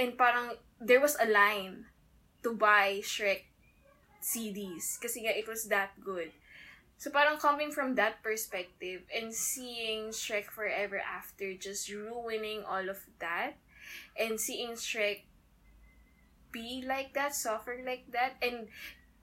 And 0.01 0.17
parang 0.17 0.57
there 0.81 1.01
was 1.05 1.21
a 1.21 1.29
line 1.29 1.85
to 2.41 2.57
buy 2.57 3.05
Shrek 3.05 3.45
CDs 4.25 4.97
kasi 4.97 5.29
nga 5.29 5.37
it 5.37 5.45
was 5.45 5.69
that 5.69 5.93
good. 6.01 6.33
So 7.01 7.09
parang 7.09 7.41
coming 7.41 7.73
from 7.73 7.97
that 7.97 8.21
perspective 8.21 9.09
and 9.09 9.33
seeing 9.33 10.13
Shrek 10.13 10.53
Forever 10.53 11.01
After 11.01 11.57
just 11.57 11.89
ruining 11.89 12.61
all 12.69 12.93
of 12.93 13.01
that 13.25 13.57
and 14.13 14.37
seeing 14.37 14.77
Shrek 14.77 15.25
be 16.53 16.85
like 16.85 17.17
that, 17.17 17.33
suffer 17.33 17.81
like 17.81 18.13
that 18.13 18.37
and 18.45 18.69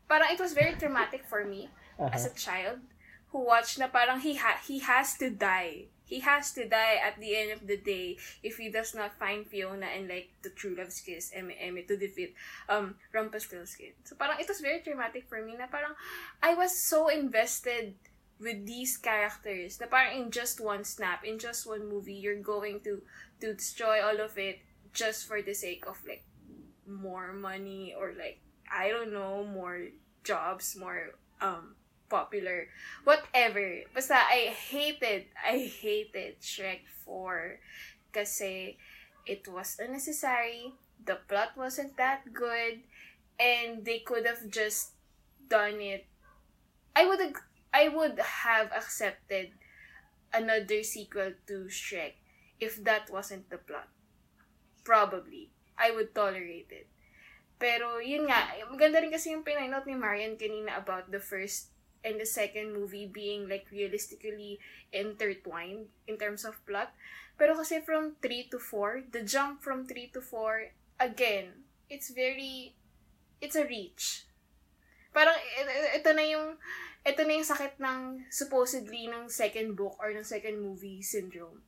parang 0.09 0.33
it 0.33 0.41
was 0.41 0.57
very 0.57 0.73
traumatic 0.73 1.21
for 1.29 1.45
me 1.45 1.69
as 2.01 2.25
a 2.25 2.33
child 2.33 2.81
who 3.29 3.45
watched 3.45 3.77
na 3.77 3.93
parang 3.93 4.25
he 4.25 4.41
ha- 4.41 4.57
he 4.65 4.81
has 4.81 5.13
to 5.21 5.29
die. 5.29 5.93
He 6.07 6.23
has 6.23 6.55
to 6.55 6.63
die 6.63 7.03
at 7.03 7.19
the 7.19 7.35
end 7.35 7.51
of 7.51 7.67
the 7.67 7.75
day 7.75 8.15
if 8.41 8.55
he 8.55 8.71
does 8.71 8.95
not 8.95 9.19
find 9.19 9.45
Fiona 9.45 9.91
and 9.91 10.07
like 10.07 10.31
the 10.41 10.49
true 10.49 10.73
love's 10.73 11.03
kiss, 11.03 11.31
Emme 11.35 11.51
Emme, 11.59 11.83
to 11.83 11.99
defeat 11.99 12.33
um 12.71 12.95
Rumpelstiltskin. 13.11 13.91
So 14.07 14.15
parang 14.15 14.39
it 14.39 14.47
was 14.47 14.63
very 14.63 14.79
traumatic 14.79 15.27
for 15.27 15.43
me 15.43 15.59
na 15.59 15.67
parang 15.67 15.99
I 16.41 16.55
was 16.55 16.71
so 16.71 17.11
invested 17.11 17.99
with 18.39 18.63
these 18.63 18.95
characters 18.95 19.83
na 19.83 19.91
parang 19.91 20.15
in 20.15 20.27
just 20.31 20.63
one 20.63 20.87
snap, 20.87 21.27
in 21.27 21.37
just 21.37 21.67
one 21.67 21.83
movie, 21.83 22.15
you're 22.15 22.39
going 22.39 22.79
to 22.87 23.03
to 23.43 23.53
destroy 23.53 23.99
all 23.99 24.23
of 24.23 24.39
it 24.39 24.63
just 24.95 25.27
for 25.27 25.43
the 25.43 25.53
sake 25.53 25.83
of 25.85 25.99
like 26.07 26.23
more 26.87 27.35
money 27.35 27.91
or 27.91 28.15
like 28.15 28.39
I 28.71 28.89
don't 28.95 29.11
know, 29.11 29.43
more 29.43 29.91
jobs, 30.23 30.75
more 30.79 31.19
um 31.43 31.75
popular, 32.09 32.67
whatever. 33.03 33.83
Basta 33.93 34.15
I 34.15 34.55
hated, 34.55 35.31
I 35.37 35.67
hated 35.67 36.41
Shrek 36.41 36.87
4 37.05 37.59
kasi 38.11 38.77
it 39.27 39.47
was 39.47 39.77
unnecessary, 39.79 40.73
the 41.03 41.19
plot 41.27 41.55
wasn't 41.55 41.95
that 41.97 42.33
good, 42.33 42.83
and 43.39 43.85
they 43.85 43.99
could 43.99 44.25
have 44.25 44.49
just 44.49 44.95
done 45.47 45.79
it. 45.79 46.07
I 46.95 47.05
would 47.05 47.21
I 47.73 47.87
would 47.87 48.17
have 48.17 48.71
accepted 48.73 49.53
another 50.33 50.81
sequel 50.81 51.37
to 51.47 51.55
Shrek 51.69 52.17
if 52.59 52.81
that 52.83 53.11
wasn't 53.11 53.49
the 53.49 53.61
plot. 53.61 53.87
Probably. 54.83 55.51
I 55.77 55.91
would 55.93 56.15
tolerate 56.15 56.73
it. 56.73 56.89
Pero, 57.57 57.97
yun 58.01 58.29
nga, 58.29 58.53
maganda 58.69 59.01
rin 59.01 59.13
kasi 59.13 59.33
yung 59.33 59.45
pinanote 59.45 59.89
ni 59.89 59.97
Marian 59.97 60.37
kanina 60.37 60.77
about 60.77 61.09
the 61.09 61.21
first 61.21 61.73
and 62.03 62.19
the 62.19 62.27
second 62.27 62.73
movie 62.73 63.05
being 63.05 63.47
like 63.47 63.69
realistically 63.71 64.59
intertwined 64.91 65.89
in 66.05 66.17
terms 66.17 66.45
of 66.45 66.59
plot. 66.65 66.93
Pero 67.37 67.53
kasi 67.53 67.81
from 67.81 68.17
3 68.19 68.49
to 68.49 68.57
4, 68.57 69.13
the 69.13 69.21
jump 69.21 69.61
from 69.61 69.85
3 69.85 70.09
to 70.09 70.21
4, 70.21 70.73
again, 70.97 71.65
it's 71.85 72.09
very, 72.09 72.73
it's 73.37 73.53
a 73.53 73.65
reach. 73.65 74.25
Parang, 75.13 75.37
i- 75.37 75.69
i- 75.69 75.93
ito 76.01 76.09
na 76.13 76.25
yung, 76.25 76.57
ito 77.05 77.21
na 77.23 77.33
yung 77.37 77.47
sakit 77.47 77.77
ng 77.77 78.25
supposedly 78.33 79.05
ng 79.05 79.29
second 79.29 79.77
book 79.77 79.95
or 80.01 80.09
ng 80.09 80.25
second 80.25 80.57
movie 80.57 81.01
syndrome. 81.05 81.61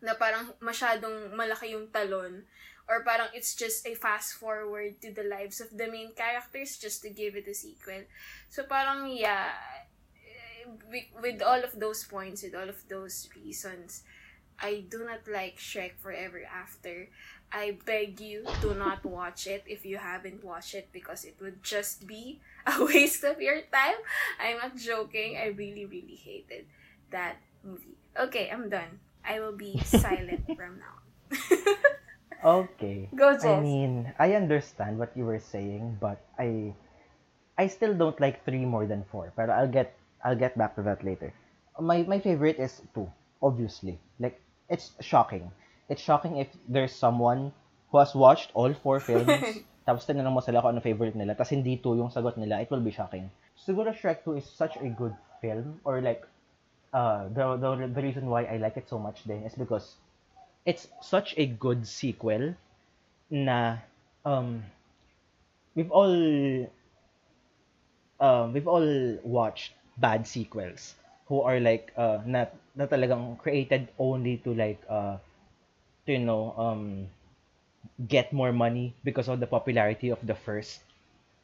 Na 0.00 0.16
parang 0.16 0.52
masyadong 0.60 1.32
malaki 1.32 1.72
yung 1.76 1.88
talon 1.88 2.44
or 2.88 3.04
parang 3.04 3.28
it's 3.34 3.54
just 3.54 3.86
a 3.86 3.94
fast 3.94 4.34
forward 4.34 5.00
to 5.00 5.12
the 5.12 5.24
lives 5.24 5.60
of 5.60 5.70
the 5.76 5.90
main 5.90 6.12
characters 6.12 6.76
just 6.76 7.02
to 7.02 7.10
give 7.10 7.36
it 7.36 7.48
a 7.48 7.54
sequel. 7.54 8.04
So 8.48 8.64
parang 8.64 9.08
yeah, 9.08 9.50
eh, 10.16 11.00
with, 11.20 11.42
all 11.42 11.62
of 11.62 11.78
those 11.78 12.04
points, 12.04 12.42
with 12.42 12.54
all 12.54 12.68
of 12.68 12.82
those 12.88 13.28
reasons, 13.36 14.02
I 14.60 14.84
do 14.88 15.04
not 15.04 15.26
like 15.30 15.58
Shrek 15.58 15.96
Forever 15.98 16.42
After. 16.44 17.08
I 17.52 17.78
beg 17.84 18.20
you, 18.20 18.46
do 18.62 18.74
not 18.74 19.04
watch 19.04 19.46
it 19.48 19.64
if 19.66 19.84
you 19.84 19.98
haven't 19.98 20.44
watched 20.44 20.74
it 20.74 20.88
because 20.92 21.24
it 21.24 21.34
would 21.40 21.64
just 21.64 22.06
be 22.06 22.40
a 22.66 22.84
waste 22.84 23.24
of 23.24 23.40
your 23.40 23.60
time. 23.72 23.98
I'm 24.38 24.58
not 24.58 24.76
joking. 24.76 25.36
I 25.36 25.46
really, 25.46 25.84
really 25.84 26.14
hated 26.14 26.66
that 27.10 27.38
movie. 27.64 27.98
Okay, 28.18 28.50
I'm 28.50 28.68
done. 28.68 29.00
I 29.24 29.40
will 29.40 29.56
be 29.56 29.80
silent 29.84 30.46
from 30.46 30.78
now. 30.78 31.36
Okay. 32.44 33.08
Go, 33.14 33.36
I 33.36 33.36
Jess. 33.36 33.62
mean, 33.62 34.12
I 34.18 34.34
understand 34.34 34.98
what 34.98 35.12
you 35.16 35.24
were 35.24 35.40
saying, 35.40 35.98
but 36.00 36.20
I 36.38 36.74
I 37.58 37.68
still 37.68 37.92
don't 37.92 38.18
like 38.20 38.44
three 38.44 38.64
more 38.64 38.86
than 38.86 39.04
four. 39.12 39.32
But 39.36 39.50
I'll 39.50 39.68
get 39.70 39.92
I'll 40.24 40.38
get 40.38 40.56
back 40.56 40.76
to 40.76 40.82
that 40.88 41.04
later. 41.04 41.32
My 41.80 42.02
my 42.04 42.20
favorite 42.20 42.58
is 42.58 42.80
two, 42.94 43.08
obviously. 43.42 44.00
Like 44.18 44.40
it's 44.68 44.92
shocking. 45.00 45.52
It's 45.88 46.00
shocking 46.00 46.38
if 46.38 46.48
there's 46.68 46.94
someone 46.94 47.52
who 47.90 47.98
has 47.98 48.14
watched 48.14 48.50
all 48.54 48.72
four 48.72 49.00
films, 49.08 49.66
tapos 49.84 50.06
tinanong 50.06 50.38
mo 50.38 50.40
sila 50.40 50.62
kung 50.62 50.78
ano 50.78 50.80
favorite 50.80 51.18
nila, 51.18 51.34
tapos 51.34 51.50
hindi 51.50 51.76
two 51.76 51.98
yung 51.98 52.14
sagot 52.14 52.38
nila, 52.38 52.62
it 52.62 52.70
will 52.70 52.82
be 52.84 52.94
shocking. 52.94 53.26
Siguro 53.58 53.92
Shrek 53.92 54.24
2 54.24 54.40
is 54.40 54.46
such 54.46 54.78
a 54.80 54.88
good 54.88 55.12
film, 55.42 55.82
or 55.84 56.00
like, 56.00 56.24
uh, 56.94 57.28
the, 57.28 57.58
the, 57.60 57.90
the 57.92 58.02
reason 58.02 58.30
why 58.30 58.48
I 58.48 58.56
like 58.56 58.78
it 58.78 58.88
so 58.88 58.98
much 58.98 59.24
then 59.26 59.42
is 59.42 59.52
because 59.54 60.00
it's 60.66 60.88
such 61.00 61.34
a 61.36 61.46
good 61.46 61.86
sequel 61.86 62.54
na 63.30 63.78
um 64.24 64.64
we've 65.74 65.90
all 65.90 66.16
um 68.20 68.52
we've 68.52 68.68
all 68.68 68.88
watched 69.24 69.72
bad 69.98 70.26
sequels 70.26 70.94
who 71.26 71.40
are 71.40 71.60
like 71.60 71.92
uh 71.96 72.18
na, 72.26 72.46
na 72.76 72.86
talagang 72.86 73.38
created 73.38 73.88
only 73.98 74.36
to 74.38 74.52
like 74.54 74.80
uh 74.88 75.16
to, 76.06 76.12
you 76.12 76.18
know 76.24 76.52
um 76.58 77.06
get 78.08 78.32
more 78.32 78.52
money 78.52 78.92
because 79.04 79.28
of 79.28 79.40
the 79.40 79.46
popularity 79.46 80.10
of 80.10 80.20
the 80.26 80.34
first 80.34 80.80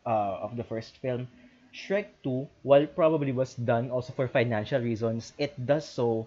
uh 0.06 0.42
of 0.44 0.56
the 0.56 0.64
first 0.64 0.96
film. 0.98 1.28
Shrek 1.72 2.08
2 2.24 2.48
while 2.64 2.86
probably 2.86 3.32
was 3.32 3.54
done 3.54 3.90
also 3.90 4.12
for 4.12 4.28
financial 4.28 4.80
reasons 4.80 5.32
it 5.36 5.52
does 5.60 5.84
so 5.84 6.26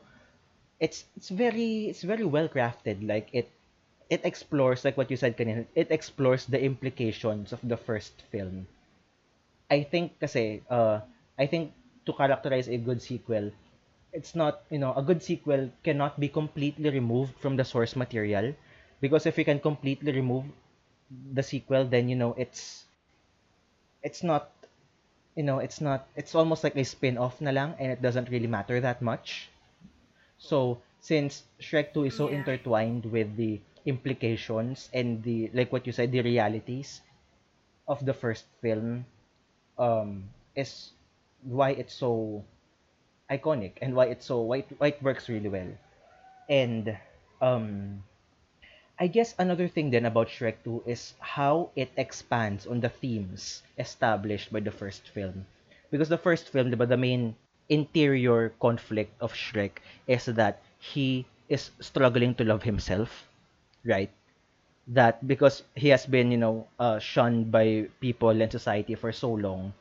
it's 0.80 1.06
it's 1.16 1.30
very 1.30 1.88
it's 1.92 2.04
very 2.04 2.24
well 2.26 2.48
crafted 2.48 3.04
like 3.06 3.28
it 3.34 3.52
it 4.10 4.22
explores 4.24 4.84
like 4.84 4.98
what 4.98 5.12
you 5.12 5.18
said 5.18 5.38
kanina 5.38 5.66
it 5.76 5.92
explores 5.92 6.46
the 6.46 6.60
implications 6.60 7.54
of 7.54 7.60
the 7.64 7.78
first 7.78 8.24
film. 8.32 8.66
I 9.70 9.84
think 9.84 10.18
kasi 10.20 10.64
uh 10.70 11.02
I 11.38 11.46
think 11.46 11.74
to 12.08 12.14
characterize 12.14 12.68
a 12.68 12.78
good 12.78 13.02
sequel 13.02 13.52
it's 14.12 14.34
not 14.34 14.66
you 14.74 14.80
know 14.80 14.96
a 14.98 15.04
good 15.06 15.22
sequel 15.22 15.70
cannot 15.84 16.18
be 16.20 16.28
completely 16.28 16.90
removed 16.90 17.38
from 17.38 17.56
the 17.56 17.64
source 17.66 17.96
material. 17.96 18.56
Because 19.00 19.26
if 19.26 19.38
you 19.38 19.46
can 19.46 19.60
completely 19.62 20.12
remove 20.12 20.44
the 21.12 21.44
sequel 21.44 21.86
then 21.86 22.10
you 22.10 22.16
know 22.16 22.34
it's 22.38 22.86
it's 24.04 24.24
not 24.24 24.52
you 25.36 25.44
know 25.44 25.60
it's 25.60 25.80
not 25.82 26.08
it's 26.16 26.34
almost 26.36 26.64
like 26.64 26.76
a 26.76 26.84
spin-off 26.84 27.40
na 27.42 27.52
lang 27.52 27.76
and 27.80 27.92
it 27.92 28.02
doesn't 28.02 28.30
really 28.30 28.48
matter 28.50 28.80
that 28.82 29.02
much 29.02 29.50
so 30.40 30.82
since 31.02 31.44
Shrek 31.62 31.94
2 31.94 32.06
is 32.06 32.16
so 32.16 32.30
Yeah. 32.30 32.40
intertwined 32.42 33.06
with 33.06 33.36
the 33.38 33.62
implications 33.86 34.90
and 34.94 35.24
the 35.24 35.50
like 35.54 35.72
what 35.72 35.86
you 35.88 35.94
said 35.94 36.12
the 36.12 36.22
realities 36.22 37.02
of 37.88 38.06
the 38.06 38.14
first 38.14 38.46
film 38.62 39.06
um 39.78 40.30
is 40.56 40.92
why 41.44 41.72
it's 41.72 41.94
so 41.94 42.44
iconic 43.32 43.74
and 43.82 43.96
why 43.96 44.06
it's 44.08 44.26
so 44.26 44.42
why 44.42 44.58
it, 44.60 44.70
why 44.80 44.88
it 44.88 45.02
works 45.04 45.30
really 45.30 45.50
well 45.50 45.72
and 46.50 46.98
um 47.42 48.04
I 49.00 49.08
guess 49.08 49.34
another 49.40 49.68
thing 49.68 49.90
then 49.92 50.06
about 50.06 50.28
Shrek 50.30 50.64
2 50.64 50.84
is 50.86 51.16
how 51.20 51.72
it 51.76 51.90
expands 51.98 52.68
on 52.68 52.82
the 52.82 52.90
themes 52.90 53.64
established 53.78 54.52
by 54.54 54.60
the 54.60 54.72
first 54.72 55.10
film. 55.10 55.48
Because 55.90 56.10
the 56.10 56.18
first 56.18 56.50
film, 56.50 56.72
diba, 56.72 56.88
the 56.88 56.98
main 56.98 57.36
interior 57.70 58.50
conflict 58.60 59.14
of 59.22 59.34
Shrek 59.34 59.80
is 60.08 60.26
that 60.26 60.62
he 60.80 61.26
is 61.50 61.72
struggling 61.80 62.36
to 62.36 62.44
love 62.44 62.64
himself, 62.64 63.28
right? 63.86 64.12
That 64.88 65.26
because 65.28 65.64
he 65.76 65.90
has 65.90 66.06
been, 66.06 66.32
you 66.32 66.38
know, 66.38 66.68
uh, 66.80 67.00
shunned 67.00 67.52
by 67.52 67.88
people 68.02 68.30
and 68.42 68.52
society 68.52 68.96
for 68.96 69.12
so 69.14 69.32
long, 69.34 69.74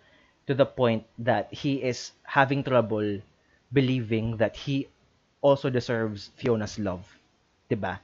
to 0.46 0.54
the 0.54 0.66
point 0.66 1.04
that 1.18 1.52
he 1.52 1.82
is 1.82 2.12
having 2.24 2.62
trouble 2.64 3.20
believing 3.72 4.36
that 4.38 4.56
he 4.56 4.88
also 5.42 5.70
deserves 5.70 6.30
Fiona's 6.36 6.78
love, 6.78 7.18
diba? 7.70 7.98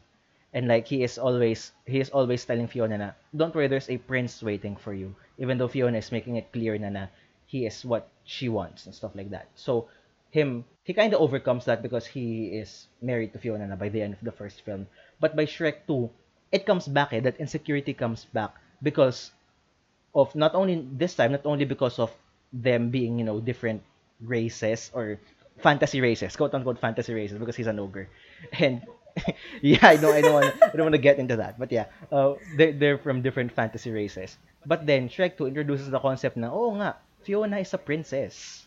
and 0.55 0.68
like 0.68 0.87
he 0.89 1.03
is 1.03 1.18
always 1.18 1.72
he 1.87 2.01
is 2.01 2.11
always 2.11 2.45
telling 2.45 2.66
Fiona 2.68 2.97
na 2.99 3.11
don't 3.37 3.55
worry 3.55 3.66
there's 3.68 3.91
a 3.91 3.99
prince 3.99 4.43
waiting 4.43 4.76
for 4.76 4.95
you 4.95 5.14
even 5.39 5.59
though 5.59 5.68
Fiona 5.68 5.99
is 5.99 6.12
making 6.12 6.37
it 6.37 6.53
clear 6.53 6.78
na 6.78 6.89
na 6.89 7.07
he 7.47 7.66
is 7.66 7.85
what 7.85 8.09
she 8.25 8.49
wants 8.49 8.87
and 8.87 8.95
stuff 8.95 9.12
like 9.14 9.31
that. 9.31 9.49
So 9.55 9.89
him 10.31 10.64
he 10.83 10.93
kind 10.93 11.14
of 11.14 11.20
overcomes 11.20 11.64
that 11.64 11.81
because 11.81 12.05
he 12.07 12.53
is 12.59 12.89
married 13.01 13.33
to 13.33 13.39
Fiona 13.39 13.66
na 13.66 13.77
by 13.77 13.89
the 13.89 14.03
end 14.03 14.12
of 14.14 14.20
the 14.20 14.33
first 14.33 14.62
film. 14.62 14.87
But 15.20 15.37
by 15.37 15.47
Shrek 15.47 15.87
2 15.87 16.11
it 16.53 16.66
comes 16.66 16.89
back 16.89 17.12
eh 17.12 17.20
that 17.20 17.39
insecurity 17.39 17.95
comes 17.95 18.25
back 18.33 18.55
because 18.83 19.33
of 20.14 20.35
not 20.35 20.55
only 20.55 20.87
this 20.93 21.14
time 21.14 21.33
not 21.33 21.47
only 21.47 21.64
because 21.64 21.99
of 21.99 22.11
them 22.53 22.91
being 22.91 23.18
you 23.18 23.25
know 23.25 23.41
different 23.41 23.83
races 24.22 24.91
or 24.95 25.18
fantasy 25.59 26.01
races 26.01 26.37
quote 26.37 26.55
unquote 26.55 26.79
fantasy 26.79 27.14
races 27.14 27.39
because 27.39 27.57
he's 27.57 27.66
an 27.66 27.79
ogre 27.79 28.09
and 28.59 28.83
yeah 29.62 29.83
I 29.83 29.97
know 29.97 30.11
I 30.11 30.20
don't 30.20 30.35
want 30.35 30.51
I 30.62 30.75
don't 30.75 30.91
want 30.91 30.99
to 30.99 31.03
get 31.03 31.18
into 31.18 31.37
that 31.37 31.59
but 31.59 31.70
yeah 31.70 31.87
uh, 32.11 32.35
they're, 32.57 32.72
they're 32.72 32.99
from 32.99 33.22
different 33.22 33.53
fantasy 33.53 33.91
races. 33.91 34.39
But 34.66 34.87
then 34.87 35.09
Shrek 35.09 35.37
2 35.37 35.47
introduces 35.47 35.91
the 35.91 36.01
concept 36.01 36.37
na 36.37 36.51
oh 36.51 36.75
nga 36.75 36.97
Fiona 37.25 37.59
is 37.59 37.75
a 37.75 37.79
princess. 37.79 38.66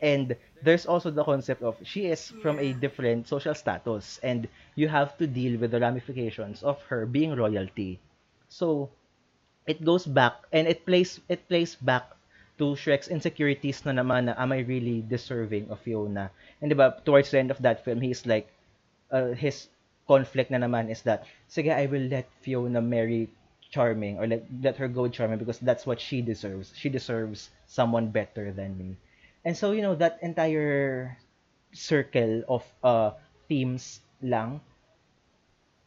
And 0.00 0.36
there's 0.62 0.86
also 0.86 1.10
the 1.10 1.24
concept 1.24 1.62
of 1.62 1.76
she 1.84 2.06
is 2.06 2.32
from 2.40 2.58
a 2.58 2.72
different 2.72 3.28
social 3.28 3.54
status. 3.54 4.20
And 4.22 4.48
you 4.76 4.88
have 4.88 5.16
to 5.18 5.26
deal 5.26 5.58
with 5.60 5.72
the 5.72 5.80
ramifications 5.80 6.62
of 6.62 6.80
her 6.88 7.04
being 7.04 7.36
royalty. 7.36 8.00
So 8.48 8.90
it 9.66 9.84
goes 9.84 10.06
back 10.06 10.34
and 10.52 10.66
it 10.66 10.86
plays 10.86 11.20
it 11.28 11.46
plays 11.48 11.76
back 11.76 12.10
to 12.60 12.76
Shrek's 12.76 13.08
insecurities 13.08 13.84
na 13.88 13.96
naman 13.96 14.28
na 14.28 14.36
am 14.36 14.52
I 14.52 14.60
really 14.64 15.00
deserving 15.00 15.72
of 15.72 15.80
Fiona? 15.80 16.28
And 16.60 16.68
diba, 16.68 17.00
towards 17.04 17.32
the 17.32 17.40
end 17.40 17.50
of 17.50 17.60
that 17.64 17.84
film, 17.84 18.04
he's 18.04 18.28
like, 18.28 18.52
uh, 19.08 19.32
his 19.32 19.72
conflict 20.04 20.52
na 20.52 20.60
naman 20.60 20.92
is 20.92 21.00
that, 21.08 21.24
sige, 21.48 21.72
I 21.72 21.88
will 21.88 22.04
let 22.12 22.28
Fiona 22.44 22.84
marry 22.84 23.32
Charming 23.70 24.18
or 24.18 24.26
let, 24.26 24.44
let 24.62 24.76
her 24.76 24.88
go 24.88 25.02
with 25.02 25.12
Charming 25.12 25.38
because 25.38 25.58
that's 25.60 25.86
what 25.86 26.00
she 26.00 26.20
deserves. 26.22 26.72
She 26.76 26.88
deserves 26.88 27.50
someone 27.66 28.10
better 28.10 28.52
than 28.52 28.76
me. 28.78 28.96
And 29.44 29.56
so, 29.56 29.72
you 29.72 29.82
know, 29.82 29.94
that 29.96 30.18
entire 30.22 31.18
circle 31.72 32.42
of 32.48 32.64
uh, 32.84 33.12
themes 33.48 34.00
lang, 34.22 34.60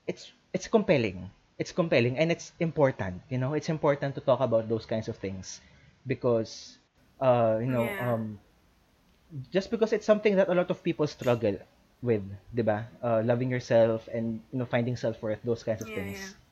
it's 0.07 0.31
it's 0.53 0.67
compelling. 0.67 1.29
It's 1.59 1.71
compelling 1.71 2.17
and 2.17 2.31
it's 2.31 2.51
important, 2.59 3.21
you 3.29 3.37
know, 3.37 3.53
it's 3.53 3.69
important 3.69 4.15
to 4.15 4.21
talk 4.21 4.39
about 4.39 4.67
those 4.69 4.85
kinds 4.85 5.07
of 5.07 5.17
things 5.17 5.61
because 6.07 6.77
uh, 7.21 7.57
you 7.61 7.67
know, 7.67 7.95
Yeah. 7.97 7.99
um 7.99 8.39
just 9.51 9.69
because 9.71 9.93
it's 9.93 10.05
something 10.05 10.35
that 10.35 10.49
a 10.49 10.53
lot 10.55 10.69
of 10.71 10.83
people 10.83 11.07
struggle 11.07 11.57
with, 12.01 12.23
'di 12.53 12.63
ba? 12.63 12.87
Uh, 13.01 13.21
loving 13.23 13.49
yourself 13.49 14.07
and 14.11 14.41
you 14.51 14.59
know 14.59 14.65
finding 14.65 14.95
self-worth, 14.97 15.39
those 15.43 15.63
kinds 15.63 15.81
of 15.81 15.89
Yeah, 15.93 15.95
things. 15.95 16.19
yeah. 16.19 16.42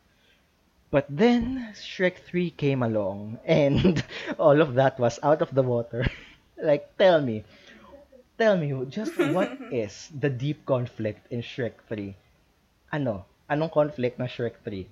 But 0.92 1.08
then 1.08 1.72
Shrek 1.74 2.20
3 2.28 2.52
came 2.52 2.84
along 2.84 3.40
and 3.48 4.04
all 4.38 4.60
of 4.60 4.76
that 4.76 5.00
was 5.00 5.20
out 5.24 5.42
of 5.42 5.56
the 5.56 5.64
water. 5.64 6.06
like 6.62 6.98
tell 7.00 7.22
me, 7.24 7.44
tell 8.38 8.58
me 8.58 8.76
just 8.92 9.16
what 9.32 9.56
is 9.72 10.12
the 10.12 10.30
deep 10.30 10.66
conflict 10.66 11.32
in 11.32 11.42
Shrek 11.42 11.80
3? 11.88 12.14
Ano? 12.92 13.24
Anong 13.50 13.72
conflict 13.72 14.20
ng 14.20 14.28
Shrek 14.28 14.60
3? 14.68 14.86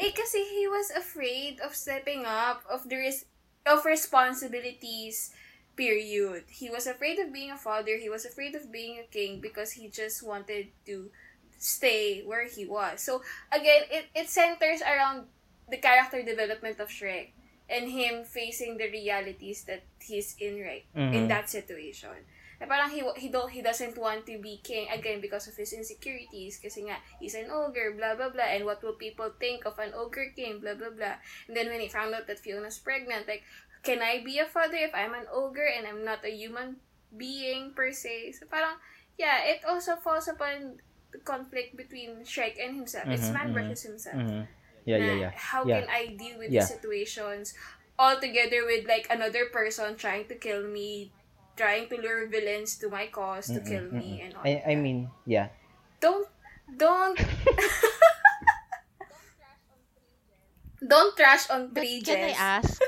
Eh, 0.00 0.12
kasi 0.16 0.40
he 0.56 0.64
was 0.68 0.88
afraid 0.96 1.60
of 1.60 1.76
stepping 1.76 2.24
up 2.24 2.64
of 2.68 2.88
the 2.88 2.96
res- 2.96 3.28
of 3.68 3.84
responsibilities. 3.84 5.32
Period. 5.76 6.44
He 6.48 6.68
was 6.68 6.88
afraid 6.88 7.20
of 7.20 7.32
being 7.32 7.52
a 7.52 7.60
father. 7.60 7.96
He 7.96 8.08
was 8.08 8.24
afraid 8.24 8.56
of 8.56 8.72
being 8.72 9.00
a 9.00 9.08
king 9.08 9.40
because 9.40 9.76
he 9.76 9.88
just 9.88 10.20
wanted 10.24 10.72
to 10.88 11.12
stay 11.60 12.24
where 12.24 12.48
he 12.48 12.64
was. 12.64 13.04
So 13.04 13.20
again, 13.52 13.84
it 13.92 14.08
it 14.16 14.26
centers 14.32 14.80
around 14.80 15.28
the 15.68 15.76
character 15.76 16.24
development 16.24 16.80
of 16.80 16.88
Shrek 16.88 17.36
and 17.68 17.86
him 17.86 18.24
facing 18.24 18.80
the 18.80 18.88
realities 18.90 19.62
that 19.70 19.84
he's 20.00 20.34
in 20.40 20.58
right 20.58 20.88
in 20.96 21.28
Mhm. 21.28 21.28
that 21.30 21.46
situation. 21.52 22.16
Na 22.60 22.66
parang 22.68 22.90
he 22.92 23.00
he 23.16 23.28
don't 23.32 23.48
he 23.52 23.62
doesn't 23.62 23.96
want 23.96 24.24
to 24.28 24.36
be 24.40 24.60
king 24.60 24.88
again 24.92 25.20
because 25.20 25.48
of 25.48 25.56
his 25.56 25.72
insecurities 25.72 26.60
kasi 26.60 26.84
nga 26.84 27.00
he's 27.16 27.32
an 27.32 27.48
ogre 27.48 27.96
blah 27.96 28.12
blah 28.18 28.28
blah 28.28 28.48
and 28.52 28.64
what 28.68 28.82
will 28.84 28.98
people 29.00 29.32
think 29.40 29.64
of 29.64 29.76
an 29.80 29.92
ogre 29.96 30.28
king 30.36 30.60
blah 30.60 30.76
blah 30.76 30.92
blah 30.92 31.16
and 31.48 31.56
then 31.56 31.72
when 31.72 31.80
he 31.80 31.88
found 31.88 32.12
out 32.12 32.28
that 32.28 32.36
Fiona's 32.42 32.76
pregnant 32.76 33.24
like 33.24 33.40
can 33.80 34.04
I 34.04 34.20
be 34.20 34.36
a 34.36 34.44
father 34.44 34.76
if 34.76 34.92
I'm 34.92 35.16
an 35.16 35.24
ogre 35.32 35.72
and 35.72 35.88
I'm 35.88 36.04
not 36.04 36.20
a 36.20 36.28
human 36.28 36.84
being 37.16 37.72
per 37.72 37.96
se 37.96 38.36
so 38.36 38.44
parang 38.44 38.76
yeah 39.16 39.40
it 39.48 39.64
also 39.64 39.96
falls 39.96 40.28
upon 40.28 40.84
the 41.12 41.18
conflict 41.18 41.76
between 41.76 42.24
Shrek 42.24 42.56
and 42.62 42.76
himself 42.76 43.06
it's 43.10 43.30
Mhm, 43.30 43.34
man 43.34 43.52
mhm, 43.52 43.54
versus 43.54 43.82
himself 43.82 44.22
Mhm. 44.22 44.46
Yeah, 44.86 44.98
yeah, 44.98 45.12
yeah. 45.14 45.32
how 45.34 45.64
yeah. 45.64 45.80
can 45.80 45.88
I 45.88 46.16
deal 46.18 46.38
with 46.38 46.50
Yeah. 46.50 46.60
these 46.60 46.68
situations 46.68 47.54
all 47.98 48.18
together 48.20 48.64
with 48.66 48.86
like 48.88 49.06
another 49.10 49.46
person 49.52 49.96
trying 49.96 50.26
to 50.28 50.34
kill 50.36 50.66
me, 50.66 51.12
trying 51.56 51.88
to 51.88 51.96
lure 52.00 52.26
villains 52.28 52.76
to 52.78 52.88
my 52.88 53.06
cause 53.08 53.50
to 53.52 53.60
kill 53.60 53.90
me 53.92 54.20
and 54.22 54.36
all. 54.36 54.42
I, 54.44 54.62
I 54.72 54.74
mean, 54.76 55.10
yeah. 55.26 55.48
don't 56.00 56.28
don't 56.76 57.18
don't 60.86 61.16
trash 61.16 61.48
on 61.50 61.70
But 61.70 61.88
three 61.88 62.00
can 62.02 62.22
I 62.22 62.30
ask, 62.32 62.82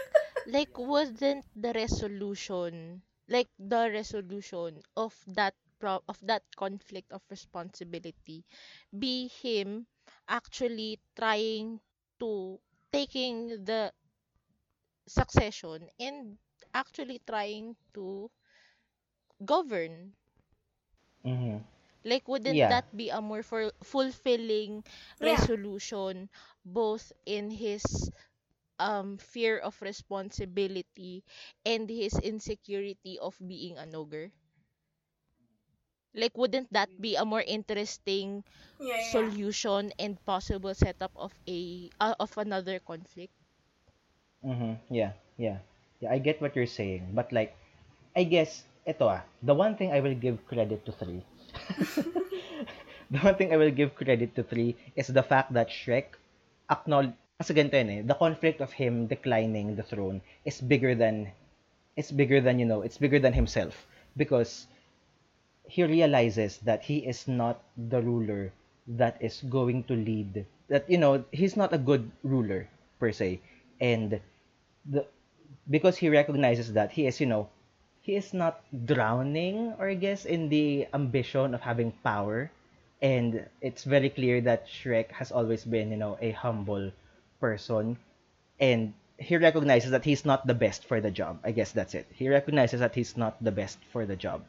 like, 0.46 0.78
wasn't 0.78 1.44
the 1.54 1.72
resolution, 1.72 3.02
like 3.28 3.48
the 3.58 3.90
resolution 3.92 4.82
of 4.96 5.14
that 5.28 5.54
pro- 5.82 6.06
of 6.08 6.18
that 6.22 6.44
conflict 6.56 7.10
of 7.12 7.26
responsibility, 7.30 8.46
be 8.94 9.28
him 9.28 9.86
actually 10.28 11.00
trying 11.18 11.80
to 12.20 12.60
taking 12.92 13.64
the 13.66 13.92
succession 15.08 15.90
and 15.98 16.38
actually 16.74 17.20
trying 17.26 17.76
to 17.94 18.30
govern? 19.44 20.14
hmm 21.24 21.58
Like, 22.04 22.28
wouldn't 22.28 22.68
Yeah. 22.68 22.70
that 22.70 22.86
be 22.96 23.10
a 23.10 23.20
more 23.20 23.42
for 23.42 23.72
fulfilling 23.82 24.84
Yeah. 25.20 25.46
resolution, 25.46 26.30
both 26.64 27.12
in 27.26 27.50
his 27.50 28.10
um 28.78 29.18
fear 29.18 29.58
of 29.58 29.80
responsibility 29.82 31.24
and 31.64 31.88
his 31.88 32.14
insecurity 32.18 33.18
of 33.18 33.38
being 33.46 33.78
an 33.78 33.94
ogre? 33.94 34.32
Like, 36.14 36.36
wouldn't 36.36 36.72
that 36.72 36.90
be 37.00 37.16
a 37.16 37.24
more 37.24 37.42
interesting 37.42 38.44
Yeah, 38.78 39.00
yeah. 39.00 39.30
solution 39.30 39.92
and 39.98 40.22
possible 40.24 40.74
setup 40.74 41.12
of 41.16 41.32
a 41.48 41.90
uh, 42.00 42.14
of 42.20 42.36
another 42.38 42.78
conflict? 42.80 43.32
Mm-hmm. 44.44 44.72
Yeah, 44.94 45.12
yeah. 45.38 45.58
Yeah, 46.00 46.12
I 46.12 46.18
get 46.18 46.40
what 46.40 46.54
you're 46.56 46.66
saying. 46.70 47.10
But 47.14 47.32
like, 47.32 47.54
I 48.16 48.24
guess, 48.24 48.64
ito 48.86 49.06
ah, 49.08 49.22
the 49.42 49.54
one 49.54 49.76
thing 49.76 49.92
I 49.92 50.00
will 50.00 50.14
give 50.14 50.44
credit 50.46 50.84
to 50.86 50.92
3. 50.92 51.22
the 53.12 53.18
one 53.20 53.34
thing 53.36 53.52
I 53.52 53.56
will 53.56 53.70
give 53.70 53.94
credit 53.94 54.34
to 54.36 54.42
3 54.42 54.74
is 54.96 55.08
the 55.08 55.22
fact 55.22 55.52
that 55.54 55.68
Shrek 55.70 56.18
acknowledge, 56.70 57.14
kasi 57.38 57.54
ganito 57.54 57.74
yun 57.78 57.90
eh, 57.90 58.02
the 58.06 58.14
conflict 58.18 58.60
of 58.62 58.72
him 58.74 59.06
declining 59.06 59.74
the 59.76 59.82
throne 59.86 60.20
is 60.44 60.60
bigger 60.62 60.94
than, 60.94 61.30
it's 61.96 62.10
bigger 62.12 62.40
than, 62.40 62.58
you 62.58 62.66
know, 62.66 62.82
it's 62.82 62.98
bigger 62.98 63.18
than 63.18 63.32
himself. 63.34 63.86
Because 64.16 64.66
he 65.72 65.82
realizes 65.82 66.58
that 66.68 66.84
he 66.84 66.98
is 67.08 67.24
not 67.26 67.64
the 67.88 68.02
ruler 68.04 68.52
that 68.86 69.16
is 69.24 69.40
going 69.48 69.82
to 69.88 69.96
lead 69.96 70.44
that 70.72 70.88
you 70.88 70.96
know 70.96 71.24
he's 71.32 71.56
not 71.56 71.72
a 71.72 71.78
good 71.78 72.10
ruler 72.24 72.68
per 72.98 73.12
se. 73.12 73.40
And 73.80 74.20
the 74.88 75.04
because 75.68 75.96
he 76.00 76.08
recognizes 76.08 76.72
that 76.72 76.92
he 76.92 77.06
is 77.06 77.20
you 77.20 77.28
know 77.28 77.48
he 78.00 78.16
is 78.16 78.32
not 78.32 78.64
drowning 78.86 79.76
or 79.78 79.88
I 79.92 79.94
guess 79.94 80.24
in 80.24 80.48
the 80.48 80.88
ambition 80.94 81.54
of 81.54 81.60
having 81.60 81.92
power. 82.02 82.50
And 83.02 83.44
it's 83.60 83.84
very 83.84 84.08
clear 84.08 84.40
that 84.42 84.66
Shrek 84.66 85.12
has 85.12 85.30
always 85.30 85.64
been 85.64 85.90
you 85.90 86.00
know 86.00 86.16
a 86.20 86.32
humble 86.32 86.90
person. 87.38 87.98
And 88.60 88.94
he 89.18 89.36
recognizes 89.36 89.90
that 89.92 90.04
he's 90.08 90.24
not 90.24 90.46
the 90.46 90.54
best 90.56 90.86
for 90.88 91.00
the 91.00 91.10
job. 91.10 91.38
I 91.44 91.52
guess 91.52 91.72
that's 91.72 91.94
it. 91.94 92.06
He 92.14 92.28
recognizes 92.28 92.80
that 92.80 92.94
he's 92.94 93.16
not 93.16 93.36
the 93.44 93.52
best 93.52 93.78
for 93.92 94.06
the 94.06 94.16
job 94.16 94.42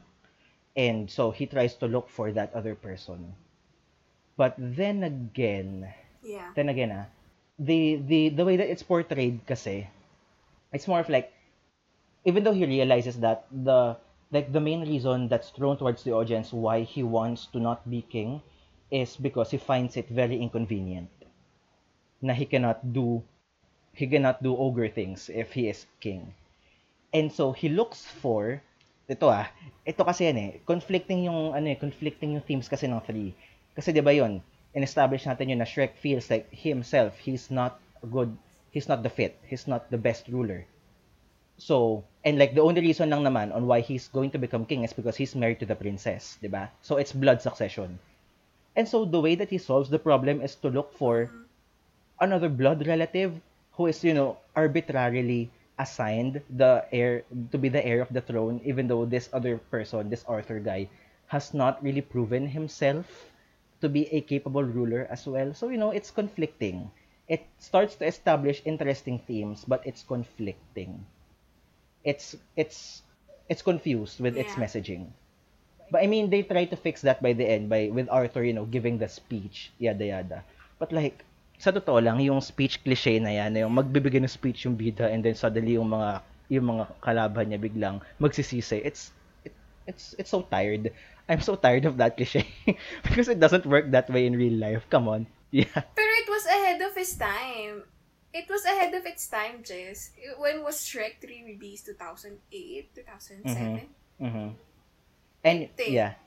and 0.76 1.10
so 1.10 1.30
he 1.30 1.46
tries 1.46 1.74
to 1.74 1.86
look 1.86 2.08
for 2.08 2.32
that 2.32 2.52
other 2.54 2.74
person 2.74 3.34
but 4.36 4.54
then 4.58 5.02
again 5.02 5.92
Yeah. 6.22 6.52
then 6.54 6.68
again 6.68 6.90
ah 6.92 7.06
the 7.58 7.96
the 8.10 8.28
the 8.30 8.44
way 8.44 8.56
that 8.56 8.68
it's 8.70 8.82
portrayed 8.82 9.44
kasi 9.46 9.86
it's 10.72 10.88
more 10.88 11.00
of 11.00 11.08
like 11.08 11.32
even 12.24 12.42
though 12.44 12.52
he 12.56 12.66
realizes 12.66 13.20
that 13.20 13.46
the 13.50 13.96
like 14.32 14.52
the 14.52 14.60
main 14.60 14.82
reason 14.88 15.28
that's 15.28 15.50
thrown 15.50 15.76
towards 15.76 16.02
the 16.02 16.12
audience 16.12 16.52
why 16.52 16.82
he 16.82 17.02
wants 17.02 17.46
to 17.46 17.60
not 17.60 17.84
be 17.88 18.02
king 18.02 18.42
is 18.90 19.16
because 19.16 19.50
he 19.50 19.58
finds 19.58 19.96
it 19.96 20.08
very 20.08 20.36
inconvenient 20.40 21.10
na 22.22 22.32
he 22.34 22.46
cannot 22.46 22.80
do 22.92 23.22
he 23.92 24.06
cannot 24.06 24.42
do 24.42 24.56
ogre 24.56 24.88
things 24.88 25.28
if 25.30 25.52
he 25.52 25.68
is 25.68 25.86
king 26.00 26.34
and 27.12 27.30
so 27.32 27.52
he 27.52 27.68
looks 27.68 28.06
for 28.06 28.62
ito 29.04 29.26
ah. 29.28 29.48
Ito 29.84 30.00
kasi 30.04 30.30
yan 30.32 30.38
eh. 30.40 30.50
Conflicting 30.64 31.28
yung 31.28 31.52
ano 31.52 31.66
eh 31.68 31.76
conflicting 31.76 32.36
yung 32.36 32.44
themes 32.44 32.68
kasi 32.68 32.88
ng 32.88 33.00
3 33.04 33.76
kasi 33.76 33.92
'di 33.92 34.00
ba 34.00 34.14
yun? 34.14 34.40
In-establish 34.74 35.28
natin 35.28 35.52
yun 35.52 35.60
na 35.60 35.68
Shrek 35.68 35.94
feels 35.94 36.26
like 36.32 36.48
himself. 36.50 37.14
He's 37.20 37.52
not 37.52 37.78
good. 38.10 38.32
He's 38.72 38.90
not 38.90 39.06
the 39.06 39.12
fit. 39.12 39.38
He's 39.46 39.68
not 39.70 39.86
the 39.92 40.00
best 40.00 40.26
ruler. 40.26 40.66
So 41.60 42.02
and 42.24 42.40
like 42.40 42.56
the 42.56 42.64
only 42.64 42.80
reason 42.80 43.12
lang 43.12 43.22
naman 43.22 43.52
on 43.52 43.68
why 43.68 43.84
he's 43.84 44.08
going 44.08 44.32
to 44.32 44.40
become 44.40 44.64
king 44.64 44.82
is 44.82 44.96
because 44.96 45.20
he's 45.20 45.36
married 45.36 45.60
to 45.60 45.68
the 45.68 45.76
princess 45.76 46.40
'di 46.40 46.48
ba? 46.48 46.72
So 46.80 46.96
it's 46.96 47.12
blood 47.12 47.44
succession. 47.44 48.00
And 48.74 48.88
so 48.88 49.06
the 49.06 49.22
way 49.22 49.38
that 49.38 49.54
he 49.54 49.58
solves 49.60 49.92
the 49.92 50.02
problem 50.02 50.42
is 50.42 50.58
to 50.64 50.72
look 50.72 50.90
for 50.98 51.30
another 52.18 52.48
blood 52.48 52.86
relative 52.86 53.38
who 53.74 53.86
is, 53.86 54.02
you 54.02 54.14
know, 54.14 54.38
arbitrarily 54.54 55.50
assigned 55.78 56.42
the 56.50 56.84
heir 56.92 57.24
to 57.50 57.58
be 57.58 57.68
the 57.68 57.84
heir 57.84 58.00
of 58.00 58.12
the 58.12 58.20
throne, 58.20 58.60
even 58.64 58.86
though 58.88 59.04
this 59.04 59.28
other 59.32 59.58
person, 59.58 60.10
this 60.10 60.24
Arthur 60.28 60.60
guy, 60.60 60.88
has 61.28 61.54
not 61.54 61.82
really 61.82 62.02
proven 62.02 62.48
himself 62.48 63.30
to 63.80 63.88
be 63.88 64.06
a 64.14 64.20
capable 64.20 64.64
ruler 64.64 65.06
as 65.10 65.26
well. 65.26 65.52
So, 65.54 65.68
you 65.68 65.78
know, 65.78 65.90
it's 65.90 66.10
conflicting. 66.10 66.90
It 67.28 67.46
starts 67.58 67.96
to 67.96 68.06
establish 68.06 68.62
interesting 68.64 69.18
themes, 69.18 69.64
but 69.66 69.86
it's 69.86 70.02
conflicting. 70.02 71.06
It's 72.04 72.36
it's 72.56 73.02
it's 73.48 73.62
confused 73.62 74.20
with 74.20 74.36
its 74.36 74.54
messaging. 74.54 75.12
But 75.90 76.02
I 76.02 76.06
mean, 76.06 76.30
they 76.30 76.42
try 76.42 76.64
to 76.66 76.76
fix 76.76 77.02
that 77.02 77.22
by 77.22 77.32
the 77.32 77.46
end 77.48 77.68
by 77.68 77.88
with 77.88 78.08
Arthur, 78.10 78.44
you 78.44 78.52
know, 78.52 78.64
giving 78.66 78.98
the 78.98 79.08
speech, 79.08 79.72
yada 79.78 80.06
yada. 80.06 80.44
But 80.78 80.92
like, 80.92 81.24
sa 81.64 81.72
totoo 81.72 81.96
lang, 81.96 82.20
yung 82.20 82.44
speech 82.44 82.84
cliche 82.84 83.16
na 83.16 83.32
yan, 83.32 83.56
na 83.56 83.64
yung 83.64 83.72
magbibigay 83.72 84.20
ng 84.20 84.28
speech 84.28 84.68
yung 84.68 84.76
bida 84.76 85.08
and 85.08 85.24
then 85.24 85.32
suddenly 85.32 85.80
yung 85.80 85.88
mga 85.88 86.20
yung 86.52 86.68
mga 86.76 86.84
kalaban 87.00 87.48
niya 87.48 87.56
biglang 87.56 88.04
magsisisi. 88.20 88.84
It's 88.84 89.16
it, 89.48 89.56
it's 89.88 90.12
it's 90.20 90.28
so 90.28 90.44
tired. 90.44 90.92
I'm 91.24 91.40
so 91.40 91.56
tired 91.56 91.88
of 91.88 91.96
that 91.96 92.20
cliche 92.20 92.44
because 93.08 93.32
it 93.32 93.40
doesn't 93.40 93.64
work 93.64 93.88
that 93.96 94.12
way 94.12 94.28
in 94.28 94.36
real 94.36 94.60
life. 94.60 94.84
Come 94.92 95.08
on. 95.08 95.24
Yeah. 95.54 95.70
Pero 95.70 96.10
it 96.18 96.26
was 96.26 96.44
ahead 96.50 96.82
of 96.82 96.98
its 96.98 97.14
time. 97.14 97.86
It 98.34 98.50
was 98.50 98.66
ahead 98.66 98.90
of 98.90 99.06
its 99.06 99.30
time, 99.30 99.62
Jess. 99.62 100.10
When 100.34 100.66
was 100.66 100.82
Shrek 100.82 101.22
3 101.22 101.54
released? 101.54 101.86
2008? 101.94 102.90
2007? 102.90 103.86
Mhm. 104.18 104.50
And 105.46 105.58
think. 105.78 105.94
yeah. 105.94 106.18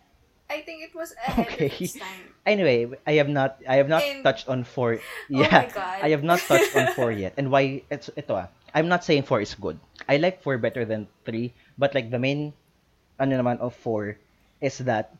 I 0.49 0.63
think 0.63 0.79
it 0.83 0.95
was 0.95 1.11
ahead 1.19 1.47
Okay. 1.47 1.67
of 1.67 1.81
its 1.81 1.93
time. 1.99 2.23
Anyway, 2.47 2.87
I 3.03 3.19
have 3.19 3.27
not 3.27 3.59
I 3.67 3.75
have 3.83 3.91
not 3.91 3.99
And- 4.03 4.23
touched 4.23 4.47
on 4.47 4.63
4. 4.63 4.95
Oh 4.99 4.99
Yeah. 5.27 5.51
my 5.51 5.67
God. 5.67 5.99
I 5.99 6.09
have 6.15 6.23
not 6.23 6.39
touched 6.39 6.71
on 6.75 6.87
4 6.95 7.11
yet. 7.27 7.33
And 7.35 7.51
why 7.51 7.83
it's 7.91 8.07
ito 8.15 8.39
ah. 8.39 8.47
I'm 8.71 8.87
not 8.87 9.03
saying 9.03 9.27
4 9.27 9.43
is 9.43 9.55
good. 9.59 9.75
I 10.07 10.15
like 10.15 10.39
4 10.39 10.55
better 10.57 10.87
than 10.87 11.07
3, 11.27 11.51
but 11.75 11.91
like 11.91 12.07
the 12.11 12.19
main 12.19 12.55
ano 13.19 13.35
naman 13.35 13.59
of 13.59 13.75
4 13.83 14.15
is 14.63 14.79
that 14.87 15.11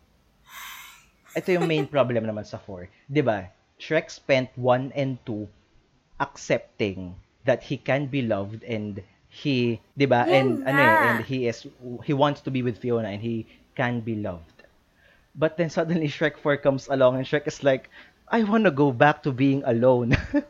ito 1.35 1.51
yung 1.51 1.67
main 1.67 1.85
problem 1.91 2.23
naman 2.23 2.47
sa 2.47 2.55
4. 2.63 2.87
'Di 3.11 3.19
ba? 3.21 3.51
Shrek 3.77 4.07
spent 4.09 4.49
1 4.55 4.95
and 4.95 5.19
2 5.27 5.45
accepting 6.23 7.13
that 7.45 7.67
he 7.67 7.77
can 7.77 8.07
be 8.07 8.23
loved 8.23 8.63
and 8.63 9.03
he, 9.29 9.77
'di 9.99 10.07
ba? 10.07 10.23
And 10.25 10.63
ano 10.65 10.81
eh, 10.81 10.95
and 11.11 11.17
he 11.27 11.45
is 11.51 11.67
he 12.07 12.13
wants 12.15 12.41
to 12.41 12.49
be 12.49 12.63
with 12.63 12.79
Fiona 12.79 13.11
and 13.11 13.21
he 13.21 13.45
can 13.75 13.99
be 14.01 14.15
loved. 14.17 14.56
But 15.37 15.57
then 15.57 15.69
suddenly 15.69 16.07
Shrek 16.09 16.37
4 16.37 16.57
comes 16.57 16.87
along 16.89 17.15
and 17.17 17.25
Shrek 17.25 17.47
is 17.47 17.63
like, 17.63 17.89
I 18.27 18.43
want 18.43 18.65
to 18.65 18.71
go 18.71 18.91
back 18.91 19.23
to 19.23 19.31
being 19.31 19.63
alone. 19.65 20.17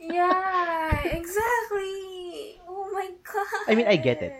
Yeah, 0.00 1.02
exactly. 1.06 2.60
Oh 2.68 2.90
my 2.92 3.10
god. 3.22 3.64
I 3.68 3.74
mean, 3.74 3.86
I 3.86 3.96
get 3.96 4.22
it. 4.22 4.34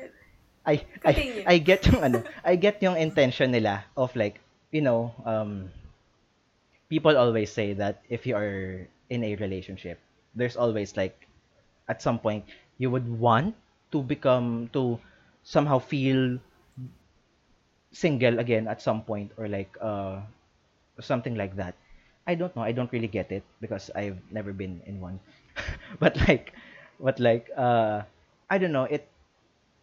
I 0.67 0.77
Continue. 1.01 1.45
I 1.47 1.55
I 1.55 1.59
get 1.59 1.87
yung 1.87 2.03
ano, 2.05 2.19
I 2.45 2.57
get 2.57 2.83
yung 2.83 2.97
intention 2.97 3.51
nila 3.53 3.85
of 3.97 4.15
like, 4.17 4.41
you 4.73 4.83
know, 4.83 5.13
um 5.25 5.71
people 6.89 7.17
always 7.17 7.51
say 7.53 7.73
that 7.75 8.03
if 8.09 8.27
you 8.27 8.37
are 8.37 8.87
in 9.11 9.25
a 9.25 9.35
relationship, 9.37 9.99
there's 10.35 10.57
always 10.57 10.97
like 10.97 11.27
at 11.89 12.03
some 12.03 12.19
point 12.19 12.45
you 12.79 12.91
would 12.91 13.07
want 13.09 13.55
to 13.93 14.03
become 14.03 14.69
to 14.73 14.99
somehow 15.43 15.79
feel 15.79 16.39
single 17.93 18.39
again 18.39 18.69
at 18.69 18.81
some 18.83 19.03
point 19.03 19.33
or 19.37 19.49
like 19.49 19.77
uh 19.81 20.21
something 21.01 21.35
like 21.35 21.57
that. 21.57 21.75
I 22.27 22.35
don't 22.35 22.55
know. 22.55 22.63
I 22.63 22.73
don't 22.73 22.93
really 22.93 23.09
get 23.09 23.33
it 23.33 23.43
because 23.61 23.91
I've 23.95 24.19
never 24.31 24.53
been 24.53 24.81
in 24.87 25.01
one. 25.01 25.21
but 25.99 26.17
like 26.29 26.53
but 27.01 27.19
like 27.21 27.51
uh 27.57 28.03
I 28.51 28.59
don't 28.59 28.73
know, 28.73 28.85
it 28.85 29.09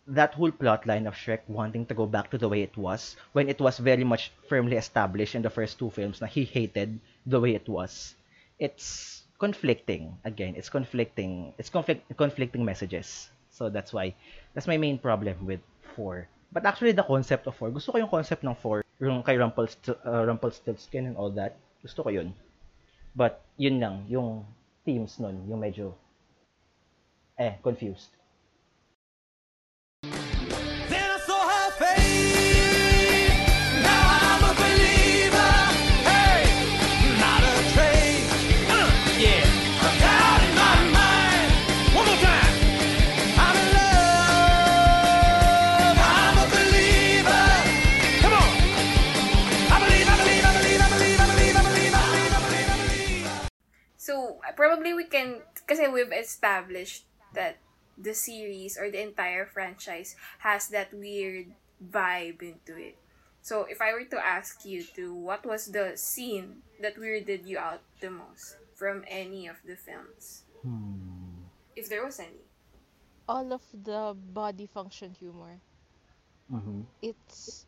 that 0.08 0.34
whole 0.34 0.52
plot 0.52 0.86
line 0.88 1.06
of 1.08 1.16
Shrek 1.16 1.42
wanting 1.48 1.86
to 1.88 1.94
go 1.94 2.06
back 2.06 2.32
to 2.32 2.38
the 2.38 2.50
way 2.50 2.62
it 2.64 2.76
was 2.78 3.16
when 3.34 3.50
it 3.50 3.60
was 3.60 3.78
very 3.78 4.04
much 4.04 4.32
firmly 4.48 4.78
established 4.78 5.36
in 5.36 5.42
the 5.42 5.50
first 5.50 5.78
two 5.80 5.90
films 5.92 6.22
na 6.22 6.28
he 6.28 6.46
hated 6.46 7.00
the 7.26 7.40
way 7.40 7.56
it 7.56 7.68
was. 7.68 8.16
It's 8.60 9.24
conflicting. 9.40 10.18
Again, 10.24 10.56
it's 10.56 10.70
conflicting. 10.70 11.54
It's 11.58 11.70
conflict 11.70 12.08
conflicting 12.18 12.64
messages. 12.66 13.30
So 13.52 13.70
that's 13.70 13.92
why 13.94 14.16
that's 14.54 14.68
my 14.68 14.78
main 14.78 14.98
problem 14.98 15.46
with 15.46 15.60
4. 15.96 16.28
But 16.52 16.66
actually 16.66 16.96
the 16.96 17.04
concept 17.04 17.48
of 17.48 17.56
4, 17.56 17.72
gusto 17.72 17.92
ko 17.92 17.98
yung 18.00 18.10
concept 18.10 18.44
ng 18.44 18.56
4, 18.56 18.84
yung 19.04 19.22
kay 19.24 19.36
Rumpelstil, 19.36 20.00
uh, 20.06 20.24
and 21.06 21.18
all 21.18 21.32
that. 21.36 21.60
Gusto 21.84 22.04
ko 22.04 22.10
yun. 22.10 22.34
But 23.16 23.44
yun 23.58 23.80
lang, 23.80 24.06
yung 24.08 24.46
themes 24.86 25.20
nun, 25.20 25.44
yung 25.50 25.60
medyo 25.60 25.94
eh 27.38 27.60
confused. 27.62 28.18
Probably 54.58 54.94
we 54.94 55.06
can, 55.06 55.44
because 55.56 55.80
we've 55.94 56.12
established 56.12 57.06
that 57.34 57.60
the 57.98 58.14
series 58.14 58.78
or 58.78 58.92
the 58.92 59.02
entire 59.02 59.46
franchise 59.46 60.16
has 60.40 60.70
that 60.70 60.94
weird 60.94 61.54
vibe 61.82 62.42
into 62.42 62.76
it. 62.78 62.98
So, 63.42 63.64
if 63.64 63.82
I 63.82 63.94
were 63.94 64.06
to 64.06 64.20
ask 64.20 64.66
you 64.66 64.84
to, 64.96 65.16
what 65.16 65.46
was 65.46 65.68
the 65.68 65.94
scene 65.96 66.64
that 66.82 66.98
weirded 66.98 67.48
you 67.48 67.60
out 67.60 67.82
the 68.02 68.12
most 68.12 68.58
from 68.76 69.06
any 69.08 69.48
of 69.48 69.58
the 69.66 69.78
films? 69.78 70.44
If 71.76 71.90
there 71.90 72.04
was 72.06 72.20
any. 72.20 72.44
All 73.30 73.54
of 73.54 73.64
the 73.72 74.16
body 74.34 74.68
function 74.68 75.14
humor. 75.14 75.62
Mhm. 76.52 76.86
It's 77.02 77.66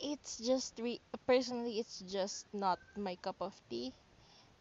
it's 0.00 0.38
just 0.38 0.78
re- 0.78 1.00
personally 1.26 1.78
it's 1.78 2.00
just 2.00 2.46
not 2.52 2.78
my 2.96 3.16
cup 3.16 3.40
of 3.40 3.54
tea 3.70 3.94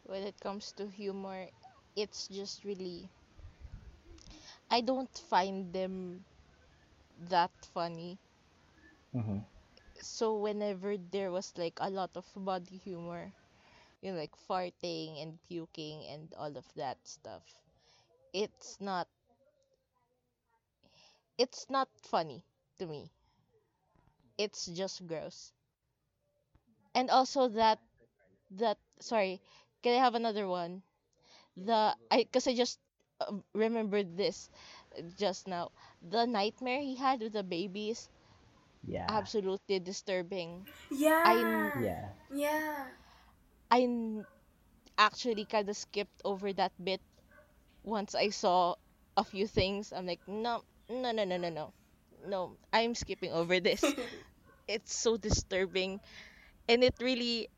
when 0.03 0.23
it 0.23 0.39
comes 0.39 0.71
to 0.73 0.87
humor. 0.87 1.47
It's 1.95 2.27
just 2.27 2.63
really 2.63 3.09
I 4.71 4.81
don't 4.81 5.15
find 5.17 5.73
them 5.73 6.25
that 7.29 7.51
funny. 7.73 8.19
Mhm. 9.13 9.45
so 10.01 10.37
whenever 10.37 10.97
there 10.97 11.31
was 11.31 11.53
like 11.57 11.77
a 11.79 11.89
lot 11.89 12.11
of 12.15 12.25
body 12.35 12.77
humor 12.77 13.31
you 14.01 14.11
know 14.11 14.17
like 14.17 14.35
farting 14.49 15.21
and 15.21 15.39
puking 15.47 16.05
and 16.09 16.33
all 16.37 16.55
of 16.57 16.65
that 16.75 16.97
stuff 17.07 17.43
it's 18.33 18.77
not 18.79 19.07
it's 21.37 21.69
not 21.69 21.89
funny 21.97 22.43
to 22.77 22.85
me 22.85 23.11
it's 24.37 24.65
just 24.67 25.05
gross 25.07 25.51
and 26.95 27.09
also 27.09 27.47
that 27.49 27.79
that 28.51 28.77
sorry 28.99 29.41
can 29.83 29.93
i 29.95 30.03
have 30.03 30.15
another 30.15 30.47
one 30.47 30.81
the 31.57 31.95
i 32.11 32.23
because 32.23 32.47
i 32.47 32.55
just 32.55 32.79
uh, 33.21 33.33
remembered 33.53 34.17
this 34.17 34.49
just 35.17 35.47
now 35.47 35.69
the 36.01 36.25
nightmare 36.25 36.81
he 36.81 36.95
had 36.95 37.19
with 37.21 37.33
the 37.33 37.43
babies 37.43 38.09
Yeah. 38.83 39.25
absolutely 39.25 39.79
disturbing 39.79 40.67
Yeah. 40.89 41.23
I'm- 41.25 41.71
Yeah. 41.75 42.09
Yeah. 42.31 42.87
I 43.71 43.81
n- 43.83 44.25
actually 44.97 45.45
kind 45.45 45.69
of 45.69 45.75
skipped 45.77 46.21
over 46.23 46.53
that 46.53 46.73
bit 46.83 47.01
once 47.83 48.15
I 48.15 48.29
saw 48.29 48.75
a 49.17 49.23
few 49.23 49.47
things. 49.47 49.91
I'm 49.93 50.05
like, 50.07 50.21
no, 50.27 50.63
no, 50.89 51.11
no, 51.11 51.23
no, 51.25 51.37
no, 51.37 51.49
no, 51.49 51.73
no. 52.25 52.57
I'm 52.73 52.95
skipping 52.95 53.31
over 53.31 53.59
this. 53.59 53.83
it's 54.67 54.93
so 54.95 55.17
disturbing, 55.17 56.01
and 56.67 56.83
it 56.83 56.95
really, 57.01 57.49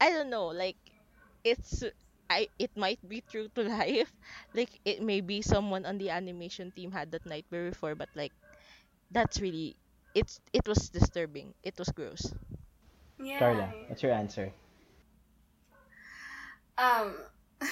I 0.00 0.10
don't 0.10 0.30
know, 0.30 0.48
like, 0.48 0.76
it's. 1.44 1.84
I, 2.30 2.48
it 2.58 2.70
might 2.76 2.98
be 3.06 3.20
true 3.20 3.48
to 3.56 3.62
life 3.68 4.10
like 4.54 4.80
it 4.84 5.02
may 5.02 5.20
be 5.20 5.42
someone 5.42 5.84
on 5.84 5.98
the 5.98 6.08
animation 6.10 6.72
team 6.72 6.90
had 6.90 7.10
that 7.12 7.26
nightmare 7.26 7.68
before 7.70 7.94
but 7.94 8.08
like 8.14 8.32
that's 9.10 9.40
really 9.40 9.76
it's 10.14 10.40
it 10.52 10.66
was 10.66 10.88
disturbing 10.90 11.54
it 11.62 11.74
was 11.78 11.88
gross 11.90 12.32
Yeah. 13.18 13.38
Carla, 13.38 13.74
what's 13.88 14.02
your 14.02 14.12
answer? 14.12 14.52
Um 16.78 17.14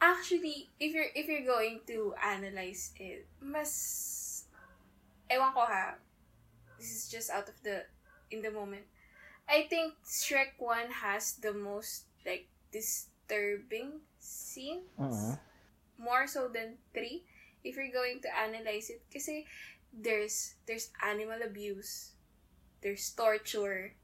Actually, 0.00 0.70
if 0.78 0.94
you're 0.94 1.10
if 1.14 1.26
you're 1.28 1.46
going 1.46 1.80
to 1.86 2.14
analyze 2.22 2.92
it, 2.98 3.26
mas 3.42 4.44
ewan 5.30 5.52
ko 5.52 5.66
ha. 5.66 5.98
This 6.78 6.90
is 6.94 7.08
just 7.10 7.30
out 7.30 7.48
of 7.48 7.58
the 7.62 7.82
in 8.30 8.42
the 8.42 8.50
moment. 8.50 8.86
I 9.48 9.64
think 9.66 9.96
Shrek 10.04 10.60
1 10.60 11.02
has 11.02 11.40
the 11.40 11.52
most 11.56 12.04
like 12.24 12.46
disturbing 12.70 14.04
scenes. 14.20 14.84
Mhm. 15.00 15.40
More 15.98 16.28
so 16.28 16.46
than 16.46 16.78
3 16.94 17.24
if 17.64 17.74
you're 17.74 17.90
going 17.90 18.22
to 18.22 18.30
analyze 18.30 18.88
it 18.88 19.02
kasi 19.10 19.44
there's 19.90 20.54
there's 20.68 20.94
animal 21.02 21.42
abuse, 21.42 22.14
there's 22.80 23.10
torture, 23.16 23.98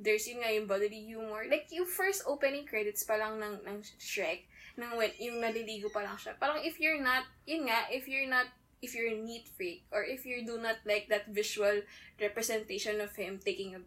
there's 0.00 0.24
yun 0.28 0.40
nga 0.40 0.52
yung 0.54 0.68
bodily 0.68 1.04
humor. 1.04 1.44
Like, 1.44 1.68
yung 1.68 1.88
first 1.88 2.24
opening 2.24 2.64
credits 2.64 3.04
pa 3.04 3.20
lang 3.20 3.36
ng, 3.36 3.64
ng 3.68 3.78
Shrek, 4.00 4.48
ng 4.80 4.96
when, 4.96 5.12
yung 5.20 5.44
naliligo 5.44 5.92
pa 5.92 6.00
lang 6.00 6.16
siya. 6.16 6.36
Parang 6.40 6.64
if 6.64 6.80
you're 6.80 7.00
not, 7.00 7.28
yun 7.44 7.68
nga, 7.68 7.84
if 7.92 8.08
you're 8.08 8.28
not, 8.28 8.48
if 8.80 8.96
you're 8.96 9.12
a 9.12 9.20
neat 9.20 9.44
freak, 9.44 9.84
or 9.92 10.00
if 10.00 10.24
you 10.24 10.40
do 10.40 10.56
not 10.56 10.80
like 10.88 11.12
that 11.12 11.28
visual 11.28 11.84
representation 12.16 12.96
of 13.00 13.12
him 13.12 13.36
taking 13.44 13.76
a, 13.76 13.80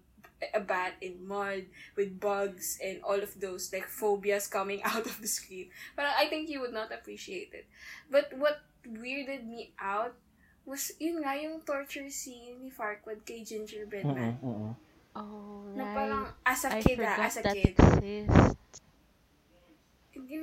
a 0.54 0.60
bat 0.60 1.00
in 1.00 1.24
mud 1.24 1.66
with 1.96 2.20
bugs 2.20 2.78
and 2.84 3.00
all 3.04 3.20
of 3.22 3.40
those 3.40 3.72
like 3.72 3.88
phobias 3.88 4.48
coming 4.48 4.84
out 4.88 5.06
of 5.06 5.22
the 5.22 5.28
screen. 5.28 5.70
But 5.96 6.06
I 6.12 6.28
think 6.28 6.50
you 6.50 6.60
would 6.62 6.74
not 6.74 6.92
appreciate 6.92 7.52
it. 7.54 7.66
But 8.12 8.34
what 8.36 8.62
weirded 8.84 9.48
me 9.48 9.72
out 9.80 10.16
was 10.66 10.92
yun 11.00 11.24
nga 11.24 11.36
yung 11.36 11.60
torture 11.64 12.08
scene 12.08 12.60
ni 12.64 12.72
Farquaad 12.72 13.24
kay 13.28 13.44
Gingerbread 13.44 14.08
Man. 14.08 14.40
Mm-mm. 14.40 14.74
Oh, 15.14 15.70
Na 15.78 15.94
parang 15.94 16.26
as 16.42 16.66
a 16.66 16.74
I 16.74 16.82
kid 16.82 16.98
ah, 17.04 17.22
as 17.22 17.38
a 17.38 17.44
that 17.46 17.54
kid. 17.54 17.76
exists. 17.78 18.82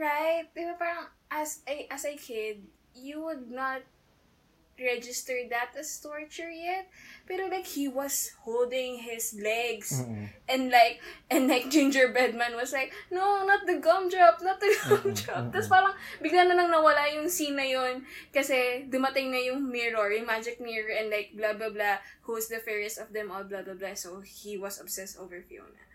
Right? 0.00 0.46
Di 0.54 0.62
ba 0.66 0.74
parang 0.78 1.06
as 1.30 1.62
a, 1.66 1.86
as 1.90 2.04
a 2.06 2.14
kid, 2.14 2.62
you 2.94 3.22
would 3.24 3.50
not 3.50 3.82
register 4.80 5.36
that 5.52 5.76
as 5.78 6.00
torture 6.00 6.50
yet. 6.50 6.88
Pero 7.28 7.46
like, 7.46 7.66
he 7.66 7.86
was 7.86 8.32
holding 8.42 8.98
his 8.98 9.36
legs. 9.38 10.02
Mm-mm. 10.02 10.28
And 10.48 10.70
like, 10.70 10.98
and 11.30 11.46
like, 11.46 11.70
Gingerbread 11.70 12.34
Man 12.34 12.56
was 12.56 12.72
like, 12.72 12.90
no, 13.12 13.46
not 13.46 13.66
the 13.66 13.78
gumdrop, 13.78 14.42
not 14.42 14.58
the 14.58 14.74
gumdrop. 14.88 15.52
Tapos 15.54 15.68
parang, 15.68 15.94
bigla 16.18 16.48
na 16.48 16.58
lang 16.58 16.74
nawala 16.74 17.06
yung 17.14 17.30
scene 17.30 17.54
na 17.54 17.62
yun 17.62 18.02
kasi 18.34 18.86
dumating 18.90 19.30
na 19.30 19.38
yung 19.38 19.62
mirror, 19.70 20.10
yung 20.10 20.26
magic 20.26 20.58
mirror, 20.58 20.90
and 20.90 21.10
like, 21.10 21.30
blah, 21.36 21.54
blah, 21.54 21.70
blah, 21.70 22.02
who's 22.26 22.48
the 22.48 22.58
fairest 22.58 22.98
of 22.98 23.12
them 23.12 23.30
all, 23.30 23.44
blah, 23.44 23.62
blah, 23.62 23.78
blah. 23.78 23.94
So, 23.94 24.22
he 24.26 24.58
was 24.58 24.80
obsessed 24.80 25.18
over 25.18 25.38
Fiona. 25.46 25.86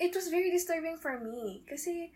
It 0.00 0.16
was 0.16 0.32
very 0.32 0.50
disturbing 0.50 0.96
for 0.96 1.20
me 1.20 1.62
kasi 1.68 2.10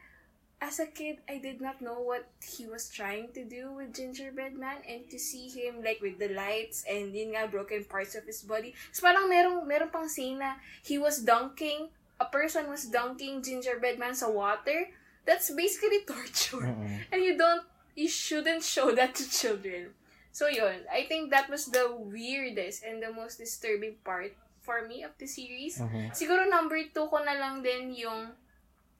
as 0.66 0.82
a 0.82 0.86
kid, 0.90 1.22
I 1.30 1.38
did 1.38 1.62
not 1.62 1.78
know 1.80 2.02
what 2.02 2.26
he 2.42 2.66
was 2.66 2.90
trying 2.90 3.30
to 3.38 3.44
do 3.46 3.70
with 3.70 3.94
Gingerbread 3.94 4.58
Man 4.58 4.82
and 4.82 5.06
to 5.10 5.18
see 5.18 5.46
him 5.46 5.78
like 5.78 6.02
with 6.02 6.18
the 6.18 6.34
lights 6.34 6.82
and 6.90 7.14
yun 7.14 7.38
nga 7.38 7.46
broken 7.46 7.86
parts 7.86 8.18
of 8.18 8.26
his 8.26 8.42
body. 8.42 8.74
So 8.90 9.06
parang 9.06 9.30
merong, 9.30 9.62
merong 9.62 9.94
pang 9.94 10.10
scene 10.10 10.42
na 10.42 10.58
he 10.82 10.98
was 10.98 11.22
dunking, 11.22 11.94
a 12.18 12.26
person 12.26 12.66
was 12.66 12.90
dunking 12.90 13.46
Gingerbread 13.46 13.98
Man 14.02 14.18
sa 14.18 14.26
water. 14.26 14.90
That's 15.22 15.54
basically 15.54 16.02
torture. 16.10 16.66
Mm-mm. 16.66 17.06
And 17.14 17.22
you 17.22 17.38
don't, 17.38 17.62
you 17.94 18.10
shouldn't 18.10 18.66
show 18.66 18.90
that 18.90 19.14
to 19.22 19.24
children. 19.30 19.94
So 20.34 20.50
yun, 20.50 20.82
I 20.90 21.06
think 21.06 21.30
that 21.30 21.48
was 21.48 21.70
the 21.70 21.94
weirdest 21.94 22.82
and 22.82 22.98
the 23.00 23.14
most 23.14 23.38
disturbing 23.38 24.02
part 24.02 24.34
for 24.66 24.82
me 24.82 25.06
of 25.06 25.14
the 25.22 25.30
series. 25.30 25.78
Mhm. 25.78 26.10
Siguro 26.10 26.50
number 26.50 26.76
two 26.90 27.06
ko 27.06 27.22
na 27.22 27.38
lang 27.38 27.62
din 27.62 27.94
yung 27.94 28.34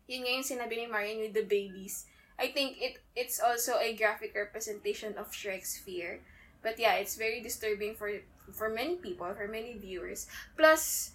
yun 0.07 0.22
nga 0.22 0.32
yung 0.38 0.46
sinabi 0.46 0.74
ni 0.78 0.86
Marian 0.86 1.20
with 1.20 1.34
the 1.34 1.46
babies. 1.46 2.07
I 2.38 2.52
think 2.52 2.78
it 2.78 3.00
it's 3.16 3.40
also 3.40 3.80
a 3.80 3.96
graphic 3.96 4.36
representation 4.36 5.16
of 5.18 5.32
Shrek's 5.32 5.76
fear. 5.76 6.20
But 6.62 6.78
yeah, 6.78 6.98
it's 6.98 7.16
very 7.16 7.40
disturbing 7.40 7.94
for 7.94 8.11
for 8.52 8.68
many 8.68 8.96
people, 8.96 9.30
for 9.34 9.48
many 9.48 9.74
viewers. 9.78 10.26
Plus 10.54 11.12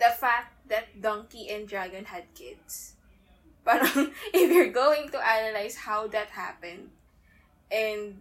the 0.00 0.10
fact 0.16 0.56
that 0.66 1.00
Donkey 1.00 1.50
and 1.50 1.68
Dragon 1.68 2.04
had 2.06 2.26
kids. 2.34 2.96
Parang 3.66 4.10
if 4.34 4.48
you're 4.50 4.74
going 4.74 5.06
to 5.14 5.18
analyze 5.22 5.86
how 5.86 6.10
that 6.10 6.34
happened 6.34 6.90
and 7.70 8.18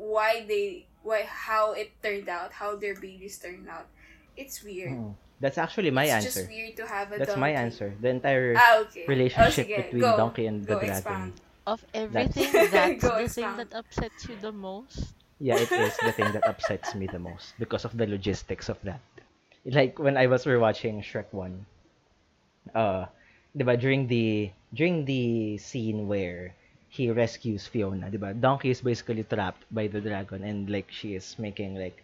why 0.00 0.48
they 0.48 0.88
why 1.04 1.28
how 1.28 1.76
it 1.76 1.92
turned 2.00 2.30
out, 2.30 2.56
how 2.56 2.76
their 2.76 2.96
babies 2.96 3.36
turned 3.36 3.68
out, 3.68 3.90
it's 4.36 4.64
weird. 4.64 4.96
Mm-mm. 4.96 5.14
That's 5.42 5.58
actually 5.58 5.90
my 5.90 6.06
it's 6.06 6.14
answer. 6.22 6.46
just 6.46 6.54
weird 6.54 6.76
to 6.78 6.86
have 6.86 7.10
a 7.10 7.18
That's 7.18 7.34
donkey. 7.34 7.40
my 7.42 7.50
answer. 7.50 7.88
The 8.00 8.08
entire 8.14 8.54
Ah, 8.56 8.86
okay. 8.86 9.04
relationship 9.10 9.66
Oh, 9.68 9.76
between 9.82 10.06
Go. 10.06 10.16
Donkey 10.16 10.46
and 10.46 10.62
the 10.62 10.78
dragon. 10.78 10.90
expound. 10.94 11.32
Of 11.66 11.82
everything, 11.94 12.50
that's 12.70 13.02
Go 13.02 13.22
the 13.22 13.28
thing 13.38 13.50
that 13.58 13.74
upsets 13.74 14.28
you 14.30 14.36
the 14.40 14.50
most. 14.54 15.14
Yeah, 15.42 15.58
it 15.58 15.70
is 15.70 15.94
the 15.98 16.12
thing 16.14 16.30
that 16.32 16.46
upsets 16.46 16.94
me 16.94 17.06
the 17.10 17.18
most 17.18 17.54
because 17.58 17.84
of 17.84 17.96
the 17.98 18.06
logistics 18.06 18.68
of 18.70 18.78
that. 18.86 19.02
Like 19.66 19.98
when 19.98 20.16
I 20.16 20.26
was 20.30 20.44
rewatching 20.46 21.02
Shrek 21.02 21.30
1, 21.34 21.66
uh, 22.74 23.06
diba, 23.56 23.78
during 23.78 24.06
the 24.06 24.50
during 24.74 25.04
the 25.04 25.58
scene 25.58 26.06
where 26.08 26.54
he 26.88 27.10
rescues 27.10 27.66
Fiona, 27.66 28.10
diba, 28.10 28.38
Donkey 28.38 28.70
is 28.70 28.80
basically 28.80 29.22
trapped 29.24 29.62
by 29.70 29.86
the 29.86 30.00
dragon 30.00 30.42
and 30.44 30.70
like 30.70 30.90
she 30.90 31.14
is 31.14 31.34
making 31.38 31.74
like 31.78 32.02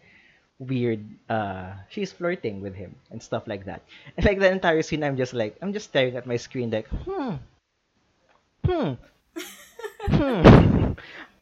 weird 0.59 1.07
uh 1.31 1.71
she's 1.89 2.11
flirting 2.11 2.61
with 2.61 2.75
him 2.75 2.95
and 3.11 3.23
stuff 3.23 3.47
like 3.47 3.65
that. 3.65 3.83
And 4.17 4.27
like 4.27 4.39
the 4.39 4.51
entire 4.51 4.83
scene 4.83 5.05
I'm 5.05 5.17
just 5.17 5.33
like 5.33 5.57
I'm 5.63 5.73
just 5.73 5.91
staring 5.91 6.17
at 6.17 6.27
my 6.27 6.37
screen 6.37 6.71
like, 6.71 6.89
hmm. 6.89 7.39
Hmm. 8.67 8.93
hmm. 10.11 10.93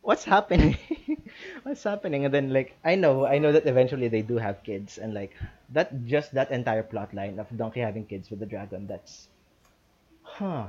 What's 0.03 0.23
happening? 0.23 0.79
What's 1.65 1.83
happening? 1.83 2.25
And 2.25 2.33
then 2.33 2.53
like 2.53 2.77
I 2.85 2.95
know, 2.95 3.27
I 3.27 3.39
know 3.39 3.51
that 3.51 3.67
eventually 3.67 4.07
they 4.09 4.23
do 4.23 4.37
have 4.37 4.63
kids 4.63 4.99
and 4.99 5.15
like 5.15 5.35
that 5.73 6.07
just 6.07 6.33
that 6.35 6.53
entire 6.53 6.85
plot 6.85 7.13
line 7.13 7.41
of 7.41 7.49
Donkey 7.57 7.81
having 7.81 8.07
kids 8.07 8.31
with 8.31 8.39
the 8.39 8.47
dragon, 8.47 8.87
that's 8.87 9.29
huh. 10.23 10.69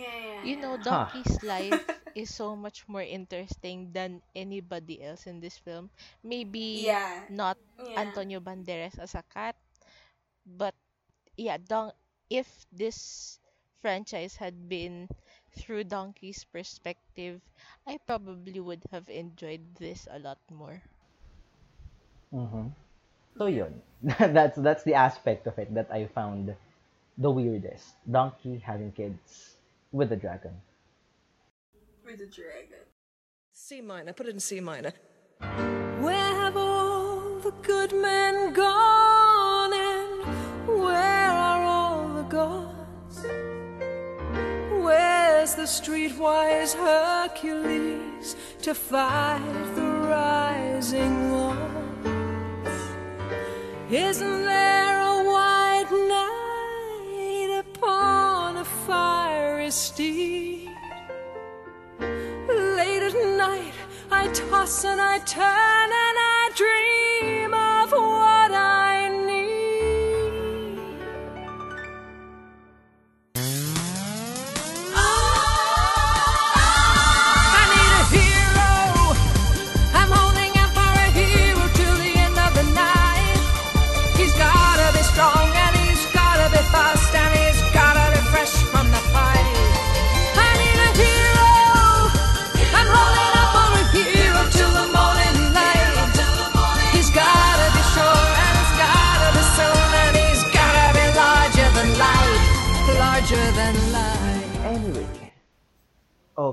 Yeah. 0.00 0.42
You 0.42 0.56
know, 0.56 0.76
Huh. 0.88 1.08
Donkey's 1.16 1.42
life 1.42 1.80
is 2.14 2.34
so 2.34 2.56
much 2.56 2.86
more 2.88 3.02
interesting 3.02 3.92
than 3.92 4.22
anybody 4.34 5.02
else 5.02 5.26
in 5.26 5.40
this 5.40 5.58
film. 5.58 5.90
Maybe 6.22 6.92
Yeah. 6.92 7.24
not 7.28 7.58
Yeah. 7.78 7.96
Antonio 7.96 8.40
Banderas 8.40 8.98
as 8.98 9.14
a 9.14 9.22
cat, 9.32 9.56
but 10.46 10.74
yeah, 11.36 11.58
Don 11.58 11.92
if 12.30 12.66
this 12.72 13.38
franchise 13.80 14.36
had 14.36 14.68
been 14.68 15.08
through 15.50 15.84
Donkey's 15.84 16.44
perspective, 16.44 17.40
I 17.86 17.98
probably 18.06 18.60
would 18.60 18.84
have 18.90 19.08
enjoyed 19.08 19.74
this 19.76 20.06
a 20.10 20.18
lot 20.18 20.38
more. 20.50 20.82
Mm-hmm. 22.32 22.68
So 23.38 23.46
yun. 23.46 23.80
that's 24.18 24.56
that's 24.56 24.84
the 24.84 24.94
aspect 24.94 25.46
of 25.46 25.58
it 25.58 25.72
that 25.74 25.90
I 25.92 26.06
found 26.06 26.54
the 27.18 27.30
weirdest. 27.30 27.94
Donkey 28.10 28.58
having 28.58 28.92
kids 28.92 29.56
with 29.92 30.08
the 30.10 30.16
dragon. 30.16 30.52
With 32.04 32.18
the 32.18 32.26
dragon. 32.26 32.78
C 33.52 33.80
minor, 33.80 34.12
put 34.12 34.26
it 34.26 34.34
in 34.34 34.40
C 34.40 34.60
minor. 34.60 34.92
Where 36.00 36.34
have 36.42 36.56
all 36.56 37.38
the 37.40 37.52
good 37.62 37.92
men 37.92 38.52
gone 38.52 39.72
and 39.72 40.24
where 40.66 41.30
are 41.30 41.64
all 41.64 42.08
the 42.08 42.22
gods? 42.22 43.24
Where's 44.84 45.54
the 45.54 45.62
streetwise 45.62 46.74
Hercules 46.74 48.36
to 48.62 48.74
fight 48.74 49.72
the 49.74 49.82
rising 49.82 51.32
odds? 51.32 51.58
Isn't 53.90 54.44
there 54.44 54.79
steed? 59.70 60.68
Late 62.00 63.02
at 63.02 63.14
night, 63.36 63.72
I 64.10 64.28
toss 64.32 64.84
and 64.84 65.00
I 65.00 65.18
turn 65.18 65.44
and 65.44 66.16
I 66.18 66.50
dream 66.56 67.09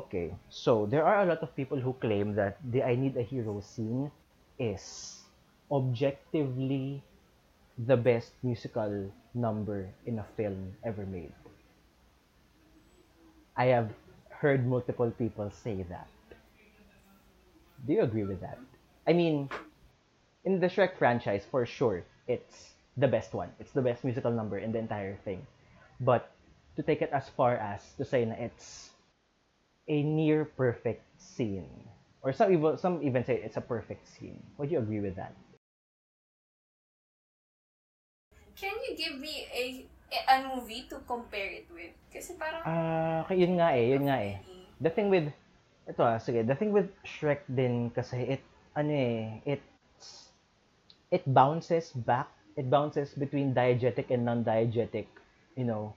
Okay, 0.08 0.32
so 0.48 0.88
there 0.88 1.04
are 1.04 1.20
a 1.20 1.26
lot 1.28 1.44
of 1.44 1.52
people 1.52 1.76
who 1.76 1.92
claim 2.00 2.32
that 2.40 2.56
the 2.64 2.80
I 2.80 2.96
Need 2.96 3.18
a 3.20 3.28
Hero 3.28 3.60
scene 3.60 4.10
is 4.58 5.20
objectively 5.70 7.04
the 7.76 7.98
best 8.00 8.32
musical 8.42 9.12
number 9.36 9.92
in 10.08 10.20
a 10.20 10.26
film 10.40 10.72
ever 10.88 11.06
made. 11.06 11.36
I 13.58 13.66
have 13.76 13.92
heard 14.30 14.66
multiple 14.66 15.12
people 15.12 15.52
say 15.52 15.84
that. 15.92 16.08
Do 17.86 17.92
you 17.92 18.02
agree 18.02 18.24
with 18.24 18.40
that? 18.40 18.60
I 19.06 19.12
mean, 19.12 19.50
in 20.46 20.62
the 20.62 20.68
Shrek 20.68 20.96
franchise, 20.96 21.44
for 21.52 21.66
sure, 21.66 22.06
it's 22.30 22.80
the 22.96 23.12
best 23.12 23.34
one. 23.34 23.52
It's 23.60 23.72
the 23.76 23.82
best 23.84 24.06
musical 24.06 24.32
number 24.32 24.58
in 24.58 24.72
the 24.72 24.80
entire 24.80 25.20
thing. 25.26 25.46
But 26.00 26.32
to 26.78 26.84
take 26.84 27.02
it 27.02 27.12
as 27.12 27.28
far 27.36 27.58
as 27.58 27.84
to 27.98 28.06
say 28.06 28.24
na 28.24 28.36
it's 28.40 28.87
a 29.88 30.04
near 30.04 30.46
perfect 30.46 31.04
scene, 31.18 31.88
or 32.22 32.32
some 32.32 32.52
even 32.52 32.78
some 32.78 33.00
even 33.02 33.24
say 33.24 33.40
it's 33.40 33.58
a 33.58 33.64
perfect 33.64 34.08
scene. 34.08 34.44
Would 34.60 34.72
you 34.72 34.80
agree 34.80 35.00
with 35.00 35.16
that? 35.16 35.34
Can 38.58 38.74
you 38.90 38.98
give 38.98 39.22
me 39.22 39.46
a 39.54 39.86
a 40.28 40.36
movie 40.56 40.86
to 40.90 40.98
compare 41.06 41.52
it 41.62 41.68
with? 41.70 41.94
Kasi 42.10 42.34
parang... 42.40 42.64
Ah, 42.66 43.22
kaya 43.28 43.46
yun 43.46 43.60
nga 43.60 43.70
eh, 43.76 43.86
yun 43.94 44.04
nga 44.08 44.18
eh. 44.24 44.36
The 44.82 44.90
thing 44.90 45.10
with, 45.10 45.30
ito 45.86 46.02
ah, 46.02 46.18
sige, 46.18 46.46
the 46.46 46.56
thing 46.56 46.72
with 46.72 46.90
Shrek 47.06 47.46
din 47.50 47.92
kasi 47.92 48.40
it, 48.40 48.44
ano 48.74 48.92
eh, 48.94 49.42
it's, 49.46 50.34
it 51.12 51.24
bounces 51.28 51.92
back, 51.94 52.30
it 52.56 52.70
bounces 52.70 53.14
between 53.14 53.54
diegetic 53.54 54.10
and 54.10 54.26
non-diegetic, 54.26 55.06
you 55.54 55.66
know, 55.66 55.94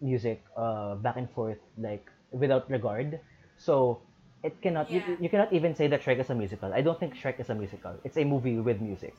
music, 0.00 0.42
uh, 0.54 0.94
back 1.00 1.16
and 1.16 1.30
forth, 1.32 1.60
like, 1.78 2.06
without 2.38 2.70
regard. 2.70 3.20
So, 3.56 4.00
it 4.42 4.60
cannot, 4.62 4.90
you, 4.90 5.00
Yeah. 5.00 5.16
you 5.20 5.28
cannot 5.28 5.52
even 5.52 5.74
say 5.74 5.88
that 5.88 6.02
Shrek 6.02 6.20
is 6.20 6.30
a 6.30 6.34
musical. 6.34 6.72
I 6.72 6.82
don't 6.82 6.98
think 7.00 7.14
Shrek 7.16 7.40
is 7.40 7.50
a 7.50 7.54
musical. 7.54 7.96
It's 8.04 8.16
a 8.16 8.24
movie 8.24 8.58
with 8.58 8.80
music, 8.80 9.14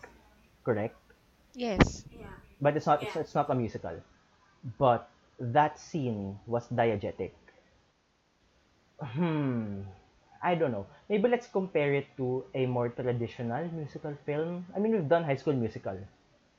correct? 0.63 0.95
Yes. 1.55 2.05
Yeah. 2.11 2.27
But 2.61 2.77
it's 2.77 2.85
not, 2.85 3.03
it's, 3.03 3.15
it's 3.15 3.35
not 3.35 3.49
a 3.49 3.55
musical. 3.55 4.01
But 4.77 5.09
that 5.39 5.79
scene 5.79 6.39
was 6.47 6.67
diegetic. 6.69 7.31
Hmm. 9.01 9.81
I 10.41 10.55
don't 10.55 10.71
know. 10.71 10.85
Maybe 11.09 11.27
let's 11.29 11.47
compare 11.47 11.93
it 11.93 12.07
to 12.17 12.45
a 12.53 12.65
more 12.65 12.89
traditional 12.89 13.67
musical 13.69 14.15
film. 14.25 14.65
I 14.75 14.79
mean, 14.79 14.91
we've 14.93 15.09
done 15.09 15.23
High 15.23 15.35
School 15.35 15.53
Musical. 15.53 15.97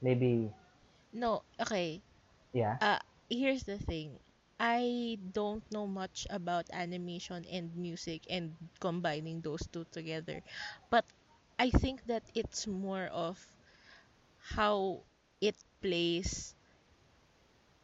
Maybe, 0.02 0.52
No, 1.12 1.42
okay. 1.61 2.02
yeah. 2.52 2.78
Uh, 2.80 2.98
here's 3.30 3.64
the 3.64 3.78
thing. 3.78 4.18
I 4.61 5.18
don't 5.32 5.64
know 5.72 5.86
much 5.86 6.26
about 6.30 6.68
animation 6.72 7.44
and 7.50 7.74
music 7.76 8.26
and 8.30 8.56
combining 8.80 9.40
those 9.40 9.66
two 9.72 9.84
together. 9.90 10.42
But 10.90 11.04
I 11.59 11.70
think 11.70 12.04
that 12.06 12.24
it's 12.34 12.66
more 12.66 13.06
of 13.06 13.38
how 14.54 15.04
it 15.40 15.56
plays 15.80 16.54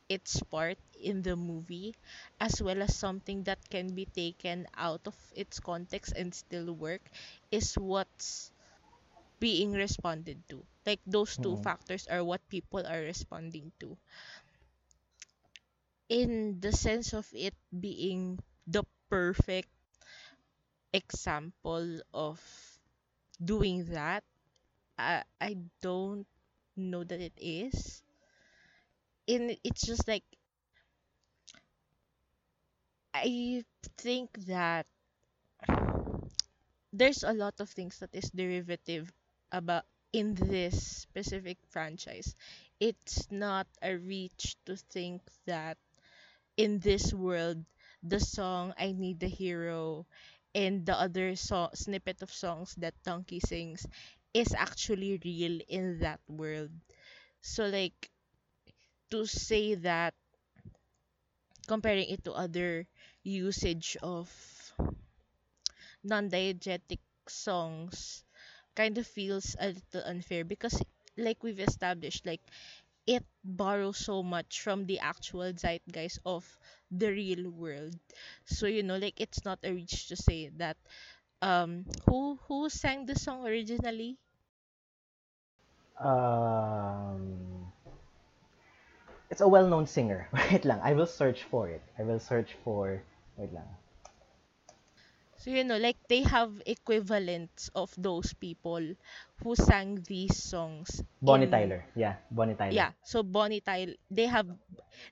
its 0.09 0.43
part 0.51 0.79
in 1.01 1.23
the 1.23 1.37
movie 1.37 1.95
as 2.41 2.61
well 2.63 2.83
as 2.83 2.95
something 2.97 3.43
that 3.45 3.59
can 3.71 3.95
be 3.95 4.05
taken 4.07 4.67
out 4.77 5.01
of 5.07 5.17
its 5.35 5.61
context 5.61 6.13
and 6.17 6.35
still 6.35 6.73
work 6.73 7.03
is 7.51 7.75
what's 7.75 8.53
being 9.41 9.73
responded 9.73 10.43
to. 10.49 10.65
Like 10.87 11.01
those 11.07 11.37
two 11.39 11.57
Mm. 11.57 11.59
factors 11.59 12.07
are 12.09 12.25
what 12.25 12.47
people 12.49 12.87
are 12.87 13.01
responding 13.01 13.73
to. 13.81 13.97
In 16.09 16.61
the 16.61 16.73
sense 16.73 17.13
of 17.13 17.29
it 17.35 17.53
being 17.79 18.39
the 18.67 18.85
perfect 19.11 19.69
example 20.95 22.01
of 22.15 22.41
doing 23.45 23.85
that, 23.87 24.25
I, 24.99 25.25
I 25.41 25.59
don't 25.83 26.27
know 26.77 27.05
that 27.05 27.21
it 27.21 27.35
is. 27.39 28.03
In 29.27 29.57
it's 29.65 29.83
just 29.87 30.09
like 30.09 30.25
I 33.15 33.65
think 33.97 34.31
that 34.47 34.87
there's 36.95 37.23
a 37.23 37.33
lot 37.35 37.55
of 37.61 37.69
things 37.69 37.99
that 37.99 38.09
is 38.15 38.31
derivative 38.31 39.13
about 39.53 39.85
in 40.15 40.33
this 40.35 41.03
specific 41.03 41.59
franchise. 41.69 42.35
It's 42.81 43.31
not 43.31 43.67
a 43.83 43.97
reach 43.97 44.57
to 44.65 44.77
think 44.77 45.21
that 45.47 45.77
in 46.57 46.79
this 46.81 47.13
world 47.15 47.65
the 48.03 48.19
song 48.21 48.75
I 48.79 48.93
Need 48.93 49.21
the 49.21 49.29
Hero 49.29 50.07
and 50.55 50.85
the 50.87 50.95
other 50.99 51.37
so- 51.37 51.71
snippet 51.75 52.23
of 52.23 52.33
songs 52.33 52.75
that 52.79 52.95
Donkey 53.05 53.41
sings 53.41 53.87
is 54.35 54.53
actually 54.55 55.21
real 55.25 55.61
in 55.69 55.99
that 56.01 56.21
world. 56.29 56.71
So 57.43 57.67
like 57.67 58.11
to 59.11 59.25
say 59.27 59.75
that 59.75 60.15
comparing 61.67 62.09
it 62.09 62.25
to 62.25 62.33
other 62.33 62.87
usage 63.23 63.97
of 64.03 64.29
non-diegetic 66.05 67.01
songs 67.29 68.23
kind 68.77 68.97
of 68.99 69.07
feels 69.07 69.57
a 69.61 69.69
little 69.69 70.03
unfair 70.05 70.45
because 70.45 70.81
like 71.17 71.43
we've 71.43 71.61
established 71.61 72.27
like 72.27 72.41
it 73.07 73.25
borrows 73.45 73.99
so 73.99 74.23
much 74.23 74.61
from 74.61 74.87
the 74.87 74.99
actual 75.01 75.53
zeitgeist 75.53 76.19
of 76.25 76.45
the 76.91 77.09
real 77.11 77.51
world 77.51 77.95
so 78.45 78.67
you 78.67 78.83
know 78.83 78.97
like 78.99 79.21
it's 79.21 79.45
not 79.45 79.59
a 79.65 79.73
reach 79.73 80.09
to 80.09 80.17
say 80.17 80.49
that 80.57 80.77
um 81.43 81.85
who 82.07 82.37
who 82.49 82.69
sang 82.69 83.07
the 83.07 83.15
song 83.19 83.47
originally 83.47 84.19
Um, 86.01 87.73
it's 89.31 89.41
a 89.41 89.49
well-known 89.49 89.87
singer. 89.87 90.29
Wait 90.33 90.65
lang, 90.65 90.81
I 90.83 90.93
will 90.95 91.07
search 91.07 91.43
for 91.45 91.69
it. 91.69 91.83
I 91.99 92.03
will 92.03 92.19
search 92.21 92.55
for, 92.65 93.03
wait 93.37 93.53
lang. 93.53 93.69
So 95.45 95.51
you 95.51 95.65
know, 95.65 95.77
like 95.77 95.99
they 96.09 96.23
have 96.25 96.63
equivalents 96.67 97.69
of 97.77 97.93
those 97.99 98.33
people 98.35 98.81
who 99.45 99.55
sang 99.55 100.03
these 100.09 100.37
songs. 100.43 101.03
Bonnie 101.21 101.47
in- 101.47 101.51
Tyler. 101.53 101.85
Yeah, 101.95 102.17
Bonnie 102.31 102.55
Tyler. 102.55 102.73
Yeah, 102.73 102.93
so 103.05 103.23
Bonnie 103.23 103.61
Tyler, 103.61 103.95
they 104.11 104.27
have, 104.27 104.49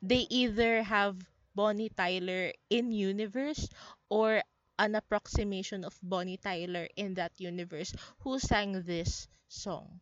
they 0.03 0.27
either 0.31 0.83
have 0.83 1.19
Bonnie 1.55 1.91
Tyler 1.91 2.53
in 2.71 2.93
universe 2.93 3.69
or 4.09 4.43
an 4.79 4.95
approximation 4.97 5.85
of 5.85 5.99
Bonnie 6.03 6.39
Tyler 6.39 6.89
in 6.97 7.15
that 7.15 7.33
universe 7.39 7.93
who 8.21 8.39
sang 8.39 8.83
this 8.83 9.29
song. 9.49 10.01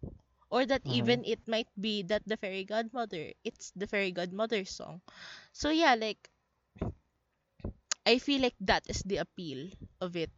Or 0.51 0.67
that 0.67 0.83
Mhm. 0.87 0.93
even 0.95 1.25
it 1.25 1.41
might 1.49 1.69
be 1.81 2.03
that 2.05 2.23
the 2.27 2.37
fairy 2.37 2.65
godmother, 2.65 3.33
it's 3.45 3.73
the 3.77 3.87
fairy 3.87 4.13
godmother 4.13 4.65
song. 4.65 5.03
So 5.53 5.71
yeah, 5.71 5.95
like 5.95 6.31
I 8.07 8.19
feel 8.19 8.43
like 8.43 8.57
that 8.61 8.85
is 8.89 9.03
the 9.07 9.19
appeal 9.19 9.71
of 10.01 10.17
it. 10.17 10.31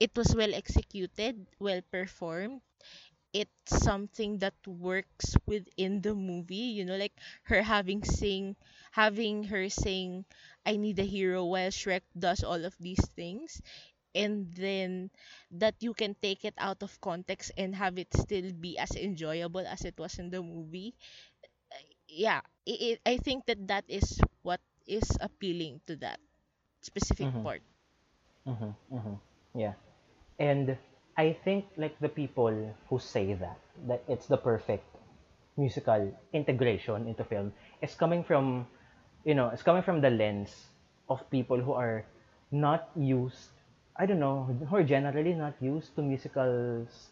It 0.00 0.12
was 0.16 0.34
well 0.34 0.54
executed, 0.54 1.46
well 1.60 1.82
performed. 1.90 2.62
It's 3.32 3.82
something 3.84 4.38
that 4.40 4.54
works 4.66 5.36
within 5.46 6.00
the 6.02 6.14
movie, 6.14 6.74
you 6.78 6.84
know, 6.84 6.96
like 6.96 7.14
her 7.44 7.62
having 7.62 8.04
sing 8.04 8.56
having 8.92 9.44
her 9.44 9.68
sing 9.70 10.24
I 10.66 10.76
need 10.76 10.98
a 11.00 11.04
hero 11.06 11.44
while 11.46 11.70
Shrek 11.70 12.02
does 12.18 12.44
all 12.44 12.64
of 12.64 12.76
these 12.80 13.04
things 13.16 13.60
and 14.14 14.52
then 14.54 15.10
that 15.52 15.76
you 15.80 15.94
can 15.94 16.16
take 16.22 16.44
it 16.44 16.54
out 16.58 16.82
of 16.82 17.00
context 17.00 17.52
and 17.58 17.74
have 17.76 17.98
it 17.98 18.14
still 18.14 18.52
be 18.52 18.78
as 18.78 18.92
enjoyable 18.96 19.66
as 19.66 19.84
it 19.84 19.98
was 19.98 20.18
in 20.18 20.30
the 20.30 20.42
movie. 20.42 20.94
Yeah, 22.08 22.40
it, 22.64 22.80
it, 22.80 23.00
I 23.06 23.16
think 23.18 23.46
that 23.46 23.66
that 23.68 23.84
is 23.88 24.18
what 24.42 24.60
is 24.86 25.06
appealing 25.20 25.80
to 25.86 25.96
that 25.96 26.20
specific 26.86 27.26
Mhm. 27.26 27.42
part. 27.42 27.62
Mm-hmm, 28.46 28.72
mm-hmm. 28.94 29.16
Yeah. 29.58 29.74
And 30.38 30.76
I 31.18 31.32
think 31.44 31.66
like 31.76 31.98
the 31.98 32.08
people 32.08 32.52
who 32.88 32.98
say 33.02 33.34
that, 33.34 33.58
that 33.90 34.02
it's 34.06 34.26
the 34.30 34.36
perfect 34.38 34.84
musical 35.56 36.12
integration 36.32 37.08
into 37.08 37.24
film 37.24 37.52
is 37.82 37.94
coming 37.94 38.22
from, 38.22 38.66
you 39.24 39.34
know, 39.34 39.48
it's 39.50 39.62
coming 39.64 39.82
from 39.82 40.00
the 40.00 40.10
lens 40.10 40.52
of 41.08 41.24
people 41.30 41.58
who 41.58 41.72
are 41.72 42.04
not 42.52 42.90
used, 42.94 43.50
I 43.96 44.06
don't 44.06 44.20
know, 44.20 44.44
who 44.68 44.76
are 44.76 44.84
generally 44.84 45.34
not 45.34 45.54
used 45.60 45.96
to 45.96 46.02
musicals, 46.02 47.10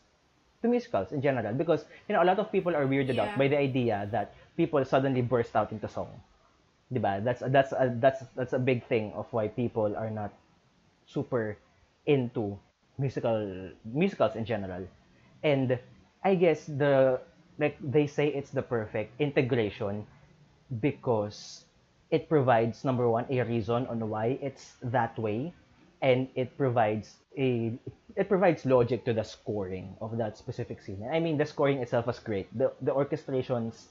to 0.62 0.68
musicals 0.68 1.11
in 1.12 1.22
general. 1.22 1.55
Because, 1.55 1.85
you 2.09 2.14
know, 2.14 2.22
a 2.22 2.29
lot 2.29 2.39
of 2.39 2.53
people 2.53 2.77
are 2.77 2.87
weirded 2.87 3.18
out 3.18 3.37
by 3.37 3.49
the 3.49 3.59
idea 3.59 4.07
that 4.12 4.35
people 4.57 4.85
suddenly 4.85 5.22
burst 5.22 5.57
out 5.57 5.72
into 5.72 5.89
song. 5.89 6.12
That's, 7.01 7.42
that's, 7.47 7.72
a, 7.72 7.95
that's, 8.01 8.22
that's 8.36 8.53
a 8.53 8.59
big 8.59 8.86
thing 8.86 9.12
of 9.14 9.26
why 9.32 9.49
people 9.49 9.97
are 9.97 10.11
not 10.11 10.32
super 11.07 11.57
into 12.07 12.59
musical 12.99 13.70
musicals 13.84 14.36
in 14.36 14.45
general. 14.45 14.86
And 15.42 15.78
I 16.22 16.34
guess 16.34 16.64
the 16.64 17.20
like 17.59 17.76
they 17.80 18.07
say 18.07 18.28
it's 18.28 18.51
the 18.51 18.62
perfect 18.62 19.20
integration 19.20 20.07
because 20.80 21.64
it 22.11 22.28
provides 22.28 22.84
number 22.84 23.09
one 23.09 23.26
a 23.30 23.42
reason 23.42 23.86
on 23.86 24.09
why 24.09 24.38
it's 24.40 24.74
that 24.82 25.18
way 25.18 25.53
and 26.03 26.28
it 26.34 26.57
provides 26.57 27.16
a 27.38 27.72
it 28.16 28.28
provides 28.28 28.64
logic 28.64 29.05
to 29.05 29.12
the 29.12 29.24
scoring 29.24 29.97
of 30.01 30.16
that 30.16 30.38
specific 30.38 30.80
scene. 30.80 31.03
I 31.12 31.20
mean 31.20 31.36
the 31.38 31.47
scoring 31.47 31.78
itself 31.78 32.07
was 32.07 32.18
great. 32.18 32.47
The 32.57 32.72
the 32.82 32.92
orchestrations 32.92 33.90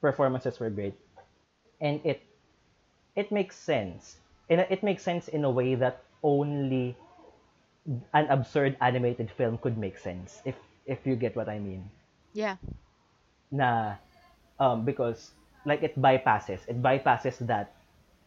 performances 0.00 0.60
were 0.60 0.70
great. 0.70 0.94
And 1.80 2.00
it 2.04 2.22
it 3.16 3.32
makes 3.32 3.56
sense. 3.56 4.16
And 4.50 4.60
it 4.70 4.82
makes 4.82 5.02
sense 5.02 5.28
in 5.28 5.44
a 5.44 5.50
way 5.50 5.74
that 5.74 6.02
only 6.22 6.96
an 8.12 8.26
absurd 8.28 8.76
animated 8.80 9.30
film 9.30 9.58
could 9.58 9.76
make 9.76 9.98
sense 9.98 10.40
if 10.44 10.56
if 10.86 11.06
you 11.06 11.16
get 11.16 11.36
what 11.36 11.48
I 11.48 11.58
mean. 11.58 11.90
Yeah. 12.32 12.56
Na 13.50 13.96
um 14.58 14.84
because 14.84 15.32
like 15.64 15.82
it 15.82 15.96
bypasses 16.00 16.60
it 16.68 16.80
bypasses 16.82 17.38
that 17.46 17.72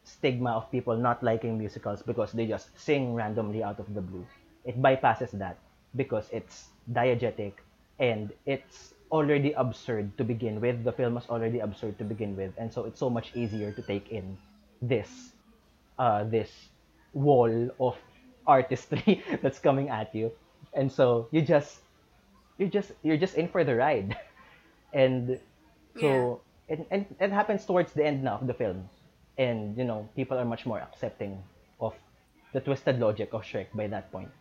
stigma 0.03 0.51
of 0.51 0.69
people 0.71 0.95
not 0.97 1.21
liking 1.23 1.57
musicals 1.57 2.01
because 2.01 2.31
they 2.31 2.45
just 2.47 2.69
sing 2.79 3.13
randomly 3.13 3.63
out 3.63 3.79
of 3.79 3.93
the 3.93 4.01
blue. 4.01 4.25
It 4.65 4.81
bypasses 4.81 5.31
that 5.37 5.57
because 5.95 6.29
it's 6.31 6.69
diegetic 6.91 7.53
and 7.99 8.31
it's 8.45 8.93
already 9.11 9.53
absurd 9.53 10.17
to 10.17 10.23
begin 10.23 10.61
with. 10.61 10.83
The 10.83 10.91
film 10.93 11.15
was 11.15 11.27
already 11.29 11.59
absurd 11.59 11.97
to 11.99 12.03
begin 12.03 12.35
with, 12.35 12.53
and 12.57 12.71
so 12.71 12.83
it's 12.85 12.99
so 12.99 13.09
much 13.09 13.31
easier 13.35 13.71
to 13.71 13.81
take 13.81 14.11
in 14.11 14.37
this 14.81 15.33
uh 15.99 16.23
this 16.25 16.51
wall 17.13 17.69
of 17.79 17.97
artistry 18.47 19.23
that's 19.41 19.59
coming 19.59 19.89
at 19.89 20.13
you. 20.15 20.31
And 20.73 20.91
so 20.91 21.27
you 21.31 21.41
just 21.41 21.81
you're 22.57 22.69
just 22.69 22.91
you're 23.03 23.17
just 23.17 23.35
in 23.35 23.47
for 23.49 23.63
the 23.63 23.75
ride. 23.75 24.17
And 24.93 25.39
so 25.99 26.41
it, 26.67 26.87
and 26.91 27.05
it 27.19 27.31
happens 27.31 27.65
towards 27.65 27.93
the 27.93 28.05
end 28.05 28.23
now 28.23 28.37
of 28.39 28.47
the 28.47 28.53
film. 28.53 28.89
And 29.37 29.77
you 29.77 29.83
know, 29.85 30.09
people 30.15 30.37
are 30.37 30.45
much 30.45 30.65
more 30.65 30.79
accepting 30.79 31.43
of 31.79 31.93
the 32.53 32.61
twisted 32.61 32.99
logic 32.99 33.33
of 33.33 33.43
Shrek 33.43 33.67
by 33.75 33.87
that 33.87 34.11
point. 34.11 34.31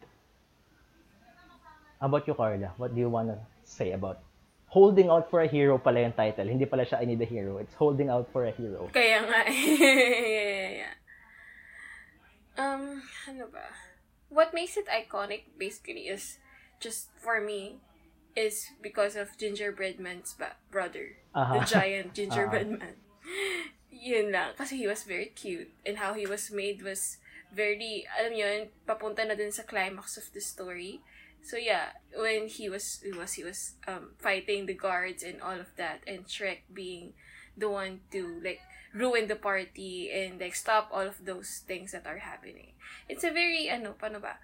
How 2.00 2.06
about 2.06 2.26
you, 2.26 2.34
Carla? 2.34 2.72
What 2.78 2.94
do 2.94 3.00
you 3.00 3.08
want 3.10 3.28
to 3.28 3.38
say 3.64 3.92
about 3.92 4.20
holding 4.76 5.08
out 5.08 5.32
for 5.32 5.40
a 5.40 5.48
hero 5.48 5.80
pala 5.80 6.04
yung 6.04 6.12
title. 6.12 6.44
Hindi 6.44 6.68
pala 6.68 6.84
siya 6.84 7.00
I 7.00 7.08
need 7.08 7.24
a 7.24 7.24
hero. 7.24 7.56
It's 7.56 7.72
holding 7.80 8.12
out 8.12 8.28
for 8.28 8.44
a 8.44 8.52
hero. 8.52 8.92
Kaya 8.92 9.24
nga. 9.24 9.40
yeah, 9.48 10.28
yeah, 10.28 10.70
yeah. 10.84 10.94
Um, 12.60 13.00
ano 13.24 13.48
ba? 13.48 13.72
What 14.28 14.52
makes 14.52 14.76
it 14.76 14.84
iconic, 14.92 15.48
basically, 15.56 16.12
is 16.12 16.36
just, 16.76 17.08
for 17.16 17.40
me, 17.40 17.80
is 18.36 18.68
because 18.84 19.16
of 19.16 19.32
Gingerbread 19.40 19.96
Man's 19.96 20.36
ba- 20.36 20.60
brother. 20.68 21.16
Aha. 21.32 21.56
The 21.56 21.64
giant 21.64 22.12
Gingerbread 22.18 22.68
Man. 22.68 23.00
Yun 23.88 24.28
lang. 24.28 24.52
Kasi 24.60 24.76
he 24.76 24.84
was 24.84 25.08
very 25.08 25.32
cute. 25.32 25.72
And 25.88 25.96
how 25.96 26.12
he 26.12 26.28
was 26.28 26.52
made 26.52 26.84
was 26.84 27.16
very, 27.48 28.04
alam 28.12 28.36
yun, 28.36 28.68
papunta 28.84 29.24
na 29.24 29.32
dun 29.32 29.48
sa 29.48 29.64
climax 29.64 30.20
of 30.20 30.28
the 30.36 30.44
story. 30.44 31.00
So 31.46 31.56
yeah, 31.56 31.94
when 32.14 32.48
he 32.50 32.68
was 32.68 32.98
he 33.02 33.12
was 33.14 33.34
he 33.38 33.44
was 33.44 33.78
um 33.86 34.18
fighting 34.18 34.66
the 34.66 34.74
guards 34.74 35.22
and 35.22 35.40
all 35.40 35.58
of 35.60 35.70
that, 35.78 36.02
and 36.06 36.26
Shrek 36.26 36.66
being 36.74 37.14
the 37.56 37.70
one 37.70 38.00
to 38.12 38.40
like 38.42 38.60
ruin 38.92 39.28
the 39.28 39.36
party 39.38 40.10
and 40.10 40.40
like 40.40 40.54
stop 40.56 40.90
all 40.92 41.06
of 41.06 41.24
those 41.24 41.62
things 41.66 41.92
that 41.92 42.06
are 42.06 42.18
happening. 42.18 42.74
It's 43.08 43.24
a 43.24 43.30
very 43.30 43.70
ano 43.70 43.94
paano 43.94 44.20
ba? 44.20 44.42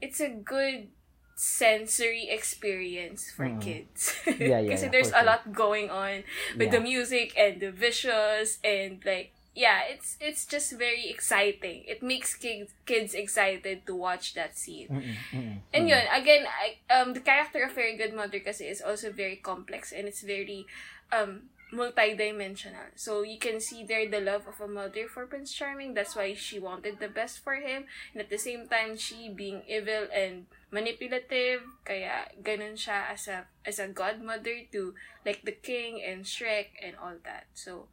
It's 0.00 0.20
a 0.20 0.28
good 0.30 0.88
sensory 1.36 2.28
experience 2.30 3.30
for 3.30 3.46
Mm. 3.46 3.60
kids. 3.60 4.14
Yeah, 4.38 4.58
yeah, 4.60 4.70
Kasi 4.70 4.86
yeah, 4.86 4.90
there's 4.90 5.10
a 5.14 5.22
sure. 5.22 5.24
lot 5.26 5.52
going 5.52 5.90
on 5.90 6.22
with 6.58 6.70
the 6.70 6.80
music 6.80 7.34
and 7.38 7.60
the 7.62 7.70
visuals 7.74 8.58
and 8.62 9.02
like 9.06 9.34
yeah, 9.58 9.82
it's 9.90 10.14
it's 10.22 10.46
just 10.46 10.70
very 10.78 11.10
exciting. 11.10 11.82
It 11.90 11.98
makes 11.98 12.38
kids 12.38 12.70
kids 12.86 13.10
excited 13.10 13.82
to 13.90 13.94
watch 13.98 14.38
that 14.38 14.54
scene. 14.54 14.86
Mm-mm, 14.86 15.18
mm-mm, 15.34 15.58
And 15.74 15.90
yun, 15.90 16.06
again, 16.14 16.46
I, 16.46 16.78
um, 16.94 17.10
the 17.12 17.20
character 17.20 17.66
of 17.66 17.74
Fairy 17.74 17.98
Godmother 17.98 18.38
kasi 18.38 18.70
is 18.70 18.78
also 18.78 19.10
very 19.10 19.34
complex 19.34 19.90
and 19.90 20.06
it's 20.06 20.22
very 20.22 20.62
um, 21.10 21.50
multi-dimensional. 21.74 22.94
So 22.94 23.26
you 23.26 23.42
can 23.42 23.58
see 23.58 23.82
there 23.82 24.06
the 24.06 24.22
love 24.22 24.46
of 24.46 24.62
a 24.62 24.70
mother 24.70 25.10
for 25.10 25.26
Prince 25.26 25.50
Charming. 25.52 25.92
That's 25.98 26.14
why 26.14 26.38
she 26.38 26.62
wanted 26.62 27.02
the 27.02 27.10
best 27.10 27.42
for 27.42 27.58
him. 27.58 27.90
And 28.14 28.22
at 28.22 28.30
the 28.30 28.38
same 28.38 28.70
time, 28.70 28.94
she 28.96 29.28
being 29.28 29.66
evil 29.66 30.06
and 30.14 30.46
manipulative. 30.70 31.66
Kaya 31.82 32.30
ganun 32.46 32.78
siya 32.78 33.10
as 33.10 33.26
a, 33.26 33.50
as 33.66 33.82
a 33.82 33.90
godmother 33.90 34.70
to 34.70 34.94
like 35.26 35.42
the 35.42 35.58
king 35.58 35.98
and 35.98 36.22
Shrek 36.22 36.78
and 36.78 36.94
all 36.94 37.18
that. 37.26 37.50
So, 37.58 37.90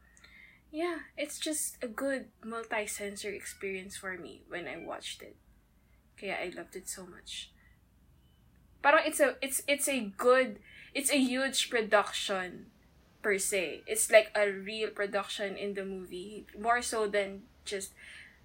yeah, 0.76 1.08
it's 1.16 1.40
just 1.40 1.80
a 1.82 1.88
good 1.88 2.28
multi-sensory 2.44 3.38
experience 3.38 3.96
for 3.96 4.18
me 4.20 4.44
when 4.52 4.68
I 4.68 4.76
watched 4.76 5.24
it. 5.24 5.40
Kaya 6.20 6.36
I 6.36 6.52
loved 6.52 6.76
it 6.76 6.92
so 6.92 7.08
much. 7.08 7.50
Parang 8.84 9.08
it's 9.08 9.24
a 9.24 9.40
it's 9.40 9.64
it's 9.72 9.88
a 9.88 10.12
good 10.20 10.60
it's 10.92 11.08
a 11.08 11.18
huge 11.18 11.72
production 11.72 12.68
per 13.24 13.40
se. 13.40 13.88
It's 13.88 14.12
like 14.12 14.36
a 14.36 14.52
real 14.52 14.92
production 14.92 15.56
in 15.56 15.80
the 15.80 15.88
movie 15.88 16.44
more 16.60 16.84
so 16.84 17.08
than 17.08 17.48
just 17.64 17.96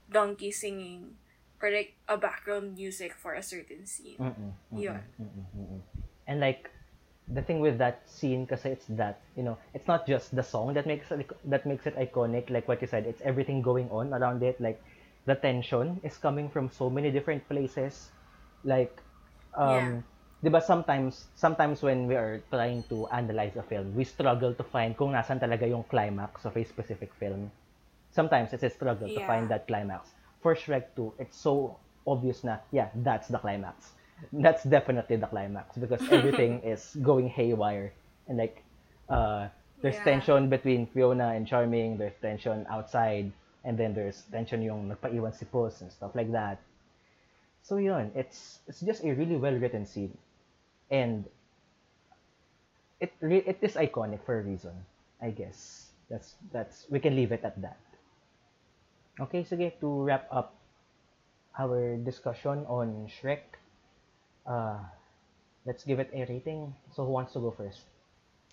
donkey 0.06 0.54
singing 0.54 1.18
or 1.58 1.74
like 1.74 1.98
a 2.06 2.16
background 2.16 2.78
music 2.78 3.18
for 3.18 3.34
a 3.34 3.42
certain 3.42 3.90
scene. 3.90 4.22
Mm-mm, 4.22 4.54
mm-mm, 4.70 5.02
mm-mm, 5.18 5.46
mm-mm. 5.58 5.82
And 6.30 6.38
like 6.38 6.70
the 7.34 7.42
thing 7.42 7.60
with 7.60 7.78
that 7.78 8.02
scene 8.08 8.46
kasi 8.46 8.70
it's 8.70 8.86
that, 8.98 9.20
you 9.36 9.42
know, 9.42 9.56
it's 9.74 9.86
not 9.86 10.06
just 10.06 10.34
the 10.34 10.42
song 10.42 10.74
that 10.74 10.86
makes 10.86 11.10
it 11.10 11.28
that 11.44 11.66
makes 11.66 11.86
it 11.86 11.96
iconic 11.96 12.50
like 12.50 12.66
what 12.68 12.80
you 12.82 12.86
said, 12.88 13.06
it's 13.06 13.22
everything 13.22 13.62
going 13.62 13.88
on 13.90 14.12
around 14.14 14.42
it 14.42 14.60
like 14.60 14.82
the 15.26 15.34
tension 15.34 16.00
is 16.02 16.16
coming 16.18 16.48
from 16.48 16.68
so 16.70 16.90
many 16.90 17.10
different 17.10 17.46
places 17.48 18.10
like 18.64 19.02
um 19.56 20.02
'di 20.42 20.48
ba 20.50 20.60
sometimes 20.60 21.28
sometimes 21.36 21.82
when 21.84 22.08
we 22.08 22.16
are 22.16 22.40
trying 22.50 22.82
to 22.88 23.06
analyze 23.12 23.56
a 23.56 23.62
film, 23.62 23.92
we 23.94 24.04
struggle 24.04 24.54
to 24.56 24.64
find 24.64 24.96
kung 24.96 25.12
nasan 25.12 25.36
talaga 25.38 25.68
yung 25.68 25.84
climax 25.84 26.44
of 26.48 26.56
a 26.56 26.64
specific 26.64 27.12
film. 27.20 27.52
Sometimes 28.10 28.52
it's 28.52 28.64
a 28.64 28.70
struggle 28.72 29.08
to 29.12 29.20
Yeah. 29.20 29.26
find 29.28 29.48
that 29.52 29.66
climax. 29.68 30.08
For 30.40 30.56
Shrek 30.56 30.96
2, 30.96 31.14
it's 31.20 31.36
so 31.36 31.76
obvious 32.06 32.42
na, 32.42 32.58
yeah, 32.72 32.88
that's 33.04 33.28
the 33.28 33.38
climax. 33.38 33.92
That's 34.32 34.64
definitely 34.64 35.16
the 35.16 35.26
climax 35.26 35.76
because 35.76 36.00
everything 36.10 36.60
is 36.62 36.96
going 37.02 37.28
haywire. 37.28 37.92
And 38.28 38.38
like, 38.38 38.62
uh, 39.08 39.48
there's 39.82 39.96
Yeah. 39.96 40.04
tension 40.04 40.48
between 40.48 40.86
Fiona 40.86 41.28
and 41.34 41.46
Charming, 41.46 41.96
there's 41.98 42.14
tension 42.20 42.66
outside, 42.68 43.32
and 43.64 43.78
then 43.78 43.94
there's 43.94 44.22
tension 44.30 44.62
yung 44.62 44.88
nagpaiwan 44.88 45.34
si 45.34 45.44
Puss 45.46 45.80
and 45.80 45.90
stuff 45.92 46.14
like 46.14 46.30
that. 46.32 46.58
So 47.62 47.76
yun, 47.76 48.10
it's 48.14 48.60
it's 48.68 48.80
just 48.80 49.04
a 49.04 49.12
really 49.12 49.36
well 49.36 49.54
written 49.54 49.86
scene. 49.86 50.16
And 50.90 51.24
it 53.00 53.12
re- 53.20 53.44
it 53.46 53.58
is 53.62 53.74
iconic 53.74 54.20
for 54.24 54.38
a 54.38 54.42
reason, 54.42 54.74
I 55.22 55.30
guess. 55.30 55.90
That's 56.10 56.34
that's 56.52 56.86
we 56.90 57.00
can 57.00 57.14
leave 57.16 57.32
it 57.32 57.44
at 57.44 57.60
that. 57.62 57.78
Okay, 59.20 59.44
sige, 59.44 59.72
to 59.80 59.88
wrap 60.04 60.26
up 60.32 60.54
our 61.58 61.96
discussion 61.96 62.64
on 62.66 63.06
Shrek, 63.08 63.59
uh, 64.46 64.78
let's 65.66 65.84
give 65.84 65.98
it 66.00 66.10
a 66.14 66.24
rating. 66.26 66.74
So 66.94 67.04
who 67.04 67.12
wants 67.12 67.32
to 67.34 67.40
go 67.40 67.50
first? 67.50 67.84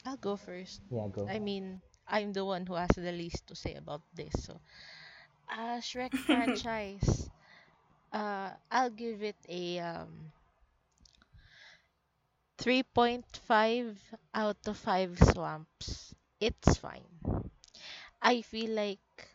I'll 0.06 0.18
go 0.18 0.36
first. 0.38 0.82
Yeah, 0.92 1.08
go. 1.12 1.30
I 1.30 1.40
mean, 1.40 1.82
I'm 2.08 2.34
the 2.34 2.46
one 2.46 2.66
who 2.66 2.76
has 2.76 2.90
the 2.96 3.12
least 3.12 3.48
to 3.48 3.56
say 3.56 3.76
about 3.76 4.02
this. 4.14 4.34
So, 4.46 4.62
uh, 5.50 5.80
Shrek 5.80 6.14
franchise, 6.18 7.30
uh, 8.12 8.52
I'll 8.72 8.90
give 8.92 9.24
it 9.24 9.38
a 9.50 9.80
um, 9.80 10.32
3.5 12.58 13.98
out 14.34 14.58
of 14.68 14.78
5 14.78 15.18
swamps. 15.20 16.14
It's 16.40 16.78
fine. 16.78 17.06
I 18.22 18.42
feel 18.42 18.70
like 18.72 19.30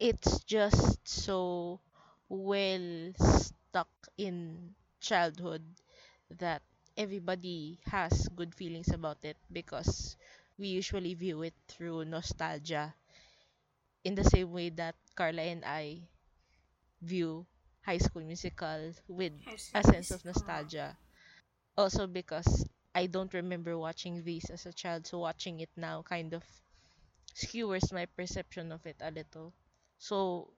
it's 0.00 0.40
just 0.44 1.06
so 1.06 1.80
well 2.28 3.12
stuck 3.16 3.90
in 4.18 4.74
childhood 5.00 5.62
that 6.30 6.62
everybody 6.96 7.80
has 7.86 8.28
good 8.36 8.54
feelings 8.54 8.90
about 8.92 9.18
it 9.24 9.36
because 9.52 10.16
we 10.58 10.68
usually 10.68 11.14
view 11.14 11.42
it 11.42 11.54
through 11.68 12.04
nostalgia 12.04 12.94
in 14.04 14.14
the 14.14 14.24
same 14.24 14.52
way 14.52 14.68
that 14.70 14.94
Carla 15.14 15.42
and 15.42 15.64
I 15.64 16.00
view 17.02 17.46
High 17.82 17.98
School 17.98 18.22
Musical 18.22 18.92
with 19.08 19.32
a 19.74 19.82
sense 19.84 20.10
of 20.10 20.24
nostalgia. 20.24 20.96
Also 21.76 22.06
because 22.06 22.66
I 22.94 23.06
don't 23.06 23.32
remember 23.34 23.78
watching 23.78 24.24
these 24.24 24.50
as 24.50 24.66
a 24.66 24.72
child, 24.72 25.06
so 25.06 25.18
watching 25.18 25.60
it 25.60 25.70
now 25.76 26.02
kind 26.02 26.34
of 26.34 26.44
skewers 27.34 27.92
my 27.92 28.06
perception 28.06 28.72
of 28.72 28.86
it 28.86 28.96
a 29.00 29.10
little. 29.10 29.52
So 29.98 30.52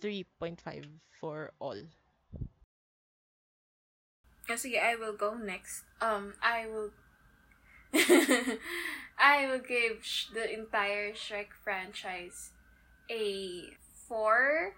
3.5 0.00 0.86
for 1.20 1.52
all. 1.60 1.80
Sige, 4.48 4.82
I 4.82 4.96
will 4.96 5.14
go 5.14 5.34
next. 5.34 5.84
Um, 6.00 6.34
I 6.42 6.66
will... 6.66 6.90
I 9.18 9.46
will 9.46 9.60
give 9.60 10.02
sh- 10.02 10.26
the 10.34 10.52
entire 10.52 11.12
Shrek 11.12 11.52
franchise 11.62 12.50
a 13.10 13.70
4. 14.08 14.74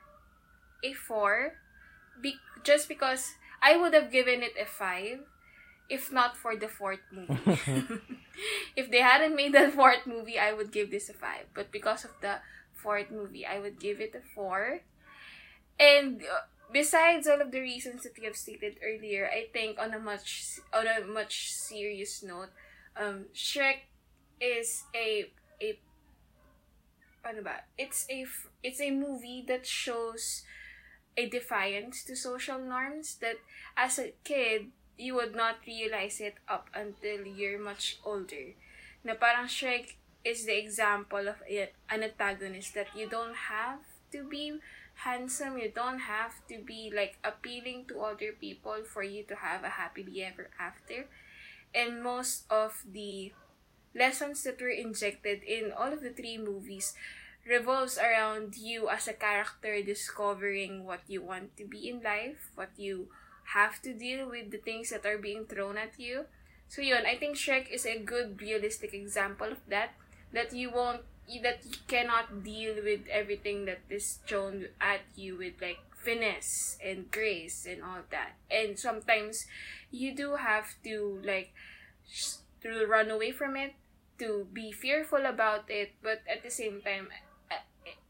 A 0.83 0.93
4. 0.93 1.55
Be- 2.21 2.41
just 2.63 2.89
because 2.89 3.35
I 3.63 3.77
would 3.77 3.95
have 3.95 4.11
given 4.11 4.43
it 4.43 4.53
a 4.61 4.67
5 4.67 5.21
if 5.89 6.11
not 6.13 6.37
for 6.37 6.57
the 6.57 6.69
fourth 6.69 7.05
movie. 7.13 7.37
if 8.77 8.91
they 8.91 9.01
hadn't 9.01 9.37
made 9.37 9.53
that 9.53 9.73
fourth 9.73 10.07
movie, 10.07 10.39
I 10.39 10.53
would 10.53 10.73
give 10.73 10.91
this 10.91 11.09
a 11.09 11.15
5. 11.15 11.53
But 11.55 11.71
because 11.71 12.05
of 12.05 12.13
the 12.21 12.41
fourth 12.73 13.11
movie, 13.11 13.47
I 13.47 13.59
would 13.59 13.79
give 13.79 14.01
it 14.01 14.15
a 14.15 14.23
4. 14.35 14.81
And 15.79 16.23
uh, 16.23 16.47
besides 16.75 17.31
all 17.31 17.41
of 17.41 17.55
the 17.55 17.63
reasons 17.63 18.03
that 18.03 18.19
we 18.19 18.27
have 18.27 18.37
stated 18.37 18.83
earlier, 18.83 19.31
I 19.31 19.47
think 19.55 19.79
on 19.79 19.95
a 19.95 20.03
much 20.03 20.59
on 20.75 20.91
a 20.91 21.07
much 21.07 21.55
serious 21.55 22.21
note, 22.21 22.51
um, 22.99 23.31
Shrek 23.31 23.87
is 24.43 24.83
a 24.91 25.31
a 25.63 25.79
ano 27.23 27.47
ba? 27.47 27.63
It's 27.79 28.05
a 28.11 28.27
it's 28.67 28.83
a 28.83 28.91
movie 28.91 29.47
that 29.47 29.65
shows 29.65 30.43
a 31.17 31.31
defiance 31.31 32.03
to 32.11 32.19
social 32.19 32.59
norms 32.59 33.23
that 33.23 33.39
as 33.79 34.03
a 34.03 34.11
kid 34.27 34.75
you 34.99 35.15
would 35.15 35.35
not 35.35 35.63
realize 35.67 36.19
it 36.19 36.43
up 36.51 36.67
until 36.75 37.23
you're 37.23 37.63
much 37.63 38.03
older. 38.03 38.59
Na 39.07 39.15
parang 39.15 39.47
Shrek 39.47 39.95
is 40.27 40.43
the 40.43 40.59
example 40.59 41.31
of 41.31 41.39
an 41.47 41.71
antagonist 41.87 42.75
that 42.75 42.91
you 42.99 43.07
don't 43.07 43.47
have 43.47 43.79
to 44.11 44.27
be 44.27 44.59
handsome, 44.95 45.59
you 45.59 45.71
don't 45.75 46.01
have 46.01 46.47
to 46.49 46.59
be 46.59 46.93
like 46.95 47.19
appealing 47.25 47.87
to 47.89 48.01
other 48.01 48.33
people 48.33 48.85
for 48.85 49.03
you 49.03 49.25
to 49.25 49.37
have 49.37 49.65
a 49.65 49.71
happily 49.71 50.23
ever 50.23 50.51
after. 50.59 51.07
And 51.75 52.03
most 52.03 52.45
of 52.51 52.85
the 52.87 53.33
lessons 53.95 54.43
that 54.45 54.61
were 54.61 54.69
injected 54.69 55.43
in 55.43 55.73
all 55.73 55.93
of 55.93 56.03
the 56.03 56.11
three 56.11 56.39
movies 56.39 56.95
revolves 57.47 57.99
around 57.99 58.57
you 58.57 58.89
as 58.89 59.07
a 59.07 59.13
character 59.13 59.83
discovering 59.83 60.85
what 60.85 61.01
you 61.07 61.23
want 61.23 61.57
to 61.57 61.65
be 61.65 61.89
in 61.89 62.03
life, 62.03 62.51
what 62.55 62.71
you 62.77 63.09
have 63.53 63.83
to 63.83 63.93
deal 63.93 64.29
with 64.29 64.51
the 64.51 64.59
things 64.59 64.91
that 64.91 65.05
are 65.05 65.19
being 65.19 65.45
thrown 65.45 65.77
at 65.77 65.99
you. 65.99 66.25
So 66.69 66.81
yun, 66.81 67.05
I 67.07 67.17
think 67.17 67.37
Shrek 67.37 67.71
is 67.71 67.85
a 67.85 67.99
good 67.99 68.41
realistic 68.41 68.95
example 68.95 69.53
of 69.53 69.61
that. 69.69 69.95
That 70.33 70.53
you 70.53 70.71
won't 70.71 71.03
that 71.43 71.65
you 71.65 71.77
cannot 71.89 72.45
deal 72.45 72.77
with 72.83 73.07
everything 73.11 73.65
that 73.65 73.81
is 73.89 74.19
thrown 74.27 74.67
at 74.81 75.01
you 75.17 75.37
with 75.37 75.55
like 75.61 75.81
finesse 75.97 76.77
and 76.85 77.11
grace 77.11 77.67
and 77.69 77.83
all 77.83 78.05
that. 78.11 78.37
And 78.51 78.79
sometimes 78.79 79.47
you 79.91 80.15
do 80.15 80.37
have 80.37 80.75
to 80.85 81.21
like 81.25 81.53
to 82.63 82.87
run 82.87 83.11
away 83.11 83.33
from 83.33 83.57
it, 83.57 83.75
to 84.19 84.47
be 84.53 84.73
fearful 84.73 85.27
about 85.27 85.71
it, 85.71 85.93
but 86.03 86.23
at 86.29 86.43
the 86.43 86.51
same 86.51 86.81
time 86.83 87.09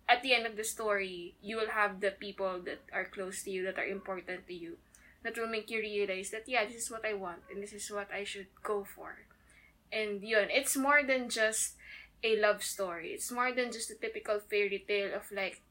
at 0.09 0.23
the 0.23 0.35
end 0.35 0.47
of 0.47 0.57
the 0.57 0.65
story, 0.65 1.35
you 1.43 1.57
will 1.57 1.71
have 1.71 2.01
the 2.01 2.11
people 2.11 2.61
that 2.65 2.81
are 2.93 3.07
close 3.07 3.43
to 3.43 3.51
you 3.51 3.65
that 3.65 3.79
are 3.79 3.87
important 3.87 4.47
to 4.47 4.55
you 4.55 4.77
that 5.23 5.39
will 5.39 5.49
make 5.49 5.71
you 5.71 5.81
realize 5.81 6.31
that 6.31 6.47
yeah, 6.47 6.65
this 6.67 6.85
is 6.85 6.91
what 6.91 7.05
I 7.05 7.15
want 7.15 7.41
and 7.51 7.63
this 7.63 7.73
is 7.73 7.91
what 7.91 8.09
I 8.13 8.25
should 8.25 8.47
go 8.63 8.85
for. 8.85 9.25
And 9.91 10.23
yun, 10.23 10.49
it's 10.51 10.77
more 10.77 11.03
than 11.03 11.29
just 11.29 11.75
a 12.25 12.41
love 12.41 12.65
story. 12.65 13.09
It's 13.09 13.31
more 13.31 13.53
than 13.53 13.71
just 13.71 13.91
a 13.91 13.95
typical 13.95 14.41
fairy 14.41 14.85
tale 14.89 15.15
of 15.15 15.31
like 15.31 15.63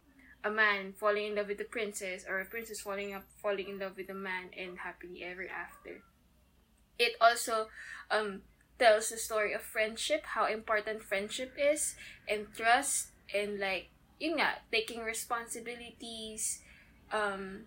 a 0.44 0.52
man 0.52 0.94
falling 0.94 1.28
in 1.28 1.36
love 1.36 1.48
with 1.48 1.60
a 1.60 1.66
princess 1.66 2.26
or 2.30 2.40
a 2.40 2.46
princess 2.46 2.82
falling 2.82 3.14
up 3.14 3.24
falling 3.42 3.70
in 3.70 3.80
love 3.80 3.98
with 3.98 4.10
a 4.10 4.14
man 4.14 4.52
and 4.58 4.78
happily 4.80 5.24
ever 5.24 5.48
after. 5.50 6.04
It 7.00 7.14
also 7.20 7.68
um 8.12 8.44
tells 8.78 9.10
the 9.10 9.18
story 9.18 9.54
of 9.54 9.62
friendship, 9.62 10.24
how 10.38 10.46
important 10.48 11.04
friendship 11.04 11.54
is, 11.58 11.96
and 12.30 12.48
trust, 12.56 13.10
and 13.34 13.60
like 13.60 13.90
you 14.20 14.36
know, 14.36 14.56
taking 14.72 15.02
responsibilities, 15.02 16.62
um, 17.12 17.66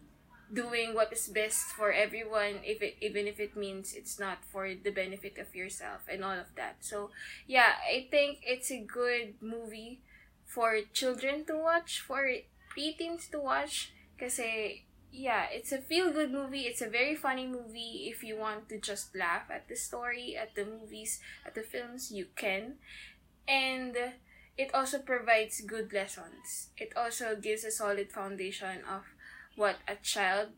doing 0.53 0.95
what 0.95 1.13
is 1.13 1.27
best 1.29 1.75
for 1.75 1.91
everyone 1.93 2.63
if 2.65 2.81
it 2.83 2.97
even 3.01 3.27
if 3.27 3.41
it 3.41 3.57
means 3.57 3.95
it's 3.95 4.19
not 4.19 4.39
for 4.45 4.71
the 4.75 4.91
benefit 4.91 5.39
of 5.39 5.55
yourself 5.55 6.03
and 6.09 6.23
all 6.25 6.39
of 6.39 6.55
that. 6.57 6.77
So 6.81 7.11
yeah 7.47 7.75
i 7.89 8.07
think 8.11 8.39
it's 8.43 8.71
a 8.71 8.81
good 8.81 9.35
movie 9.41 10.01
for 10.45 10.79
children 10.93 11.45
to 11.47 11.57
watch 11.57 12.01
for 12.01 12.29
preteens 12.77 13.31
to 13.31 13.41
watch 13.41 13.93
because 14.17 14.39
eh, 14.39 14.85
yeah 15.13 15.47
it's 15.51 15.73
a 15.73 15.79
feel 15.79 16.13
good 16.13 16.31
movie. 16.33 16.63
It's 16.63 16.83
a 16.83 16.89
very 16.89 17.15
funny 17.17 17.47
movie. 17.47 18.09
If 18.11 18.23
you 18.23 18.37
want 18.37 18.69
to 18.69 18.79
just 18.79 19.15
laugh 19.17 19.51
at 19.51 19.69
the 19.69 19.77
story 19.77 20.37
at 20.37 20.55
the 20.55 20.65
movies 20.65 21.21
at 21.45 21.55
the 21.55 21.63
films 21.63 22.13
you 22.13 22.27
can. 22.37 22.75
And 23.49 23.97
it 24.59 24.75
also 24.75 24.99
provides 24.99 25.61
good 25.61 25.93
lessons. 25.93 26.69
It 26.77 26.93
also 26.97 27.37
gives 27.37 27.65
a 27.65 27.71
solid 27.71 28.11
foundation 28.11 28.81
of 28.89 29.05
what 29.57 29.77
a 29.89 29.97
child 29.97 30.51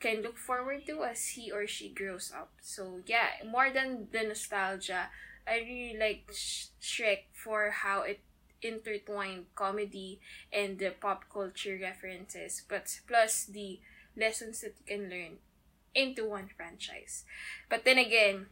can 0.00 0.22
look 0.22 0.38
forward 0.38 0.86
to 0.86 1.04
as 1.04 1.36
he 1.36 1.52
or 1.52 1.66
she 1.66 1.88
grows 1.88 2.32
up. 2.34 2.52
So 2.60 3.00
yeah, 3.06 3.44
more 3.46 3.70
than 3.70 4.08
the 4.10 4.22
nostalgia, 4.24 5.10
I 5.46 5.58
really 5.58 5.96
like 5.98 6.30
Sh- 6.32 6.72
Shrek 6.80 7.28
for 7.32 7.70
how 7.70 8.02
it 8.02 8.20
intertwined 8.62 9.46
comedy 9.54 10.20
and 10.52 10.78
the 10.78 10.90
pop 10.90 11.24
culture 11.32 11.78
references, 11.80 12.62
but 12.68 12.88
plus 13.06 13.44
the 13.44 13.80
lessons 14.16 14.60
that 14.60 14.74
you 14.80 14.96
can 14.96 15.10
learn 15.10 15.36
into 15.94 16.28
one 16.28 16.48
franchise. 16.56 17.24
But 17.68 17.84
then 17.84 17.98
again, 17.98 18.46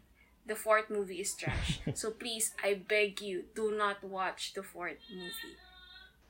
the 0.46 0.56
fourth 0.56 0.90
movie 0.90 1.20
is 1.20 1.34
trash. 1.34 1.80
so 1.94 2.10
please, 2.10 2.52
I 2.62 2.74
beg 2.74 3.20
you, 3.20 3.44
do 3.54 3.72
not 3.76 4.02
watch 4.02 4.54
the 4.54 4.62
fourth 4.62 5.00
movie. 5.12 5.56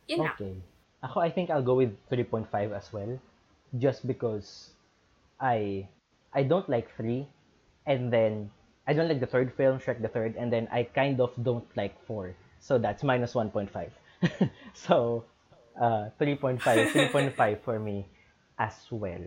Yun 0.09 0.19
na. 0.25 0.33
Okay. 0.35 0.55
Ako, 1.03 1.21
I 1.21 1.31
think 1.31 1.51
I'll 1.51 1.63
go 1.63 1.75
with 1.79 1.95
3.5 2.11 2.51
as 2.75 2.93
well. 2.93 3.21
Just 3.77 4.07
because 4.07 4.71
I 5.41 5.89
I 6.33 6.43
don't 6.43 6.69
like 6.69 6.95
3. 6.97 7.27
And 7.87 8.12
then, 8.12 8.51
I 8.87 8.93
don't 8.93 9.09
like 9.09 9.21
the 9.21 9.27
third 9.27 9.53
film, 9.57 9.79
Shrek 9.81 10.03
the 10.03 10.09
Third. 10.09 10.37
And 10.37 10.53
then, 10.53 10.69
I 10.71 10.85
kind 10.85 11.21
of 11.21 11.33
don't 11.43 11.64
like 11.77 11.97
4. 12.07 12.35
So, 12.61 12.79
that's 12.79 13.03
minus 13.03 13.33
1.5. 13.33 13.91
so, 14.75 15.25
uh, 15.81 16.11
3.5, 16.21 16.61
3.5 16.61 17.61
for 17.62 17.79
me 17.79 18.07
as 18.59 18.75
well. 18.91 19.25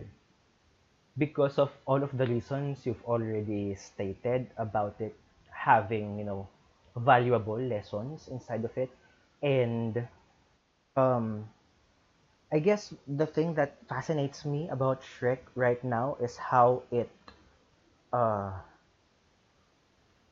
Because 1.18 1.58
of 1.58 1.70
all 1.86 2.02
of 2.02 2.16
the 2.16 2.26
reasons 2.26 2.86
you've 2.86 3.02
already 3.04 3.74
stated 3.74 4.48
about 4.56 4.96
it 5.00 5.14
having, 5.50 6.18
you 6.18 6.24
know, 6.24 6.48
valuable 6.96 7.58
lessons 7.60 8.28
inside 8.28 8.64
of 8.64 8.76
it. 8.76 8.90
And 9.42 10.06
um 10.96 11.48
I 12.52 12.60
guess 12.60 12.94
the 13.08 13.26
thing 13.26 13.54
that 13.54 13.78
fascinates 13.88 14.44
me 14.44 14.68
about 14.68 15.02
Shrek 15.02 15.40
right 15.56 15.82
now 15.82 16.16
is 16.20 16.36
how 16.36 16.84
it 16.92 17.10
uh 18.12 18.52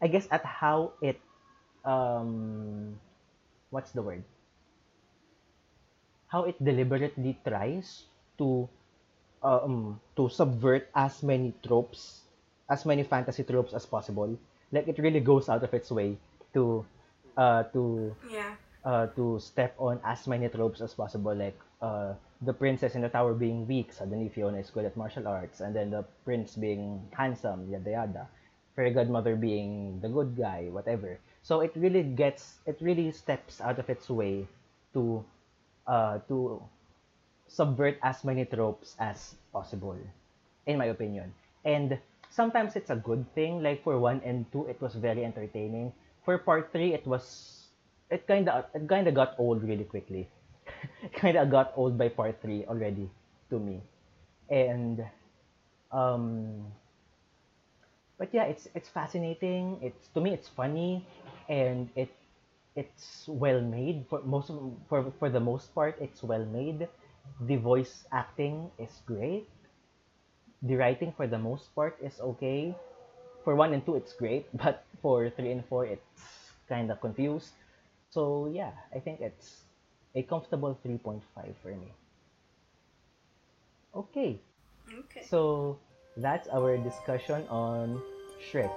I 0.03 0.09
guess 0.09 0.27
at 0.31 0.45
how 0.45 0.93
it 1.01 1.21
um 1.85 2.99
what's 3.71 3.93
the 3.93 4.03
word? 4.03 4.25
How 6.29 6.45
it 6.45 6.57
deliberately 6.63 7.39
tries 7.45 8.05
to 8.39 8.69
um 9.43 10.01
to 10.17 10.29
subvert 10.29 10.89
as 10.95 11.23
many 11.23 11.55
tropes, 11.63 12.23
as 12.71 12.85
many 12.87 13.03
fantasy 13.03 13.45
tropes 13.45 13.75
as 13.75 13.87
possible. 13.87 14.39
Like 14.73 14.89
it 14.89 14.99
really 14.99 15.21
goes 15.21 15.49
out 15.49 15.63
of 15.65 15.75
its 15.75 15.91
way 15.91 16.19
to 16.55 16.85
uh 17.37 17.65
to 17.75 18.15
Yeah. 18.31 18.55
uh, 18.85 19.07
to 19.17 19.39
step 19.41 19.75
on 19.79 20.01
as 20.05 20.27
many 20.27 20.49
tropes 20.49 20.81
as 20.81 20.95
possible, 20.95 21.35
like 21.35 21.59
uh, 21.81 22.15
the 22.43 22.53
princess 22.53 22.95
in 22.95 23.01
the 23.01 23.09
tower 23.09 23.35
being 23.35 23.67
weak, 23.67 23.93
suddenly 23.93 24.29
Fiona 24.29 24.59
is 24.59 24.71
good 24.71 24.85
at 24.85 24.97
martial 24.97 25.29
arts, 25.29 25.61
and 25.61 25.75
then 25.75 25.91
the 25.91 26.05
prince 26.25 26.57
being 26.57 27.01
handsome, 27.13 27.69
yada 27.71 27.91
yada. 27.91 28.29
Fairy 28.77 28.91
godmother 28.93 29.37
being 29.37 30.01
the 30.01 30.09
good 30.09 30.37
guy, 30.37 30.69
whatever. 30.71 31.19
So 31.43 31.61
it 31.61 31.73
really 31.75 32.03
gets, 32.03 32.61
it 32.67 32.79
really 32.81 33.11
steps 33.13 33.61
out 33.61 33.79
of 33.79 33.91
its 33.91 34.09
way 34.09 34.47
to, 34.95 35.25
uh, 35.87 36.19
to 36.29 36.63
subvert 37.49 37.99
as 38.03 38.25
many 38.25 38.45
tropes 38.45 38.95
as 38.99 39.35
possible, 39.53 39.99
in 40.67 40.79
my 40.79 40.87
opinion. 40.87 41.35
And 41.65 41.99
sometimes 42.31 42.77
it's 42.77 42.91
a 42.91 42.97
good 42.97 43.27
thing. 43.35 43.63
Like 43.63 43.83
for 43.83 43.99
one 43.99 44.23
and 44.25 44.51
two, 44.53 44.67
it 44.67 44.81
was 44.81 44.95
very 44.95 45.25
entertaining. 45.25 45.93
For 46.25 46.39
part 46.39 46.73
three, 46.73 46.95
it 46.95 47.07
was 47.07 47.67
it 48.11 48.27
kind 48.27 48.49
of 48.49 48.65
it 48.75 48.89
kind 48.89 49.09
of 49.09 49.15
got 49.15 49.35
old 49.39 49.63
really 49.63 49.85
quickly. 49.85 50.29
kind 51.15 51.37
of 51.37 51.51
got 51.51 51.73
old 51.77 51.99
by 51.99 52.09
part 52.09 52.41
three 52.43 52.65
already 52.67 53.11
to 53.51 53.59
me, 53.59 53.81
and 54.51 55.05
um, 55.93 56.67
but 58.19 58.29
yeah, 58.33 58.45
it's 58.45 58.69
it's 58.75 58.89
fascinating. 58.89 59.79
It's 59.83 60.09
to 60.15 60.21
me, 60.21 60.33
it's 60.33 60.49
funny, 60.49 61.05
and 61.49 61.89
it 61.97 62.11
it's 62.77 63.27
well 63.29 63.61
made 63.61 64.07
for 64.09 64.23
most 64.23 64.51
of, 64.51 64.73
for 64.89 65.13
for 65.19 65.31
the 65.31 65.41
most 65.41 65.75
part. 65.75 65.97
It's 66.01 66.23
well 66.23 66.45
made. 66.47 66.89
The 67.41 67.57
voice 67.57 68.05
acting 68.13 68.71
is 68.79 69.03
great. 69.07 69.49
The 70.63 70.75
writing 70.77 71.13
for 71.13 71.27
the 71.27 71.39
most 71.39 71.75
part 71.75 71.99
is 72.01 72.19
okay. 72.19 72.75
For 73.45 73.57
one 73.57 73.75
and 73.75 73.85
two, 73.85 73.97
it's 73.97 74.13
great, 74.15 74.47
but 74.57 74.85
for 75.03 75.31
three 75.31 75.53
and 75.53 75.65
four, 75.67 75.87
it's 75.87 76.53
kind 76.69 76.91
of 76.91 77.01
confused. 77.01 77.53
So 78.11 78.47
yeah, 78.53 78.73
I 78.95 79.01
think 79.01 79.21
it's 79.21 79.65
a 80.15 80.23
comfortable 80.23 80.79
3.5 80.85 81.23
for 81.63 81.69
me. 81.69 81.93
Okay, 83.95 84.41
Okay. 84.99 85.23
so 85.29 85.79
that's 86.17 86.49
our 86.49 86.77
discussion 86.79 87.47
on 87.49 88.01
Shrek. 88.51 88.71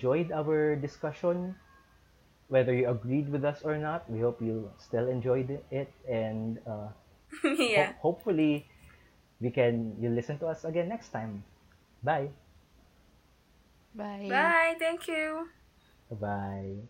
Enjoyed 0.00 0.32
our 0.32 0.76
discussion. 0.80 1.54
Whether 2.48 2.72
you 2.72 2.88
agreed 2.88 3.28
with 3.28 3.44
us 3.44 3.60
or 3.62 3.76
not, 3.76 4.08
we 4.08 4.24
hope 4.24 4.40
you 4.40 4.72
still 4.80 5.06
enjoyed 5.06 5.60
it, 5.70 5.92
and 6.08 6.58
uh, 6.66 6.88
yeah. 7.44 7.92
ho- 8.00 8.10
hopefully, 8.10 8.64
we 9.44 9.52
can 9.52 9.94
you 10.00 10.08
listen 10.08 10.40
to 10.40 10.48
us 10.48 10.64
again 10.64 10.88
next 10.88 11.12
time. 11.12 11.44
Bye. 12.02 12.32
Bye. 13.94 14.26
Bye. 14.26 14.74
Thank 14.80 15.06
you. 15.06 15.52
Bye. 16.10 16.88